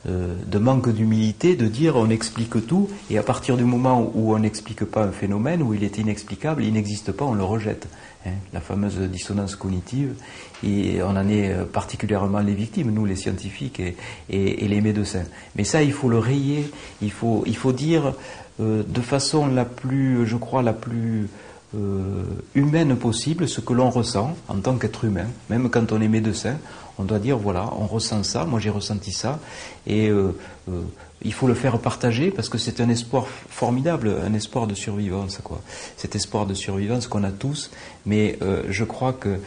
euh, 0.06 0.36
de 0.46 0.58
manque 0.58 0.90
d'humilité 0.90 1.56
de 1.56 1.66
dire 1.66 1.96
on 1.96 2.08
explique 2.08 2.64
tout 2.68 2.88
et 3.10 3.18
à 3.18 3.24
partir 3.24 3.56
du 3.56 3.64
moment 3.64 4.12
où 4.14 4.32
on 4.32 4.38
n'explique 4.38 4.84
pas 4.84 5.02
un 5.02 5.10
phénomène, 5.10 5.60
où 5.60 5.74
il 5.74 5.82
est 5.82 5.98
inexplicable, 5.98 6.62
il 6.62 6.72
n'existe 6.72 7.10
pas, 7.10 7.24
on 7.24 7.34
le 7.34 7.42
rejette. 7.42 7.88
Hein, 8.24 8.30
la 8.52 8.60
fameuse 8.60 8.98
dissonance 8.98 9.56
cognitive, 9.56 10.14
et 10.62 11.02
on 11.02 11.10
en 11.10 11.28
est 11.28 11.52
particulièrement 11.72 12.40
les 12.40 12.54
victimes, 12.54 12.92
nous 12.92 13.06
les 13.06 13.16
scientifiques 13.16 13.80
et, 13.80 13.96
les 14.28 14.80
médecins. 14.80 15.24
Mais 15.56 15.64
ça, 15.64 15.82
il 15.82 15.92
faut 15.92 16.08
le 16.08 16.18
rayer, 16.18 16.70
il 17.02 17.10
faut, 17.10 17.42
il 17.46 17.56
faut 17.56 17.72
dire 17.72 18.06
euh, 18.06 18.12
de 18.58 19.00
façon 19.00 19.46
la 19.46 19.64
plus, 19.64 20.26
je 20.26 20.36
crois, 20.36 20.62
la 20.62 20.72
plus 20.72 21.28
euh, 21.76 22.24
humaine 22.54 22.96
possible 22.96 23.48
ce 23.48 23.60
que 23.60 23.72
l'on 23.72 23.90
ressent 23.90 24.36
en 24.48 24.56
tant 24.56 24.76
qu'être 24.76 25.04
humain, 25.04 25.26
même 25.50 25.68
quand 25.68 25.92
on 25.92 26.00
est 26.00 26.08
médecin, 26.08 26.56
on 26.98 27.04
doit 27.04 27.18
dire 27.18 27.38
voilà, 27.38 27.70
on 27.78 27.86
ressent 27.86 28.22
ça, 28.22 28.44
moi 28.44 28.58
j'ai 28.58 28.70
ressenti 28.70 29.12
ça, 29.12 29.38
et 29.86 30.08
euh, 30.08 30.34
euh, 30.70 30.82
il 31.22 31.32
faut 31.32 31.46
le 31.46 31.54
faire 31.54 31.78
partager 31.78 32.30
parce 32.30 32.48
que 32.48 32.58
c'est 32.58 32.80
un 32.80 32.88
espoir 32.88 33.26
formidable, 33.26 34.16
un 34.24 34.34
espoir 34.34 34.66
de 34.66 34.74
survivance, 34.74 35.40
quoi. 35.42 35.60
Cet 35.96 36.16
espoir 36.16 36.46
de 36.46 36.54
survivance 36.54 37.06
qu'on 37.06 37.24
a 37.24 37.30
tous, 37.30 37.70
mais 38.06 38.38
euh, 38.42 38.64
je 38.68 38.84
crois 38.84 39.12
que 39.12 39.38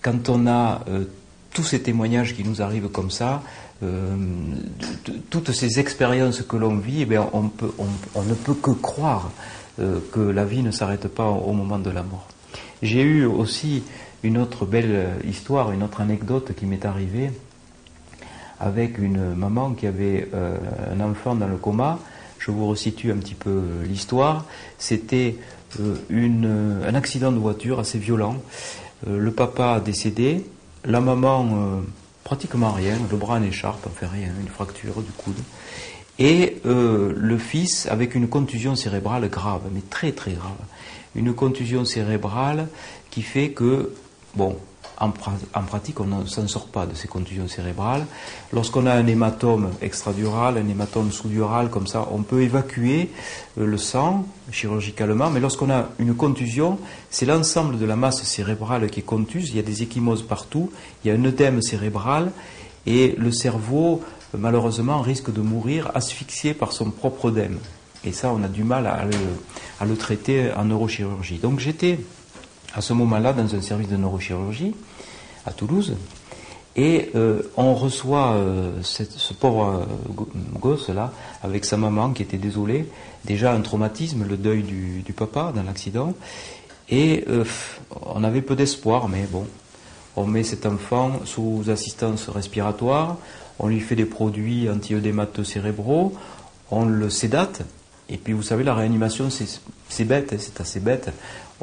quand 0.00 0.28
on 0.28 0.46
a 0.46 0.84
tous 1.52 1.64
ces 1.64 1.82
témoignages 1.82 2.36
qui 2.36 2.44
nous 2.44 2.62
arrivent 2.62 2.88
comme 2.88 3.10
ça, 3.10 3.42
toutes 5.30 5.52
ces 5.52 5.78
expériences 5.78 6.42
que 6.42 6.56
l'on 6.56 6.76
vit, 6.76 7.06
eh 7.08 7.18
on, 7.18 7.42
ne 7.42 8.34
peut 8.34 8.54
que 8.54 8.70
croire 8.70 9.30
que 9.76 10.20
la 10.20 10.44
vie 10.44 10.62
ne 10.62 10.70
s'arrête 10.70 11.08
pas 11.08 11.28
au 11.28 11.52
moment 11.52 11.78
de 11.78 11.90
la 11.90 12.02
mort. 12.02 12.28
J'ai 12.82 13.02
eu 13.02 13.24
aussi 13.24 13.82
une 14.22 14.38
autre 14.38 14.66
belle 14.66 15.08
histoire, 15.28 15.72
une 15.72 15.82
autre 15.82 16.00
anecdote 16.00 16.52
qui 16.56 16.66
m'est 16.66 16.84
arrivée 16.84 17.30
avec 18.60 18.98
une 18.98 19.34
maman 19.34 19.72
qui 19.74 19.86
avait 19.86 20.28
euh, 20.34 20.56
un 20.92 21.00
enfant 21.00 21.34
dans 21.34 21.48
le 21.48 21.56
coma. 21.56 21.98
Je 22.38 22.50
vous 22.50 22.68
resitue 22.68 23.10
un 23.10 23.16
petit 23.16 23.34
peu 23.34 23.62
l'histoire. 23.84 24.44
C'était 24.78 25.36
euh, 25.80 26.88
un 26.88 26.94
accident 26.94 27.32
de 27.32 27.38
voiture 27.38 27.78
assez 27.78 27.98
violent. 27.98 28.36
Euh, 29.08 29.18
le 29.18 29.30
papa 29.32 29.80
décédé, 29.80 30.46
la 30.84 31.00
maman 31.00 31.82
pratiquement 32.24 32.72
rien, 32.72 32.96
le 33.10 33.16
bras 33.16 33.36
en 33.36 33.42
écharpe, 33.42 33.86
enfin 33.86 34.08
rien, 34.12 34.32
une 34.40 34.48
fracture 34.48 35.02
du 35.02 35.12
coude. 35.12 35.40
Et 36.18 36.58
le 36.64 37.38
fils 37.38 37.86
avec 37.86 38.14
une 38.14 38.28
contusion 38.28 38.76
cérébrale 38.76 39.28
grave, 39.28 39.62
mais 39.72 39.82
très 39.90 40.12
très 40.12 40.32
grave. 40.32 40.56
Une 41.16 41.34
contusion 41.34 41.84
cérébrale 41.84 42.68
qui 43.10 43.22
fait 43.22 43.50
que 43.50 43.92
Bon, 44.36 44.56
en, 44.98 45.10
pratique, 45.10 46.00
on 46.00 46.04
ne 46.06 46.26
s'en 46.26 46.46
sort 46.46 46.66
pas 46.66 46.86
de 46.86 46.94
ces 46.94 47.08
contusions 47.08 47.48
cérébrales. 47.48 48.06
Lorsqu'on 48.52 48.86
a 48.86 48.92
un 48.92 49.06
hématome 49.06 49.70
extradural, 49.82 50.56
un 50.58 50.68
hématome 50.68 51.10
sous-dural, 51.10 51.68
comme 51.70 51.86
ça, 51.86 52.08
on 52.12 52.22
peut 52.22 52.42
évacuer 52.42 53.10
euh, 53.58 53.66
le 53.66 53.76
sang 53.76 54.26
chirurgicalement, 54.52 55.30
mais 55.30 55.40
lorsqu'on 55.40 55.70
a 55.70 55.88
une 55.98 56.14
contusion, 56.14 56.78
c'est 57.10 57.26
l'ensemble 57.26 57.78
de 57.78 57.86
la 57.86 57.96
masse 57.96 58.22
cérébrale 58.22 58.88
qui 58.88 59.00
est 59.00 59.04
contuse, 59.04 59.50
il 59.50 59.56
y 59.56 59.58
a 59.58 59.62
des 59.62 59.82
échymoses 59.82 60.22
partout, 60.22 60.70
il 61.04 61.08
y 61.08 61.10
a 61.10 61.14
un 61.14 61.24
œdème 61.24 61.60
cérébral, 61.60 62.30
et 62.86 63.14
le 63.18 63.32
cerveau, 63.32 64.02
malheureusement, 64.36 65.00
risque 65.00 65.32
de 65.32 65.40
mourir 65.40 65.90
asphyxié 65.94 66.54
par 66.54 66.72
son 66.72 66.90
propre 66.90 67.26
œdème. 67.26 67.58
Et 68.04 68.12
ça, 68.12 68.30
on 68.32 68.42
a 68.42 68.48
du 68.48 68.64
mal 68.64 68.86
à 68.86 69.84
le 69.86 69.96
traiter 69.96 70.52
en 70.54 70.66
neurochirurgie. 70.66 71.38
Donc 71.38 71.58
j'étais 71.58 71.98
à 72.74 72.80
ce 72.80 72.92
moment-là 72.92 73.32
dans 73.32 73.54
un 73.54 73.60
service 73.60 73.88
de 73.88 73.96
neurochirurgie 73.96 74.74
à 75.46 75.52
Toulouse. 75.52 75.94
Et 76.76 77.10
euh, 77.14 77.42
on 77.56 77.74
reçoit 77.74 78.32
euh, 78.32 78.72
ce 78.82 79.32
pauvre 79.32 79.86
euh, 79.88 80.24
gosse-là 80.60 81.12
avec 81.42 81.64
sa 81.64 81.76
maman 81.76 82.10
qui 82.10 82.22
était 82.22 82.36
désolée, 82.36 82.88
déjà 83.24 83.52
un 83.52 83.60
traumatisme, 83.60 84.24
le 84.28 84.36
deuil 84.36 84.62
du, 84.62 85.12
papa 85.12 85.52
dans 85.54 85.62
l'accident. 85.62 86.14
Et 86.90 87.24
on 88.04 88.22
avait 88.24 88.42
peu 88.42 88.56
d'espoir, 88.56 89.08
mais 89.08 89.22
bon, 89.30 89.46
on 90.16 90.26
met 90.26 90.42
cet 90.42 90.66
enfant 90.66 91.12
sous 91.24 91.64
assistance 91.68 92.28
respiratoire, 92.28 93.16
on 93.58 93.68
lui 93.68 93.80
fait 93.80 93.96
des 93.96 94.04
produits 94.04 94.68
anti-œdémateux 94.68 95.44
cérébraux, 95.44 96.12
on 96.70 96.84
le 96.84 97.08
sédate, 97.08 97.62
et 98.10 98.18
puis 98.18 98.34
vous 98.34 98.42
savez, 98.42 98.64
la 98.64 98.74
réanimation, 98.74 99.28
c'est 99.30 100.04
bête, 100.04 100.34
hein, 100.34 100.36
c'est 100.38 100.60
assez 100.60 100.80
bête 100.80 101.10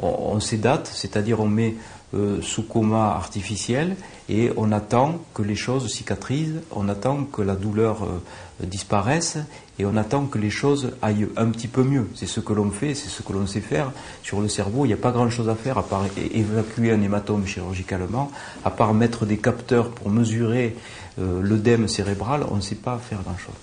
on, 0.02 0.40
sédate, 0.40 0.90
c'est-à-dire 0.92 1.40
on 1.40 1.48
met 1.48 1.74
euh, 2.14 2.42
sous 2.42 2.62
coma 2.62 3.12
artificiel 3.12 3.96
et 4.28 4.50
on 4.56 4.70
attend 4.72 5.20
que 5.32 5.42
les 5.42 5.54
choses 5.54 5.90
cicatrisent, 5.90 6.60
on 6.70 6.88
attend 6.88 7.24
que 7.24 7.40
la 7.40 7.54
douleur 7.54 8.04
euh, 8.04 8.66
disparaisse 8.66 9.38
et 9.78 9.86
on 9.86 9.96
attend 9.96 10.26
que 10.26 10.38
les 10.38 10.50
choses 10.50 10.92
aillent 11.00 11.28
un 11.36 11.46
petit 11.46 11.68
peu 11.68 11.82
mieux. 11.82 12.08
C'est 12.14 12.26
ce 12.26 12.40
que 12.40 12.52
l'on 12.52 12.70
fait, 12.70 12.94
c'est 12.94 13.08
ce 13.08 13.22
que 13.22 13.32
l'on 13.32 13.46
sait 13.46 13.60
faire. 13.60 13.92
Sur 14.22 14.40
le 14.40 14.48
cerveau, 14.48 14.84
il 14.84 14.88
n'y 14.88 14.94
a 14.94 14.98
pas 14.98 15.12
grand-chose 15.12 15.48
à 15.48 15.54
faire 15.54 15.78
à 15.78 15.84
part 15.84 16.04
évacuer 16.34 16.92
un 16.92 17.00
hématome 17.00 17.46
chirurgicalement, 17.46 18.30
à 18.64 18.70
part 18.70 18.92
mettre 18.92 19.24
des 19.24 19.38
capteurs 19.38 19.90
pour 19.90 20.10
mesurer 20.10 20.76
euh, 21.18 21.40
l'œdème 21.40 21.88
cérébral, 21.88 22.44
on 22.50 22.56
ne 22.56 22.60
sait 22.60 22.74
pas 22.74 22.98
faire 22.98 23.22
grand-chose. 23.22 23.54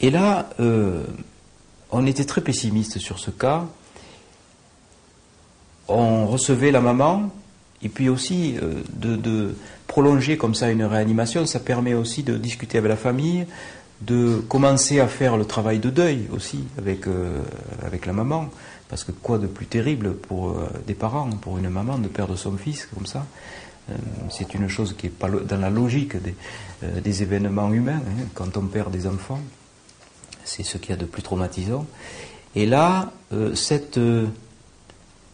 Et 0.00 0.10
là, 0.10 0.50
on 1.90 2.06
était 2.06 2.26
très 2.26 2.42
pessimiste 2.42 2.98
sur 2.98 3.18
ce 3.18 3.30
cas 3.30 3.64
on 5.88 6.26
recevait 6.26 6.70
la 6.70 6.80
maman, 6.80 7.30
et 7.82 7.88
puis 7.88 8.08
aussi 8.08 8.56
euh, 8.62 8.82
de, 8.94 9.54
prolonger 9.86 10.36
comme 10.36 10.54
ça 10.54 10.70
une 10.70 10.84
réanimation, 10.84 11.46
ça 11.46 11.60
permet 11.60 11.94
aussi 11.94 12.22
de 12.22 12.36
discuter 12.36 12.78
avec 12.78 12.88
la 12.88 12.96
famille, 12.96 13.46
de 14.00 14.42
commencer 14.48 15.00
à 15.00 15.06
faire 15.06 15.36
le 15.36 15.44
travail 15.44 15.78
de 15.78 15.90
deuil 15.90 16.26
aussi 16.32 16.64
avec, 16.76 17.06
euh, 17.06 17.40
avec 17.84 18.04
la 18.06 18.12
maman. 18.12 18.50
Parce 18.88 19.04
que 19.04 19.12
quoi 19.12 19.38
de 19.38 19.46
plus 19.46 19.66
terrible 19.66 20.14
pour 20.14 20.50
euh, 20.50 20.68
des 20.86 20.94
parents, 20.94 21.30
pour 21.30 21.58
une 21.58 21.68
maman, 21.68 21.98
de 21.98 22.08
perdre 22.08 22.36
son 22.36 22.56
fils 22.56 22.88
comme 22.94 23.06
ça? 23.06 23.26
C'est 24.30 24.52
une 24.54 24.66
chose 24.68 24.96
qui 24.98 25.06
n'est 25.06 25.12
pas 25.12 25.28
dans 25.28 25.58
la 25.58 25.70
logique 25.70 26.16
des, 26.82 27.22
événements 27.22 27.72
humains, 27.72 28.00
hein, 28.04 28.24
quand 28.34 28.56
on 28.56 28.62
perd 28.62 28.90
des 28.90 29.06
enfants. 29.06 29.38
C'est 30.44 30.64
ce 30.64 30.76
qu'il 30.76 30.90
y 30.90 30.92
a 30.92 30.96
de 30.96 31.04
plus 31.04 31.22
traumatisant. 31.22 31.86
Et 32.56 32.66
là, 32.66 33.12
cette 33.54 34.00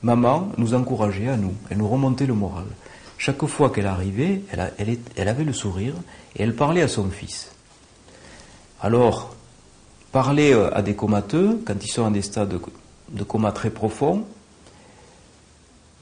maman 0.02 0.50
nous 0.58 0.74
encourageait 0.74 1.28
à 1.28 1.36
nous, 1.36 1.54
elle 1.70 1.78
nous 1.78 1.88
remontait 1.88 2.26
le 2.26 2.34
moral. 2.34 2.64
Chaque 3.18 3.44
fois 3.46 3.70
qu'elle 3.70 3.86
arrivait, 3.86 4.42
elle, 4.50 5.28
avait 5.28 5.44
le 5.44 5.52
sourire 5.52 5.94
et 6.34 6.42
elle 6.42 6.56
parlait 6.56 6.82
à 6.82 6.88
son 6.88 7.08
fils. 7.08 7.52
Alors, 8.80 9.36
parler 10.10 10.52
euh, 10.52 10.76
à 10.76 10.82
des 10.82 10.96
comateux, 10.96 11.62
quand 11.64 11.76
ils 11.80 11.88
sont 11.88 12.02
en 12.02 12.10
des 12.10 12.22
stades 12.22 12.58
de, 13.10 13.22
coma 13.22 13.52
très 13.52 13.70
profonds, 13.70 14.24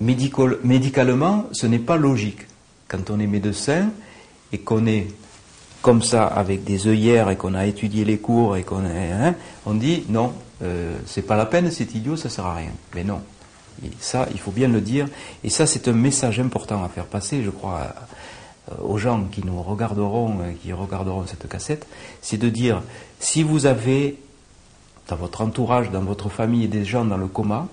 médicalement, 0.01 1.45
ce 1.53 1.67
n'est 1.67 1.79
pas 1.79 1.99
logique. 1.99 2.47
Quand 2.89 3.11
on 3.11 3.21
est 3.21 3.27
médecin 3.27 3.91
et 4.51 4.59
qu'on 4.59 4.87
est 4.87 5.09
comme 5.83 6.03
ça 6.03 6.25
avec 6.25 6.65
des 6.65 6.89
œillères 6.89 7.29
et 7.29 7.37
qu'on 7.37 7.55
a 7.55 7.67
étudié 7.67 8.07
les 8.07 8.19
cours 8.19 8.57
et 8.57 8.63
qu'on 8.63 8.85
hein, 8.85 9.35
on 9.67 9.75
dit 9.75 10.05
non, 10.09 10.33
euh, 10.63 10.97
c'est 11.07 11.23
pas 11.23 11.37
la 11.37 11.47
peine, 11.47 11.71
c'est 11.71 11.95
idiot, 11.95 12.17
ça 12.17 12.31
sert 12.31 12.47
à 12.47 12.55
rien. 12.55 12.73
Mais 12.95 13.05
non, 13.05 13.21
ça, 13.99 14.27
il 14.33 14.39
faut 14.39 14.51
bien 14.51 14.69
le 14.69 14.81
dire. 14.81 15.07
Et 15.45 15.51
ça, 15.51 15.67
c'est 15.67 15.89
un 15.89 15.93
message 15.93 16.41
important 16.41 16.85
à 16.85 16.89
faire 16.89 17.07
passer, 17.07 17.43
je 17.43 17.51
crois, 17.51 17.95
aux 18.79 18.99
gens 18.99 19.25
qui 19.31 19.45
nous 19.45 19.63
regarderont, 19.63 20.39
euh, 20.41 20.53
qui 20.63 20.73
regarderont 20.73 21.27
cette 21.27 21.49
cassette. 21.49 21.87
C'est 22.21 22.37
de 22.37 22.49
dire, 22.49 22.83
si 23.19 23.43
vous 23.43 23.67
avez 23.67 24.19
dans 25.09 25.17
votre 25.17 25.41
entourage, 25.41 25.91
dans 25.91 26.03
votre 26.03 26.29
famille, 26.29 26.69
des 26.69 26.85
gens 26.85 27.05
dans 27.05 27.17
le 27.17 27.27
coma, 27.27 27.67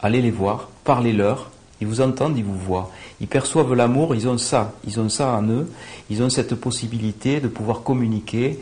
allez 0.00 0.20
les 0.20 0.32
voir, 0.32 0.68
parlez-leur, 0.82 1.50
ils 1.80 1.86
vous 1.86 2.00
entendent, 2.00 2.36
ils 2.36 2.44
vous 2.44 2.58
voient. 2.58 2.90
Ils 3.20 3.28
perçoivent 3.28 3.74
l'amour, 3.74 4.14
ils 4.14 4.28
ont 4.28 4.38
ça, 4.38 4.72
ils 4.86 4.98
ont 4.98 5.08
ça 5.08 5.28
en 5.32 5.46
eux, 5.48 5.70
ils 6.10 6.22
ont 6.22 6.30
cette 6.30 6.54
possibilité 6.56 7.40
de 7.40 7.48
pouvoir 7.48 7.82
communiquer. 7.82 8.58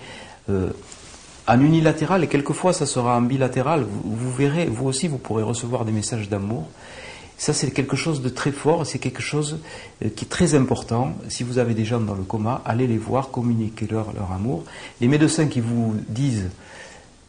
Euh, 0.50 0.70
en 1.48 1.60
unilatéral, 1.60 2.24
et 2.24 2.28
quelquefois 2.28 2.72
ça 2.72 2.86
sera 2.86 3.16
en 3.16 3.22
bilatéral, 3.22 3.84
vous, 4.04 4.32
verrez, 4.32 4.66
vous 4.66 4.86
aussi 4.86 5.08
vous 5.08 5.18
pourrez 5.18 5.42
recevoir 5.42 5.84
des 5.84 5.92
messages 5.92 6.28
d'amour. 6.28 6.68
Ça 7.36 7.52
c'est 7.52 7.72
quelque 7.72 7.96
chose 7.96 8.22
de 8.22 8.28
très 8.28 8.52
fort, 8.52 8.86
c'est 8.86 9.00
quelque 9.00 9.22
chose 9.22 9.58
euh, 10.04 10.08
qui 10.14 10.24
est 10.24 10.28
très 10.28 10.54
important. 10.54 11.14
Si 11.28 11.42
vous 11.42 11.58
avez 11.58 11.74
des 11.74 11.84
gens 11.84 12.00
dans 12.00 12.14
le 12.14 12.22
coma, 12.22 12.62
allez 12.64 12.86
les 12.86 12.98
voir, 12.98 13.30
communiquez-leur 13.30 14.12
leur 14.12 14.30
amour. 14.30 14.64
Les 15.00 15.08
médecins 15.08 15.46
qui 15.46 15.60
vous 15.60 15.96
disent 16.08 16.50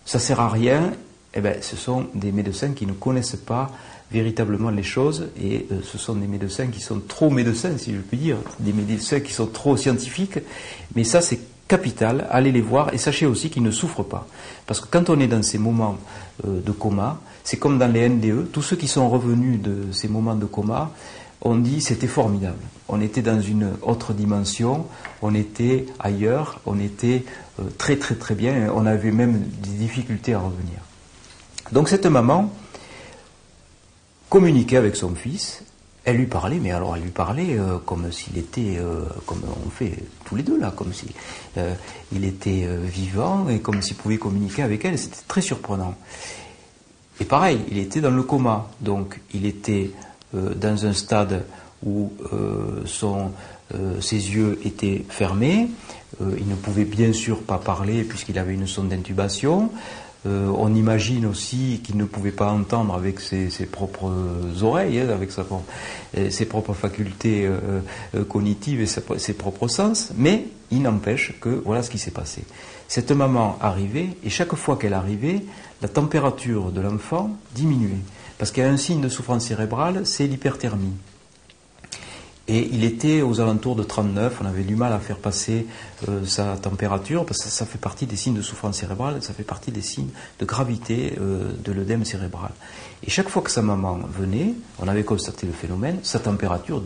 ça 0.06 0.20
sert 0.20 0.40
à 0.40 0.50
rien, 0.50 0.92
eh 1.34 1.42
ben, 1.42 1.56
ce 1.62 1.76
sont 1.76 2.08
des 2.14 2.32
médecins 2.32 2.74
qui 2.74 2.86
ne 2.86 2.94
connaissent 2.94 3.36
pas 3.36 3.72
véritablement 4.12 4.70
les 4.70 4.84
choses 4.84 5.30
et 5.42 5.66
euh, 5.72 5.80
ce 5.84 5.98
sont 5.98 6.14
des 6.14 6.28
médecins 6.28 6.68
qui 6.68 6.82
sont 6.82 7.00
trop 7.00 7.32
médecins, 7.32 7.76
si 7.80 7.94
je 7.94 8.00
puis 8.00 8.18
dire, 8.18 8.38
des 8.60 8.74
médecins 8.74 9.20
qui 9.22 9.34
sont 9.34 9.48
trop 9.48 9.76
scientifiques. 9.76 10.38
Mais 10.96 11.04
ça 11.04 11.22
c'est 11.22 11.40
capital, 11.68 12.28
allez 12.30 12.52
les 12.52 12.62
voir 12.62 12.94
et 12.94 12.98
sachez 12.98 13.26
aussi 13.26 13.50
qu'ils 13.50 13.64
ne 13.64 13.72
souffrent 13.72 14.04
pas. 14.04 14.28
Parce 14.66 14.80
que 14.80 14.88
quand 14.90 15.10
on 15.10 15.20
est 15.20 15.28
dans 15.28 15.44
ces 15.44 15.58
moments 15.58 15.98
euh, 16.46 16.62
de 16.62 16.72
coma, 16.72 17.20
c'est 17.44 17.58
comme 17.58 17.78
dans 17.78 17.92
les 17.92 18.08
NDE, 18.08 18.52
tous 18.52 18.62
ceux 18.62 18.76
qui 18.76 18.88
sont 18.88 19.10
revenus 19.10 19.62
de 19.62 19.92
ces 19.92 20.08
moments 20.08 20.36
de 20.36 20.46
coma 20.46 20.92
ont 21.42 21.56
dit 21.56 21.82
c'était 21.82 22.08
formidable. 22.08 22.60
On 22.88 23.02
était 23.02 23.22
dans 23.22 23.42
une 23.42 23.72
autre 23.82 24.14
dimension, 24.14 24.86
on 25.22 25.34
était 25.34 25.86
ailleurs, 26.00 26.60
on 26.66 26.80
était 26.80 27.26
euh, 27.60 27.64
très 27.78 27.98
très 27.98 28.16
très 28.16 28.36
bien, 28.36 28.70
on 28.74 28.86
avait 28.86 29.12
même 29.12 29.40
des 29.40 29.72
difficultés 29.72 30.34
à 30.34 30.40
revenir. 30.40 30.80
Donc 31.72 31.90
cette 31.90 32.06
maman 32.06 32.52
communiquait 34.30 34.78
avec 34.78 34.96
son 34.96 35.16
fils 35.16 35.64
elle 36.06 36.18
lui 36.18 36.26
parlait, 36.26 36.60
mais 36.60 36.72
alors 36.72 36.96
elle 36.96 37.04
lui 37.04 37.12
parlait 37.12 37.58
euh, 37.58 37.78
comme 37.86 38.12
s'il 38.12 38.38
était, 38.38 38.78
euh, 38.78 39.06
comme 39.26 39.42
on 39.66 39.70
fait 39.70 39.94
tous 40.26 40.36
les 40.36 40.44
deux 40.44 40.60
là, 40.60 40.74
comme 40.76 40.94
s'il 40.94 41.12
euh, 41.58 41.74
était 42.22 42.68
vivant 42.84 43.48
et 43.50 43.60
comme 43.60 43.82
s'il 43.82 43.96
pouvait 43.96 44.18
communiquer 44.18 44.64
avec 44.64 44.84
elle. 44.86 44.98
C'était 44.98 45.24
très 45.28 45.42
surprenant. 45.42 45.96
Et 47.20 47.26
pareil, 47.26 47.60
il 47.72 47.78
était 47.78 48.02
dans 48.02 48.12
le 48.12 48.24
coma, 48.24 48.70
donc 48.82 49.20
il 49.34 49.46
était 49.46 49.92
dans 50.34 50.86
un 50.88 50.94
stade 50.94 51.46
où 51.86 52.12
ses 54.00 54.16
yeux 54.16 54.60
étaient 54.66 55.06
fermés. 55.10 55.70
il 56.20 56.48
ne 56.48 56.56
pouvait 56.56 56.86
bien 56.86 57.14
sûr 57.14 57.44
pas 57.44 57.60
parler 57.60 58.04
puisqu'il 58.04 58.40
avait 58.40 58.56
une 58.56 58.66
sonde 58.66 58.90
d'intubation. 58.90 59.70
Euh, 60.26 60.48
on 60.56 60.74
imagine 60.74 61.26
aussi 61.26 61.82
qu'il 61.84 61.98
ne 61.98 62.06
pouvait 62.06 62.32
pas 62.32 62.52
entendre 62.52 62.94
avec 62.94 63.20
ses, 63.20 63.50
propres 63.66 64.12
oreilles, 64.62 65.00
hein, 65.00 65.10
avec 65.10 65.32
euh, 65.38 66.30
ses 66.30 66.46
propres 66.46 66.74
facultés 66.74 67.46
euh, 67.46 68.24
cognitives 68.24 68.82
et 68.82 68.86
ses, 68.86 69.34
propres 69.34 69.68
sens, 69.68 70.12
mais 70.18 70.46
il 70.72 70.82
n'empêche 70.82 71.34
que 71.42 71.62
voilà 71.66 71.84
ce 71.84 71.90
qui 71.90 71.98
s'est 71.98 72.12
passé. 72.12 72.44
Cette 72.88 73.12
maman 73.12 73.58
arrivait, 73.60 74.10
et 74.24 74.30
chaque 74.30 74.56
fois 74.56 74.78
qu'elle 74.78 74.94
arrivait, 74.94 75.42
la 75.82 75.88
température 75.88 76.72
de 76.72 76.80
l'enfant 76.80 77.32
diminuait. 77.54 77.98
Parce 78.38 78.52
qu'il 78.52 78.64
y 78.64 78.66
a 78.66 78.70
un 78.70 78.78
signe 78.78 79.02
de 79.02 79.10
souffrance 79.10 79.48
cérébrale, 79.48 80.06
c'est 80.06 80.28
l'hyperthermie. 80.28 80.94
Et 82.50 82.70
il 82.74 82.84
était 82.84 83.22
aux 83.22 83.40
alentours 83.40 83.78
de 83.78 83.84
39, 83.84 84.40
on 84.42 84.46
avait 84.46 84.64
du 84.64 84.76
mal 84.76 84.92
à 84.92 85.00
faire 85.00 85.18
passer 85.18 85.66
euh, 86.10 86.26
sa 86.26 86.58
température, 86.58 87.26
parce 87.26 87.42
que 87.42 87.50
ça, 87.50 87.66
fait 87.66 87.78
partie 87.78 88.06
des 88.06 88.18
signes 88.18 88.34
de 88.34 88.42
souffrance 88.42 88.80
cérébrale, 88.80 89.24
ça 89.24 89.34
fait 89.34 89.44
partie 89.44 89.72
des 89.72 89.82
signes 89.82 90.10
de 90.40 90.46
gravité 90.46 91.14
euh, 91.22 91.54
de 91.64 91.72
l'œdème 91.72 92.04
cérébral. 92.04 92.52
Et 93.08 93.10
chaque 93.10 93.30
fois 93.30 93.44
que 93.44 93.52
sa 93.52 93.62
maman 93.62 94.00
venait, 94.20 94.54
on 94.80 94.90
avait 94.90 95.06
constaté 95.06 95.48
le 95.48 95.54
phénomène, 95.54 96.00
sa 96.04 96.20
température 96.20 96.84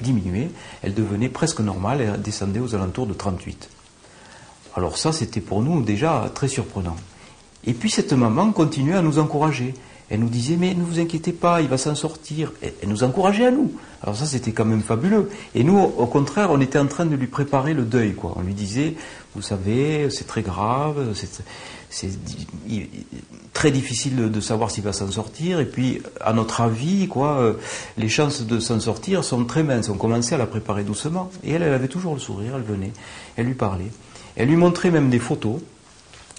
diminuait, 0.00 0.50
elle 0.82 0.94
devenait 0.94 1.28
presque 1.28 1.60
normale, 1.60 2.00
elle 2.00 2.20
descendait 2.20 2.60
aux 2.60 2.74
alentours 2.74 3.06
de 3.06 3.14
38. 3.14 3.70
Alors 4.74 4.98
ça, 4.98 5.12
c'était 5.12 5.40
pour 5.40 5.62
nous 5.62 5.82
déjà 5.82 6.28
très 6.34 6.48
surprenant. 6.48 6.96
Et 7.64 7.74
puis 7.74 7.90
cette 7.90 8.12
maman 8.12 8.50
continuait 8.52 8.96
à 8.96 9.02
nous 9.02 9.18
encourager. 9.18 9.74
Elle 10.10 10.20
nous 10.20 10.28
disait, 10.28 10.56
mais 10.56 10.74
ne 10.74 10.82
vous 10.82 10.98
inquiétez 10.98 11.32
pas, 11.32 11.60
il 11.60 11.68
va 11.68 11.78
s'en 11.78 11.94
sortir. 11.94 12.52
Elle 12.62 12.88
nous 12.88 13.04
encourageait 13.04 13.46
à 13.46 13.52
nous. 13.52 13.72
Alors 14.02 14.16
ça, 14.16 14.26
c'était 14.26 14.50
quand 14.50 14.64
même 14.64 14.82
fabuleux. 14.82 15.30
Et 15.54 15.62
nous, 15.62 15.78
au 15.78 16.06
contraire, 16.06 16.50
on 16.50 16.60
était 16.60 16.80
en 16.80 16.86
train 16.86 17.06
de 17.06 17.14
lui 17.14 17.28
préparer 17.28 17.74
le 17.74 17.82
deuil. 17.82 18.14
Quoi. 18.14 18.34
On 18.36 18.42
lui 18.42 18.54
disait, 18.54 18.96
vous 19.36 19.42
savez, 19.42 20.10
c'est 20.10 20.26
très 20.26 20.42
grave, 20.42 21.14
c'est 21.90 22.10
très 23.52 23.70
difficile 23.70 24.30
de 24.30 24.40
savoir 24.40 24.72
s'il 24.72 24.82
va 24.82 24.92
s'en 24.92 25.10
sortir. 25.10 25.60
Et 25.60 25.66
puis, 25.66 26.02
à 26.20 26.32
notre 26.32 26.60
avis, 26.60 27.06
quoi, 27.06 27.38
euh, 27.38 27.52
les 27.96 28.08
chances 28.08 28.42
de 28.42 28.58
s'en 28.58 28.80
sortir 28.80 29.22
sont 29.22 29.44
très 29.44 29.62
minces. 29.62 29.88
On 29.90 29.96
commençait 29.96 30.34
à 30.34 30.38
la 30.38 30.46
préparer 30.46 30.82
doucement. 30.82 31.30
Et 31.44 31.52
elle, 31.52 31.62
elle 31.62 31.74
avait 31.74 31.88
toujours 31.88 32.14
le 32.14 32.20
sourire, 32.20 32.54
elle 32.56 32.62
venait, 32.62 32.92
elle 33.36 33.46
lui 33.46 33.54
parlait. 33.54 33.92
Elle 34.34 34.48
lui 34.48 34.56
montrait 34.56 34.90
même 34.90 35.08
des 35.08 35.20
photos 35.20 35.60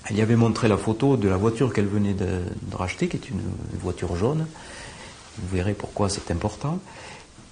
elle 0.09 0.17
y 0.17 0.21
avait 0.21 0.35
montré 0.35 0.67
la 0.67 0.77
photo 0.77 1.17
de 1.17 1.29
la 1.29 1.37
voiture 1.37 1.73
qu'elle 1.73 1.87
venait 1.87 2.13
de, 2.13 2.41
racheter, 2.73 3.07
qui 3.07 3.17
est 3.17 3.29
une, 3.29 3.41
voiture 3.79 4.15
jaune. 4.15 4.47
Vous 5.37 5.55
verrez 5.55 5.73
pourquoi 5.73 6.09
c'est 6.09 6.31
important. 6.31 6.79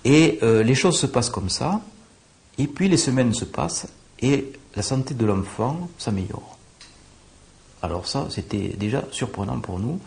Et 0.04 0.40
euh, 0.44 0.64
les 0.64 0.76
choses 0.76 0.98
se 0.98 1.06
passent 1.06 1.30
comme 1.30 1.50
ça. 1.50 1.82
Et 2.58 2.68
puis 2.68 2.90
les 2.90 2.98
semaines 2.98 3.34
se 3.34 3.46
passent 3.46 3.88
et 4.22 4.52
la 4.76 4.82
santé 4.82 5.14
de 5.14 5.26
l'enfant 5.26 5.90
s'améliore. 5.98 6.58
Alors 7.82 8.08
ça, 8.08 8.28
c'était 8.30 8.76
déjà 8.78 9.06
surprenant 9.12 9.60
pour 9.60 9.80
nous. 9.80 10.00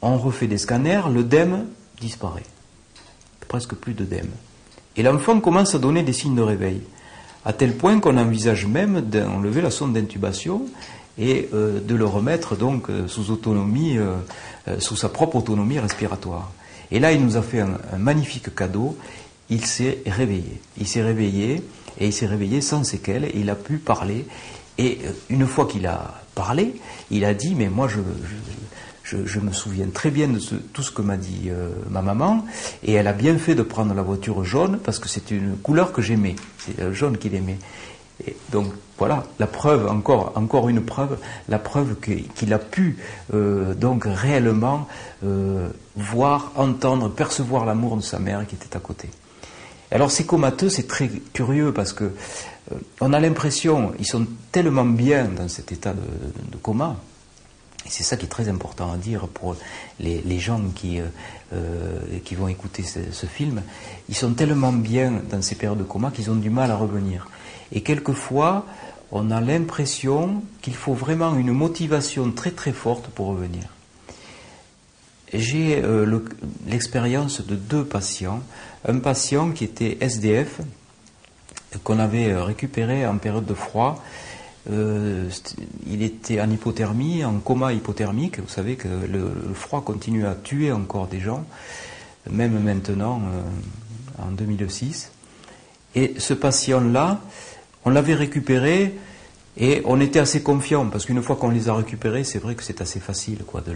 On 0.00 0.16
refait 0.16 0.46
des 0.46 0.56
scanners, 0.56 1.02
le 1.12 1.24
DEM 1.24 1.66
disparaît. 2.00 2.46
Presque 3.48 3.74
plus 3.74 3.92
de 3.92 4.04
DEM. 4.04 4.30
Et 4.96 5.02
l'enfant 5.02 5.40
commence 5.40 5.74
à 5.74 5.78
donner 5.78 6.02
des 6.02 6.12
signes 6.12 6.36
de 6.36 6.42
réveil. 6.42 6.80
À 7.44 7.52
tel 7.52 7.76
point 7.76 8.00
qu'on 8.00 8.16
envisage 8.16 8.66
même 8.66 9.00
d'enlever 9.02 9.60
la 9.60 9.70
sonde 9.70 9.92
d'intubation 9.92 10.66
et 11.18 11.48
euh, 11.52 11.80
de 11.80 11.94
le 11.94 12.04
remettre 12.04 12.56
donc 12.56 12.88
euh, 12.88 13.06
sous 13.06 13.30
autonomie, 13.30 13.98
euh, 13.98 14.16
sous 14.78 14.96
sa 14.96 15.08
propre 15.08 15.36
autonomie 15.36 15.78
respiratoire. 15.78 16.52
Et 16.90 16.98
là, 16.98 17.12
il 17.12 17.24
nous 17.24 17.36
a 17.36 17.42
fait 17.42 17.60
un, 17.60 17.78
magnifique 17.98 18.54
cadeau. 18.54 18.96
Il 19.48 19.64
s'est 19.64 19.98
réveillé. 20.06 20.60
Il 20.78 20.86
s'est 20.86 21.02
réveillé 21.02 21.62
et 21.98 22.06
il 22.06 22.12
s'est 22.12 22.26
réveillé 22.26 22.60
sans 22.60 22.84
séquelles. 22.84 23.30
Il 23.34 23.50
a 23.50 23.54
pu 23.54 23.78
parler. 23.78 24.26
Et 24.78 24.98
une 25.28 25.46
fois 25.46 25.66
qu'il 25.66 25.86
a 25.86 26.22
parlé, 26.34 26.74
il 27.10 27.24
a 27.24 27.34
dit, 27.34 27.54
mais 27.54 27.68
moi, 27.68 27.86
je, 27.86 29.38
me 29.40 29.52
souviens 29.52 29.88
très 29.92 30.10
bien 30.10 30.28
de 30.28 30.38
tout 30.72 30.82
ce 30.82 30.90
que 30.90 31.02
m'a 31.02 31.16
dit 31.16 31.50
ma 31.90 32.00
maman, 32.00 32.46
et 32.82 32.92
elle 32.94 33.08
a 33.08 33.12
bien 33.12 33.36
fait 33.38 33.54
de 33.54 33.62
prendre 33.62 33.92
la 33.92 34.02
voiture 34.02 34.42
jaune 34.44 34.78
parce 34.82 34.98
que 34.98 35.08
c'est 35.08 35.30
une 35.32 35.56
couleur 35.58 35.92
que 35.92 36.00
j'aimais, 36.00 36.36
c'est 36.58 36.78
le 36.78 36.92
jaune 36.92 37.18
qu'il 37.18 37.34
aimait. 37.34 37.58
Donc 38.52 38.72
voilà, 39.00 39.24
la 39.40 39.48
preuve, 39.48 39.88
encore, 39.88 40.68
une 40.68 40.82
preuve, 40.84 41.18
la 41.48 41.58
preuve 41.58 41.96
qu'il 41.98 42.54
a 42.54 42.58
pu 42.58 42.98
euh, 43.34 43.74
donc 43.74 44.04
réellement 44.06 44.86
euh, 45.24 45.68
voir, 45.96 46.52
entendre, 46.54 47.08
percevoir 47.08 47.64
l'amour 47.64 47.96
de 47.96 48.02
sa 48.02 48.20
mère 48.20 48.46
qui 48.46 48.54
était 48.54 48.76
à 48.76 48.80
côté. 48.80 49.08
Alors 49.90 50.12
ces 50.12 50.24
comateux, 50.24 50.68
c'est 50.68 50.86
très 50.86 51.08
curieux 51.32 51.72
parce 51.72 51.92
que 51.92 52.12
on 53.00 53.12
a 53.12 53.18
l'impression, 53.18 53.92
ils 53.98 54.06
sont 54.06 54.26
tellement 54.52 54.84
bien 54.84 55.24
dans 55.24 55.48
cet 55.48 55.72
état 55.72 55.92
de 55.92 56.56
coma, 56.58 56.96
et 57.86 57.88
c'est 57.88 58.02
ça 58.02 58.16
qui 58.16 58.26
est 58.26 58.28
très 58.28 58.48
important 58.48 58.92
à 58.92 58.96
dire 58.96 59.26
pour 59.26 59.56
les, 59.98 60.38
gens 60.38 60.60
euh, 60.60 61.06
euh, 61.52 61.98
qui 62.24 62.34
vont 62.34 62.48
écouter 62.48 62.82
ce, 62.82 63.26
film. 63.26 63.62
Ils 64.08 64.14
sont 64.14 64.34
tellement 64.34 64.72
bien 64.72 65.22
dans 65.30 65.40
ces 65.40 65.54
périodes 65.54 65.78
de 65.78 65.84
coma 65.84 66.10
qu'ils 66.10 66.30
ont 66.30 66.36
du 66.36 66.50
mal 66.50 66.70
à 66.70 66.76
revenir. 66.76 67.26
Et 67.72 67.82
quelquefois, 67.82 68.66
on 69.12 69.30
a 69.30 69.40
l'impression 69.40 70.42
qu'il 70.62 70.74
faut 70.74 70.94
vraiment 70.94 71.36
une 71.36 71.52
motivation 71.52 72.30
très 72.32 72.50
très 72.50 72.72
forte 72.72 73.08
pour 73.08 73.28
revenir. 73.28 73.64
J'ai 75.32 75.82
euh, 75.82 76.20
l'expérience 76.66 77.44
de 77.46 77.54
deux 77.54 77.84
patients. 77.84 78.42
Un 78.86 78.98
patient 78.98 79.52
qui 79.52 79.64
était 79.64 79.98
SDF, 80.00 80.60
qu'on 81.84 81.98
avait 81.98 82.34
récupéré 82.36 83.06
en 83.06 83.18
période 83.18 83.46
de 83.46 83.54
froid, 83.54 84.02
euh, 84.70 85.28
il 85.86 86.02
était 86.02 86.40
en 86.40 86.50
hypothermie, 86.50 87.24
en 87.24 87.38
coma 87.38 87.72
hypothermique. 87.72 88.40
Vous 88.40 88.48
savez 88.48 88.76
que 88.76 88.88
le, 88.88 89.54
froid 89.54 89.82
continue 89.82 90.26
à 90.26 90.34
tuer 90.34 90.72
encore 90.72 91.06
des 91.06 91.20
gens, 91.20 91.44
même 92.30 92.58
maintenant, 92.60 93.20
euh, 93.32 94.22
en 94.22 94.32
2006. 94.32 95.12
Et 95.94 96.14
ce 96.18 96.34
patient-là, 96.34 97.20
on 97.84 97.90
l'avait 97.90 98.14
récupéré 98.14 98.94
et 99.56 99.82
on 99.84 100.00
était 100.00 100.20
assez 100.20 100.42
confiant 100.42 100.86
parce 100.86 101.06
qu'une 101.06 101.22
fois 101.22 101.36
qu'on 101.36 101.50
les 101.50 101.68
a 101.68 101.74
récupérés, 101.74 102.24
c'est 102.24 102.38
vrai 102.38 102.54
que 102.54 102.62
c'est 102.62 102.80
assez 102.80 103.00
facile 103.00 103.38
quoi, 103.46 103.60
de, 103.60 103.72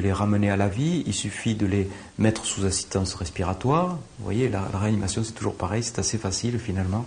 les, 0.00 0.12
ramener 0.12 0.50
à 0.50 0.56
la 0.56 0.68
vie. 0.68 1.02
Il 1.06 1.14
suffit 1.14 1.54
de 1.54 1.66
les 1.66 1.88
mettre 2.18 2.44
sous 2.44 2.66
assistance 2.66 3.14
respiratoire. 3.14 3.98
Vous 4.18 4.24
voyez, 4.24 4.48
la 4.48 4.62
réanimation, 4.74 5.24
c'est 5.24 5.32
toujours 5.32 5.54
pareil, 5.54 5.82
c'est 5.82 5.98
assez 5.98 6.18
facile 6.18 6.58
finalement 6.58 7.06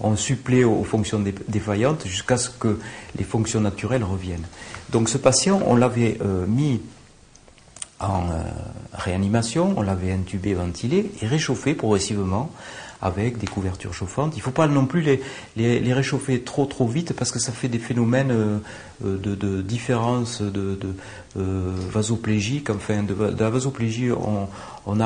on 0.00 0.16
supplée 0.16 0.64
aux 0.64 0.84
fonctions 0.84 1.22
défaillantes 1.48 2.06
jusqu'à 2.06 2.36
ce 2.36 2.50
que 2.50 2.78
les 3.16 3.24
fonctions 3.24 3.60
naturelles 3.60 4.04
reviennent. 4.04 4.46
Donc 4.90 5.08
ce 5.08 5.18
patient, 5.18 5.60
on 5.66 5.74
l'avait 5.74 6.18
euh, 6.20 6.46
mis 6.46 6.82
en 7.98 8.28
euh, 8.28 8.42
réanimation, 8.92 9.74
on 9.76 9.82
l'avait 9.82 10.12
intubé, 10.12 10.54
ventilé 10.54 11.10
et 11.22 11.26
réchauffé 11.26 11.74
progressivement 11.74 12.52
avec 13.02 13.38
des 13.38 13.46
couvertures 13.46 13.94
chauffantes. 13.94 14.32
Il 14.34 14.38
ne 14.38 14.42
faut 14.42 14.50
pas 14.50 14.66
non 14.66 14.86
plus 14.86 15.18
les, 15.56 15.92
réchauffer 15.92 16.40
trop 16.40 16.66
trop 16.66 16.86
vite 16.86 17.12
parce 17.12 17.30
que 17.30 17.38
ça 17.38 17.52
fait 17.52 17.68
des 17.68 17.78
phénomènes 17.78 18.30
euh, 18.30 18.58
de, 19.02 19.62
différence 19.62 20.42
de, 20.42 20.78
euh, 21.36 21.72
vasoplégique. 21.90 22.70
Enfin, 22.70 23.02
de, 23.02 23.14
la 23.38 23.50
vasoplégie, 23.50 24.10
on, 24.10 25.00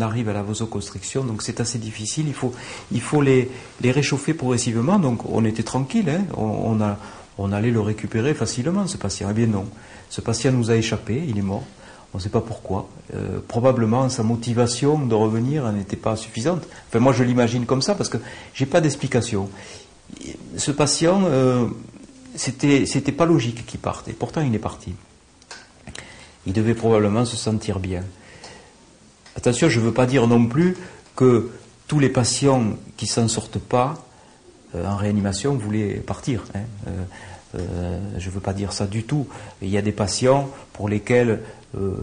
arrive 0.00 0.28
à 0.28 0.32
la 0.32 0.42
vasoconstriction, 0.42 1.24
donc 1.24 1.42
c'est 1.42 1.60
assez 1.60 1.78
difficile. 1.78 2.26
Il 2.28 2.34
faut, 2.34 2.52
il 2.92 3.00
faut 3.00 3.22
les, 3.22 3.50
réchauffer 3.84 4.34
progressivement. 4.34 4.98
Donc 4.98 5.28
on 5.30 5.44
était 5.44 5.62
tranquille, 5.62 6.08
hein. 6.08 6.24
on, 6.36 6.78
on 7.38 7.52
allait 7.52 7.70
le 7.70 7.80
récupérer 7.80 8.34
facilement, 8.34 8.86
ce 8.86 8.96
patient. 8.96 9.28
Eh 9.30 9.34
bien 9.34 9.46
non, 9.46 9.66
ce 10.10 10.20
patient 10.20 10.52
nous 10.52 10.70
a 10.70 10.76
échappé, 10.76 11.22
il 11.28 11.38
est 11.38 11.42
mort. 11.42 11.64
On 12.16 12.18
ne 12.18 12.22
sait 12.22 12.30
pas 12.30 12.40
pourquoi. 12.40 12.88
Euh, 13.14 13.40
probablement 13.46 14.08
sa 14.08 14.22
motivation 14.22 14.98
de 14.98 15.14
revenir 15.14 15.70
n'était 15.70 15.96
pas 15.96 16.16
suffisante. 16.16 16.66
Enfin, 16.88 16.98
moi 16.98 17.12
je 17.12 17.22
l'imagine 17.22 17.66
comme 17.66 17.82
ça 17.82 17.94
parce 17.94 18.08
que 18.08 18.16
j'ai 18.54 18.64
pas 18.64 18.80
d'explication. 18.80 19.50
Ce 20.56 20.70
patient, 20.70 21.24
euh, 21.26 21.66
c'était, 22.34 23.12
pas 23.12 23.26
logique 23.26 23.66
qu'il 23.66 23.80
parte. 23.80 24.08
Et 24.08 24.14
pourtant 24.14 24.40
il 24.40 24.54
est 24.54 24.58
parti. 24.58 24.94
Il 26.46 26.54
devait 26.54 26.72
probablement 26.72 27.26
se 27.26 27.36
sentir 27.36 27.80
bien. 27.80 28.02
Attention, 29.36 29.68
je 29.68 29.78
ne 29.78 29.84
veux 29.84 29.92
pas 29.92 30.06
dire 30.06 30.26
non 30.26 30.46
plus 30.46 30.78
que 31.16 31.50
tous 31.86 31.98
les 31.98 32.08
patients 32.08 32.78
qui 32.96 33.06
s'en 33.06 33.28
sortent 33.28 33.58
pas 33.58 34.02
euh, 34.74 34.86
en 34.86 34.96
réanimation 34.96 35.54
voulaient 35.54 35.96
partir. 35.96 36.44
Hein. 36.54 36.62
Je 37.54 38.28
ne 38.28 38.34
veux 38.34 38.40
pas 38.40 38.52
dire 38.52 38.72
ça 38.72 38.86
du 38.86 39.04
tout. 39.04 39.26
Il 39.62 39.68
y 39.68 39.78
a 39.78 39.82
des 39.82 39.92
patients 39.92 40.50
pour 40.72 40.88
lesquels 40.88 41.40
euh, 41.76 41.94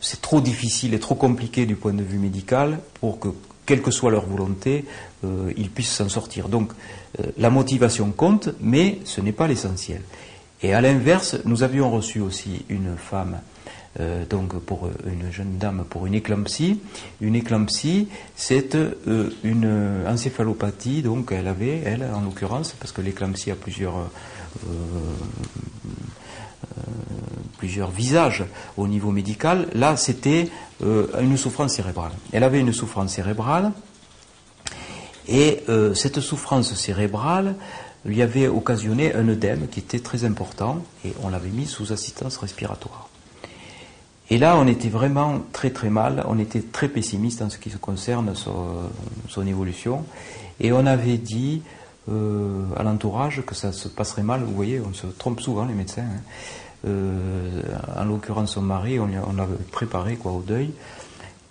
c'est 0.00 0.20
trop 0.20 0.40
difficile 0.40 0.94
et 0.94 1.00
trop 1.00 1.14
compliqué 1.14 1.66
du 1.66 1.76
point 1.76 1.94
de 1.94 2.02
vue 2.02 2.18
médical 2.18 2.78
pour 3.00 3.18
que, 3.18 3.28
quelle 3.66 3.82
que 3.82 3.90
soit 3.90 4.10
leur 4.10 4.26
volonté, 4.26 4.84
euh, 5.24 5.52
ils 5.56 5.70
puissent 5.70 5.92
s'en 5.92 6.08
sortir. 6.08 6.48
Donc 6.48 6.72
euh, 7.18 7.26
la 7.38 7.50
motivation 7.50 8.10
compte, 8.12 8.50
mais 8.60 8.98
ce 9.04 9.20
n'est 9.20 9.32
pas 9.32 9.46
l'essentiel. 9.46 10.02
Et 10.62 10.74
à 10.74 10.80
l'inverse, 10.80 11.36
nous 11.44 11.62
avions 11.62 11.90
reçu 11.90 12.20
aussi 12.20 12.64
une 12.68 12.96
femme, 12.96 13.40
donc 14.30 14.56
pour 14.60 14.88
une 15.04 15.32
jeune 15.32 15.58
dame 15.58 15.84
pour 15.90 16.06
une 16.06 16.14
éclampsie. 16.14 16.78
Une 17.20 17.34
éclampsie, 17.34 18.06
c'est 18.36 18.76
une 19.42 20.04
encéphalopathie, 20.06 21.02
donc 21.02 21.32
elle 21.32 21.48
avait, 21.48 21.82
elle 21.84 22.08
en 22.14 22.20
l'occurrence, 22.20 22.76
parce 22.78 22.92
que 22.92 23.00
l'éclampsie 23.00 23.50
a 23.50 23.56
plusieurs 23.56 24.08
plusieurs 27.58 27.92
visages 27.92 28.44
au 28.76 28.88
niveau 28.88 29.12
médical. 29.12 29.68
Là, 29.74 29.96
c'était 29.96 30.48
euh, 30.82 31.06
une 31.20 31.36
souffrance 31.36 31.74
cérébrale. 31.74 32.10
Elle 32.32 32.42
avait 32.42 32.58
une 32.58 32.72
souffrance 32.72 33.12
cérébrale 33.12 33.70
et 35.28 35.62
euh, 35.68 35.94
cette 35.94 36.18
souffrance 36.18 36.74
cérébrale 36.74 37.54
lui 38.04 38.20
avait 38.20 38.48
occasionné 38.48 39.14
un 39.14 39.28
œdème 39.28 39.68
qui 39.68 39.78
était 39.78 40.00
très 40.00 40.24
important 40.24 40.82
et 41.04 41.12
on 41.22 41.28
l'avait 41.28 41.50
mis 41.50 41.66
sous 41.66 41.92
assistance 41.92 42.36
respiratoire. 42.36 43.08
Et 44.28 44.38
là, 44.38 44.56
on 44.56 44.66
était 44.66 44.88
vraiment 44.88 45.42
très 45.52 45.70
très 45.70 45.90
mal, 45.90 46.24
on 46.26 46.40
était 46.40 46.62
très 46.62 46.88
pessimiste 46.88 47.42
en 47.42 47.50
ce 47.50 47.58
qui 47.58 47.70
se 47.70 47.76
concerne 47.76 48.34
son, 48.34 49.46
évolution 49.46 50.04
et 50.58 50.72
on 50.72 50.84
avait 50.84 51.18
dit 51.18 51.62
euh, 52.10 52.64
à 52.76 52.82
l'entourage 52.82 53.42
que 53.46 53.54
ça 53.54 53.72
se 53.72 53.88
passerait 53.88 54.22
mal. 54.22 54.42
Vous 54.42 54.54
voyez, 54.54 54.80
on 54.80 54.92
se 54.92 55.06
trompe 55.06 55.40
souvent 55.40 55.64
les 55.64 55.74
médecins. 55.74 56.02
Hein. 56.02 56.20
Euh, 56.84 57.62
en 57.96 58.04
l'occurrence 58.04 58.54
son 58.54 58.62
mari, 58.62 58.98
on, 58.98 59.06
l'a 59.06 59.46
préparé 59.70 60.16
quoi, 60.16 60.32
au 60.32 60.42
deuil. 60.42 60.72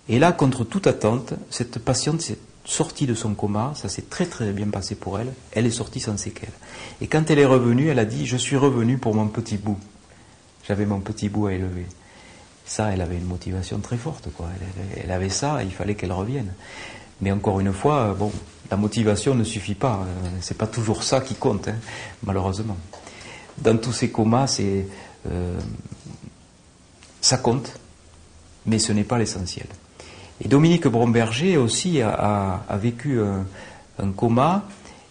Et 0.08 0.18
là, 0.18 0.32
contre 0.32 0.64
toute 0.64 0.86
attente, 0.86 1.34
cette 1.48 1.78
patiente 1.78 2.20
s'est 2.20 2.38
sortie 2.64 3.06
de 3.06 3.14
son 3.14 3.34
coma, 3.34 3.72
ça 3.74 3.88
s'est 3.88 4.02
très 4.02 4.26
très 4.26 4.52
bien 4.52 4.68
passé 4.68 4.94
pour 4.94 5.18
elle, 5.18 5.32
elle 5.52 5.66
est 5.66 5.70
sortie 5.70 6.00
sans 6.00 6.16
séquelles. 6.16 6.52
Et 7.00 7.06
quand 7.06 7.30
elle 7.30 7.38
est 7.38 7.46
revenue, 7.46 7.88
elle 7.88 7.98
a 7.98 8.04
dit, 8.04 8.26
je 8.26 8.36
suis 8.36 8.56
revenue 8.56 8.98
pour 8.98 9.14
mon 9.14 9.28
petit 9.28 9.56
bout. 9.56 9.78
J'avais 10.66 10.86
mon 10.86 11.00
petit 11.00 11.28
bout 11.28 11.46
à 11.46 11.54
élever. 11.54 11.86
Ça, 12.64 12.92
elle 12.92 13.00
avait 13.00 13.16
une 13.16 13.26
motivation 13.26 13.78
très 13.80 13.96
forte, 13.96 14.28
quoi. 14.36 14.46
Elle, 15.02 15.10
avait 15.10 15.28
ça, 15.28 15.64
il 15.64 15.72
fallait 15.72 15.96
qu'elle 15.96 16.12
revienne. 16.12 16.52
Mais 17.20 17.32
encore 17.32 17.58
une 17.58 17.72
fois, 17.72 18.14
bon, 18.16 18.30
la 18.70 18.76
motivation 18.76 19.34
ne 19.34 19.44
suffit 19.44 19.74
pas. 19.74 20.04
Euh, 20.06 20.28
c'est 20.40 20.56
pas 20.56 20.66
toujours 20.66 21.02
ça 21.02 21.20
qui 21.20 21.34
compte, 21.34 21.68
hein, 21.68 21.76
malheureusement. 22.24 22.76
Dans 23.58 23.76
tous 23.76 23.92
ces 23.92 24.10
comas, 24.10 24.46
euh, 25.30 25.60
ça 27.20 27.38
compte, 27.38 27.78
mais 28.66 28.78
ce 28.78 28.92
n'est 28.92 29.04
pas 29.04 29.18
l'essentiel. 29.18 29.66
Et 30.40 30.48
Dominique 30.48 30.88
Bromberger 30.88 31.56
aussi 31.56 32.00
a, 32.02 32.64
vécu 32.72 33.20
un, 33.20 34.10
coma 34.16 34.64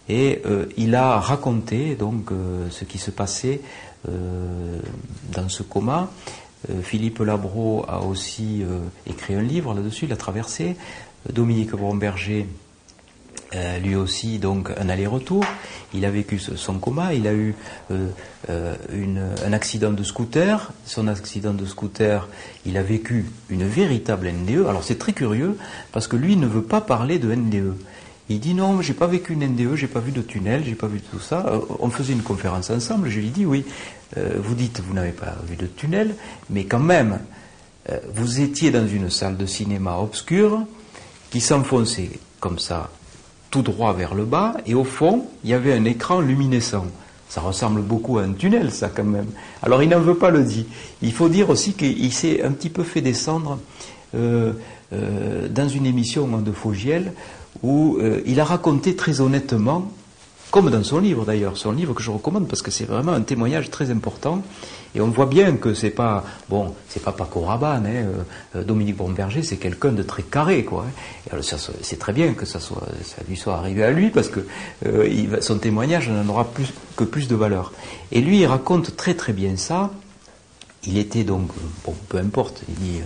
et 0.10 0.42
euh, 0.46 0.66
il 0.76 0.96
a 0.96 1.20
raconté 1.20 1.96
donc 1.96 2.32
euh, 2.32 2.68
ce 2.70 2.84
qui 2.84 2.98
se 2.98 3.12
passait 3.12 3.62
dans 4.04 5.48
ce 5.48 5.62
coma. 5.62 6.10
Philippe 6.82 7.20
Labro 7.20 7.86
a 7.88 8.02
aussi 8.02 8.64
écrit 9.06 9.36
un 9.36 9.44
livre 9.44 9.76
là-dessus, 9.76 10.06
il 10.06 10.12
a 10.12 10.18
traversé. 10.18 10.76
Dominique 11.32 11.76
Bromberger 11.76 12.48
euh, 13.54 13.80
lui 13.80 13.96
aussi 13.96 14.40
donc 14.40 14.72
un 14.78 14.88
aller-retour. 14.88 15.44
Il 15.94 16.06
a 16.06 16.10
vécu 16.10 16.40
son 16.40 16.76
coma, 16.76 17.14
il 17.14 17.28
a 17.28 17.34
eu 17.34 17.54
euh, 17.92 18.08
euh, 18.50 18.76
un 19.46 19.54
accident 19.54 19.92
de 19.92 20.04
scooter. 20.04 20.72
Son 20.86 21.08
accident 21.08 21.54
de 21.54 21.66
scooter, 21.66 22.30
il 22.66 22.78
a 22.78 22.84
vécu 22.84 23.26
une 23.50 23.66
véritable 23.66 24.32
NDE. 24.32 24.68
Alors 24.68 24.84
c'est 24.84 24.98
très 24.98 25.12
curieux 25.12 25.58
parce 25.92 26.08
que 26.08 26.16
lui 26.16 26.38
ne 26.38 26.48
veut 26.48 26.64
pas 26.64 26.80
parler 26.80 27.20
de 27.20 27.34
NDE. 27.34 27.76
Il 28.30 28.40
dit 28.40 28.54
non, 28.54 28.82
j'ai 28.82 28.94
pas 28.94 29.08
vécu 29.08 29.34
une 29.34 29.46
NDE, 29.46 29.76
j'ai 29.76 29.88
pas 29.88 30.00
vu 30.00 30.14
de 30.14 30.22
tunnel, 30.22 30.64
j'ai 30.66 30.76
pas 30.76 30.88
vu 30.88 31.02
tout 31.02 31.20
ça. 31.20 31.52
On 31.80 31.90
faisait 31.90 32.14
une 32.14 32.22
conférence 32.22 32.70
ensemble, 32.70 33.10
je 33.10 33.20
lui 33.20 33.28
dis 33.28 33.46
oui, 33.46 33.66
vous 34.16 34.56
dites 34.56 34.80
vous 34.80 34.94
n'avez 34.94 35.12
pas 35.12 35.36
vu 35.50 35.58
de 35.58 35.66
tunnel, 35.66 36.16
mais 36.50 36.64
quand 36.64 36.80
même, 36.80 37.20
vous 38.14 38.40
étiez 38.40 38.72
dans 38.72 38.88
une 38.88 39.10
salle 39.10 39.36
de 39.36 39.46
cinéma 39.46 39.98
obscure 39.98 40.62
qui 41.30 41.42
s'enfonçait 41.42 42.12
comme 42.40 42.58
ça 42.58 42.90
tout 43.52 43.62
droit 43.62 43.94
vers 43.94 44.16
le 44.16 44.26
bas, 44.26 44.56
et 44.66 44.74
au 44.74 44.84
fond, 44.84 45.26
il 45.44 45.50
y 45.50 45.54
avait 45.54 45.74
un 45.74 45.86
écran 45.86 46.22
luminescent. 46.22 46.88
Ça 47.30 47.42
ressemble 47.42 47.82
beaucoup 47.82 48.18
à 48.18 48.24
un 48.24 48.34
tunnel, 48.34 48.72
ça, 48.72 48.90
quand 48.90 49.04
même. 49.04 49.28
Alors, 49.62 49.84
il 49.84 49.90
n'en 49.90 50.00
veut 50.00 50.16
pas 50.16 50.32
le 50.32 50.44
dire. 50.44 50.66
Il 51.02 51.14
faut 51.14 51.30
dire 51.30 51.50
aussi 51.50 51.74
qu'il 51.74 52.12
s'est 52.12 52.44
un 52.44 52.52
petit 52.52 52.70
peu 52.70 52.84
fait 52.84 53.02
descendre 53.02 53.60
euh, 54.16 54.54
euh, 54.94 55.48
dans 55.48 55.70
une 55.70 55.86
émission 55.86 56.28
de 56.40 56.52
Fogiel 56.52 57.14
où 57.64 57.98
euh, 58.02 58.22
il 58.26 58.40
a 58.40 58.44
raconté 58.44 58.96
très 58.96 59.22
honnêtement 59.22 59.92
comme 60.52 60.70
dans 60.70 60.84
son 60.84 61.00
livre 61.00 61.24
d'ailleurs, 61.24 61.56
son 61.56 61.72
livre 61.72 61.94
que 61.94 62.04
je 62.04 62.12
recommande 62.12 62.48
parce 62.50 62.62
que 62.62 62.72
c'est 62.72 62.84
vraiment 62.84 63.14
un 63.14 63.22
témoignage 63.22 63.70
très 63.70 63.90
important. 63.90 64.44
Et 64.94 65.02
on 65.02 65.08
voit 65.08 65.26
bien 65.26 65.56
que 65.56 65.74
c'est 65.74 65.90
pas 65.92 66.24
bon, 66.50 66.74
c'est 66.90 67.02
pas 67.02 67.12
Paco 67.12 67.42
Rabanne, 67.42 67.86
hein, 67.86 67.90
euh, 67.90 68.24
euh, 68.58 68.64
Dominique 68.64 68.98
Bomberger, 68.98 69.42
c'est 69.42 69.58
quelqu'un 69.58 69.92
de 69.92 70.04
très 70.04 70.24
carré, 70.24 70.66
quoi. 70.66 70.86
Hein. 71.32 71.40
C'est 71.82 72.00
très 72.00 72.14
bien 72.14 72.34
que 72.34 72.46
ça 72.46 72.60
lui 73.28 73.38
soit 73.38 73.56
arrivé 73.56 73.84
à 73.84 73.92
lui 73.92 74.10
parce 74.10 74.28
que 74.28 74.42
euh, 74.86 75.42
son 75.42 75.60
témoignage 75.60 76.10
n'en 76.10 76.28
aura 76.28 76.46
plus 76.46 76.74
que 76.96 77.04
plus 77.04 77.28
de 77.28 77.36
valeur. 77.36 77.72
Et 78.12 78.22
lui, 78.22 78.40
il 78.40 78.46
raconte 78.46 78.96
très 78.98 79.14
très 79.14 79.34
bien 79.34 79.56
ça. 79.56 79.92
Il 80.84 80.98
était 80.98 81.24
donc, 81.24 81.52
bon, 81.86 81.96
peu 82.10 82.18
importe, 82.18 82.64
il 82.68 82.76
dit 82.76 83.02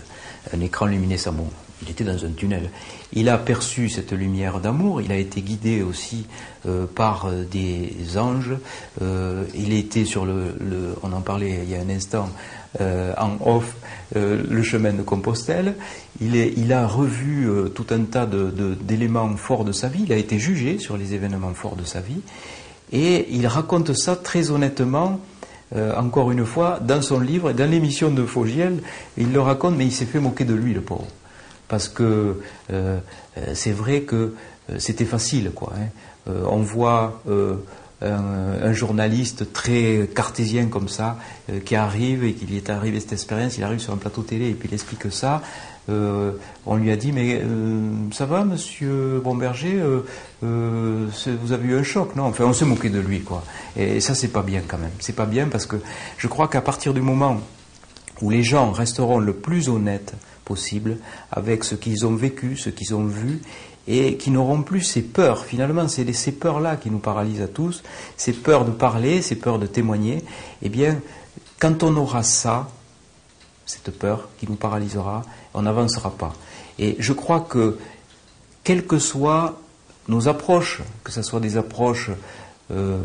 un 0.54 0.62
écran 0.62 0.86
luminescent. 0.86 1.34
Bon, 1.34 1.50
il 1.86 1.92
était 1.92 2.04
dans 2.04 2.26
un 2.26 2.32
tunnel. 2.32 2.70
Il 3.14 3.30
a 3.30 3.38
perçu 3.38 3.90
cette 3.90 4.12
lumière 4.12 4.60
d'amour, 4.60 5.02
il 5.02 5.12
a 5.12 5.18
été 5.18 5.42
guidé 5.42 5.84
aussi 5.84 6.26
euh, 6.66 6.86
par 6.86 7.26
euh, 7.26 7.44
des 7.50 8.18
anges, 8.18 8.56
euh, 9.02 9.44
il 9.54 9.74
était 9.74 10.06
sur 10.06 10.26
le, 10.26 10.56
on 11.04 11.14
en 11.14 11.22
parlait 11.22 11.60
il 11.64 11.70
y 11.70 11.76
a 11.76 11.80
un 11.80 11.90
instant, 11.90 12.30
en 12.78 13.38
off, 13.46 13.78
le 14.14 14.62
chemin 14.62 14.92
de 14.92 15.02
Compostelle, 15.02 15.76
il, 16.20 16.74
a 16.74 16.86
revu 16.86 17.48
tout 17.74 17.86
un 17.92 18.02
tas 18.02 18.28
d'éléments 18.82 19.38
forts 19.38 19.64
de 19.64 19.72
sa 19.72 19.88
vie, 19.88 20.04
il 20.06 20.12
a 20.12 20.18
été 20.18 20.40
jugé 20.40 20.78
sur 20.78 20.98
les 20.98 21.14
événements 21.14 21.54
forts 21.54 21.78
de 21.78 21.86
sa 21.86 22.02
vie, 22.02 22.20
et 22.92 23.28
il 23.32 23.48
raconte 23.48 23.94
ça 23.94 24.18
très 24.18 24.52
honnêtement, 24.52 25.22
encore 25.74 26.34
une 26.34 26.46
fois, 26.46 26.82
dans 26.82 27.02
son 27.02 27.22
livre, 27.22 27.54
dans 27.54 27.72
l'émission 27.72 28.12
de 28.12 28.26
Fogiel, 28.26 28.82
il 29.18 29.32
le 29.32 29.40
raconte, 29.40 29.78
mais 29.78 29.86
il 29.86 29.94
s'est 29.94 30.06
fait 30.06 30.20
moquer 30.20 30.44
de 30.44 30.54
lui, 30.54 30.74
le 30.74 30.82
pauvre 30.82 31.08
parce 31.68 31.90
que 31.90 32.42
euh, 32.72 33.00
euh, 33.38 33.52
c'est 33.54 33.72
vrai 33.72 34.02
que 34.02 34.34
euh, 34.70 34.80
c'était 34.80 35.06
facile, 35.06 35.52
quoi. 35.52 35.74
Hein. 35.78 36.32
on 36.48 36.58
voit 36.58 37.22
un, 38.02 38.74
journaliste 38.74 39.54
très 39.54 40.10
cartésien 40.14 40.68
comme 40.68 40.90
ça, 40.90 41.18
qui 41.66 41.76
arrive 41.76 42.24
et 42.24 42.34
qu'il 42.34 42.56
est 42.56 42.70
arrivé 42.70 43.00
cette 43.00 43.14
expérience, 43.14 43.58
il 43.58 43.64
arrive 43.64 43.80
sur 43.80 43.94
un 43.94 43.98
plateau 43.98 44.22
télé 44.22 44.50
et 44.50 44.54
puis 44.54 44.68
il 44.70 44.74
explique 44.74 45.12
ça. 45.12 45.42
on 45.88 46.76
lui 46.76 46.92
a 46.92 46.96
dit 46.96 47.12
mais 47.12 47.42
ça 48.12 48.26
va 48.26 48.44
monsieur 48.44 49.22
Bomberger 49.24 49.82
vous 50.42 51.52
avez 51.52 51.68
eu 51.68 51.76
un 51.78 51.84
choc 51.84 52.16
non? 52.16 52.24
Enfin 52.24 52.46
on 52.46 52.54
s'est 52.54 52.66
moqué 52.66 52.90
de 52.90 53.00
lui 53.00 53.22
quoi 53.22 53.44
et, 53.78 53.98
et 53.98 54.02
ça 54.02 54.16
c'est 54.16 54.34
pas 54.34 54.42
bien 54.42 54.64
quand 54.68 54.80
même 54.80 54.96
c'est 55.00 55.16
pas 55.16 55.28
bien 55.28 55.48
parce 55.48 55.68
que 55.68 55.78
je 56.18 56.28
crois 56.28 56.48
qu'à 56.48 56.62
partir 56.62 56.92
du 56.94 57.02
moment 57.02 57.40
où 58.22 58.30
les 58.32 58.44
gens 58.44 58.72
resteront 58.72 59.20
le 59.20 59.34
plus 59.34 59.70
honnêtes 59.70 60.16
possible 60.46 60.98
avec 61.32 61.64
ce 61.64 61.76
qu'ils 61.76 62.06
ont 62.06 62.16
vécu, 62.16 62.56
ce 62.56 62.70
qu'ils 62.70 62.96
ont 62.96 63.06
vu, 63.06 63.42
et 63.88 64.18
qui 64.18 64.32
n'auront 64.32 64.64
plus 64.64 64.82
ces 64.82 65.02
peurs. 65.02 65.46
Finalement, 65.46 65.88
c'est 65.88 66.12
ces 66.14 66.32
peurs-là 66.32 66.76
qui 66.78 66.90
nous 66.90 67.00
paralysent 67.00 67.42
à 67.42 67.48
tous, 67.48 67.84
ces 68.18 68.34
peurs 68.34 68.66
de 68.66 68.72
parler, 68.72 69.22
ces 69.22 69.36
peurs 69.36 69.60
de 69.60 69.68
témoigner. 69.68 70.24
Eh 70.62 70.70
bien, 70.70 71.00
quand 71.60 71.84
on 71.84 71.96
aura 71.96 72.24
ça, 72.24 72.70
cette 73.66 73.92
peur 73.98 74.30
qui 74.40 74.48
nous 74.50 74.56
paralysera, 74.56 75.24
on 75.54 75.64
n'avancera 75.64 76.12
pas. 76.12 76.34
Et 76.80 76.96
je 77.00 77.14
crois 77.14 77.42
que, 77.42 77.78
quelles 78.64 78.86
que 78.86 79.00
soient 79.00 79.60
nos 80.08 80.28
approches, 80.28 80.82
que 81.04 81.12
ce 81.12 81.22
soit 81.22 81.40
des 81.40 81.58
approches 81.58 82.12
euh, 82.72 83.02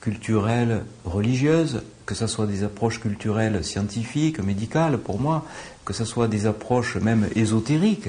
culturelles, 0.00 0.84
religieuses, 1.04 1.82
que 2.06 2.14
ce 2.14 2.26
soit 2.26 2.46
des 2.46 2.64
approches 2.64 3.00
culturelles, 3.00 3.64
scientifiques, 3.64 4.40
médicales, 4.40 4.98
pour 4.98 5.20
moi, 5.20 5.44
que 5.84 5.92
ce 5.92 6.04
soit 6.04 6.28
des 6.28 6.46
approches 6.46 6.96
même 6.96 7.28
ésotériques, 7.34 8.08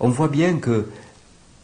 on 0.00 0.08
voit 0.08 0.28
bien 0.28 0.58
que 0.58 0.88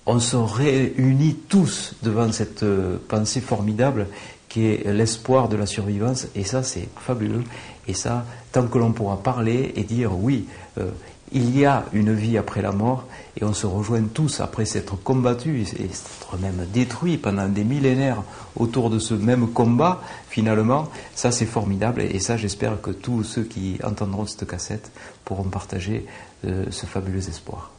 on 0.06 0.18
se 0.18 0.36
réunit 0.36 1.36
tous 1.48 1.94
devant 2.02 2.32
cette 2.32 2.64
euh, 2.64 2.96
pensée 3.08 3.40
formidable 3.40 4.08
qui 4.48 4.66
est 4.66 4.92
l'espoir 4.92 5.48
de 5.48 5.56
la 5.56 5.66
survivance, 5.66 6.26
et 6.34 6.44
ça 6.44 6.62
c'est 6.62 6.88
fabuleux. 6.96 7.44
Et 7.88 7.94
ça, 7.94 8.26
tant 8.52 8.66
que 8.66 8.78
l'on 8.78 8.92
pourra 8.92 9.22
parler 9.22 9.72
et 9.76 9.84
dire 9.84 10.16
oui, 10.16 10.46
euh, 10.78 10.90
il 11.34 11.56
y 11.58 11.64
a 11.64 11.84
une 11.92 12.12
vie 12.12 12.38
après 12.38 12.62
la 12.62 12.72
mort, 12.72 13.04
et 13.40 13.44
on 13.44 13.52
se 13.52 13.66
rejoint 13.66 14.02
tous 14.02 14.40
après 14.40 14.64
s'être 14.64 14.96
combattus 14.96 15.72
et 15.74 15.88
s'être 15.88 16.36
même 16.38 16.66
détruits 16.72 17.16
pendant 17.16 17.48
des 17.48 17.64
millénaires 17.64 18.22
autour 18.56 18.90
de 18.90 18.98
ce 18.98 19.14
même 19.14 19.48
combat, 19.48 20.02
finalement, 20.28 20.88
ça 21.14 21.32
c'est 21.32 21.46
formidable, 21.46 22.02
et 22.02 22.20
ça 22.20 22.36
j'espère 22.36 22.80
que 22.80 22.90
tous 22.90 23.24
ceux 23.24 23.44
qui 23.44 23.78
entendront 23.82 24.26
cette 24.26 24.46
cassette 24.46 24.90
pourront 25.24 25.44
partager 25.44 26.06
euh, 26.44 26.66
ce 26.70 26.86
fabuleux 26.86 27.28
espoir. 27.28 27.70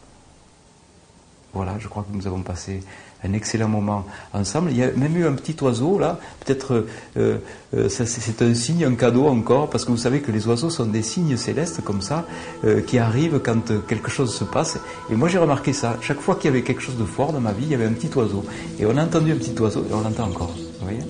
Voilà, 1.53 1.77
je 1.77 1.87
crois 1.87 2.03
que 2.03 2.15
nous 2.15 2.25
avons 2.25 2.41
passé 2.41 2.81
un 3.23 3.33
excellent 3.33 3.67
moment 3.67 4.05
ensemble. 4.33 4.71
Il 4.71 4.77
y 4.77 4.83
a 4.83 4.91
même 4.91 5.15
eu 5.15 5.25
un 5.25 5.33
petit 5.33 5.55
oiseau 5.61 5.99
là, 5.99 6.19
peut-être 6.45 6.85
euh, 7.17 7.37
euh, 7.75 7.89
c'est 7.89 8.41
un 8.41 8.53
signe, 8.53 8.85
un 8.85 8.95
cadeau 8.95 9.27
encore, 9.27 9.69
parce 9.69 9.85
que 9.85 9.91
vous 9.91 9.97
savez 9.97 10.21
que 10.21 10.31
les 10.31 10.47
oiseaux 10.47 10.69
sont 10.69 10.85
des 10.85 11.03
signes 11.03 11.37
célestes 11.37 11.83
comme 11.83 12.01
ça, 12.01 12.25
euh, 12.65 12.81
qui 12.81 12.99
arrivent 12.99 13.39
quand 13.39 13.85
quelque 13.87 14.09
chose 14.09 14.33
se 14.33 14.43
passe. 14.43 14.77
Et 15.09 15.15
moi 15.15 15.29
j'ai 15.29 15.37
remarqué 15.37 15.73
ça, 15.73 15.97
chaque 16.01 16.19
fois 16.19 16.35
qu'il 16.35 16.45
y 16.45 16.49
avait 16.49 16.63
quelque 16.63 16.81
chose 16.81 16.97
de 16.97 17.05
fort 17.05 17.33
dans 17.33 17.41
ma 17.41 17.51
vie, 17.51 17.65
il 17.65 17.71
y 17.71 17.75
avait 17.75 17.85
un 17.85 17.93
petit 17.93 18.15
oiseau. 18.15 18.43
Et 18.79 18.85
on 18.85 18.97
a 18.97 19.03
entendu 19.03 19.31
un 19.31 19.37
petit 19.37 19.59
oiseau, 19.59 19.85
et 19.89 19.93
on 19.93 20.01
l'entend 20.01 20.25
encore, 20.25 20.53
vous 20.79 20.85
voyez? 20.85 21.03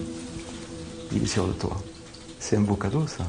Il 1.11 1.23
est 1.23 1.27
sur 1.27 1.45
le 1.45 1.53
toit. 1.53 1.77
C'est 2.39 2.57
un 2.57 2.61
beau 2.61 2.75
cadeau 2.75 3.05
ça. 3.07 3.23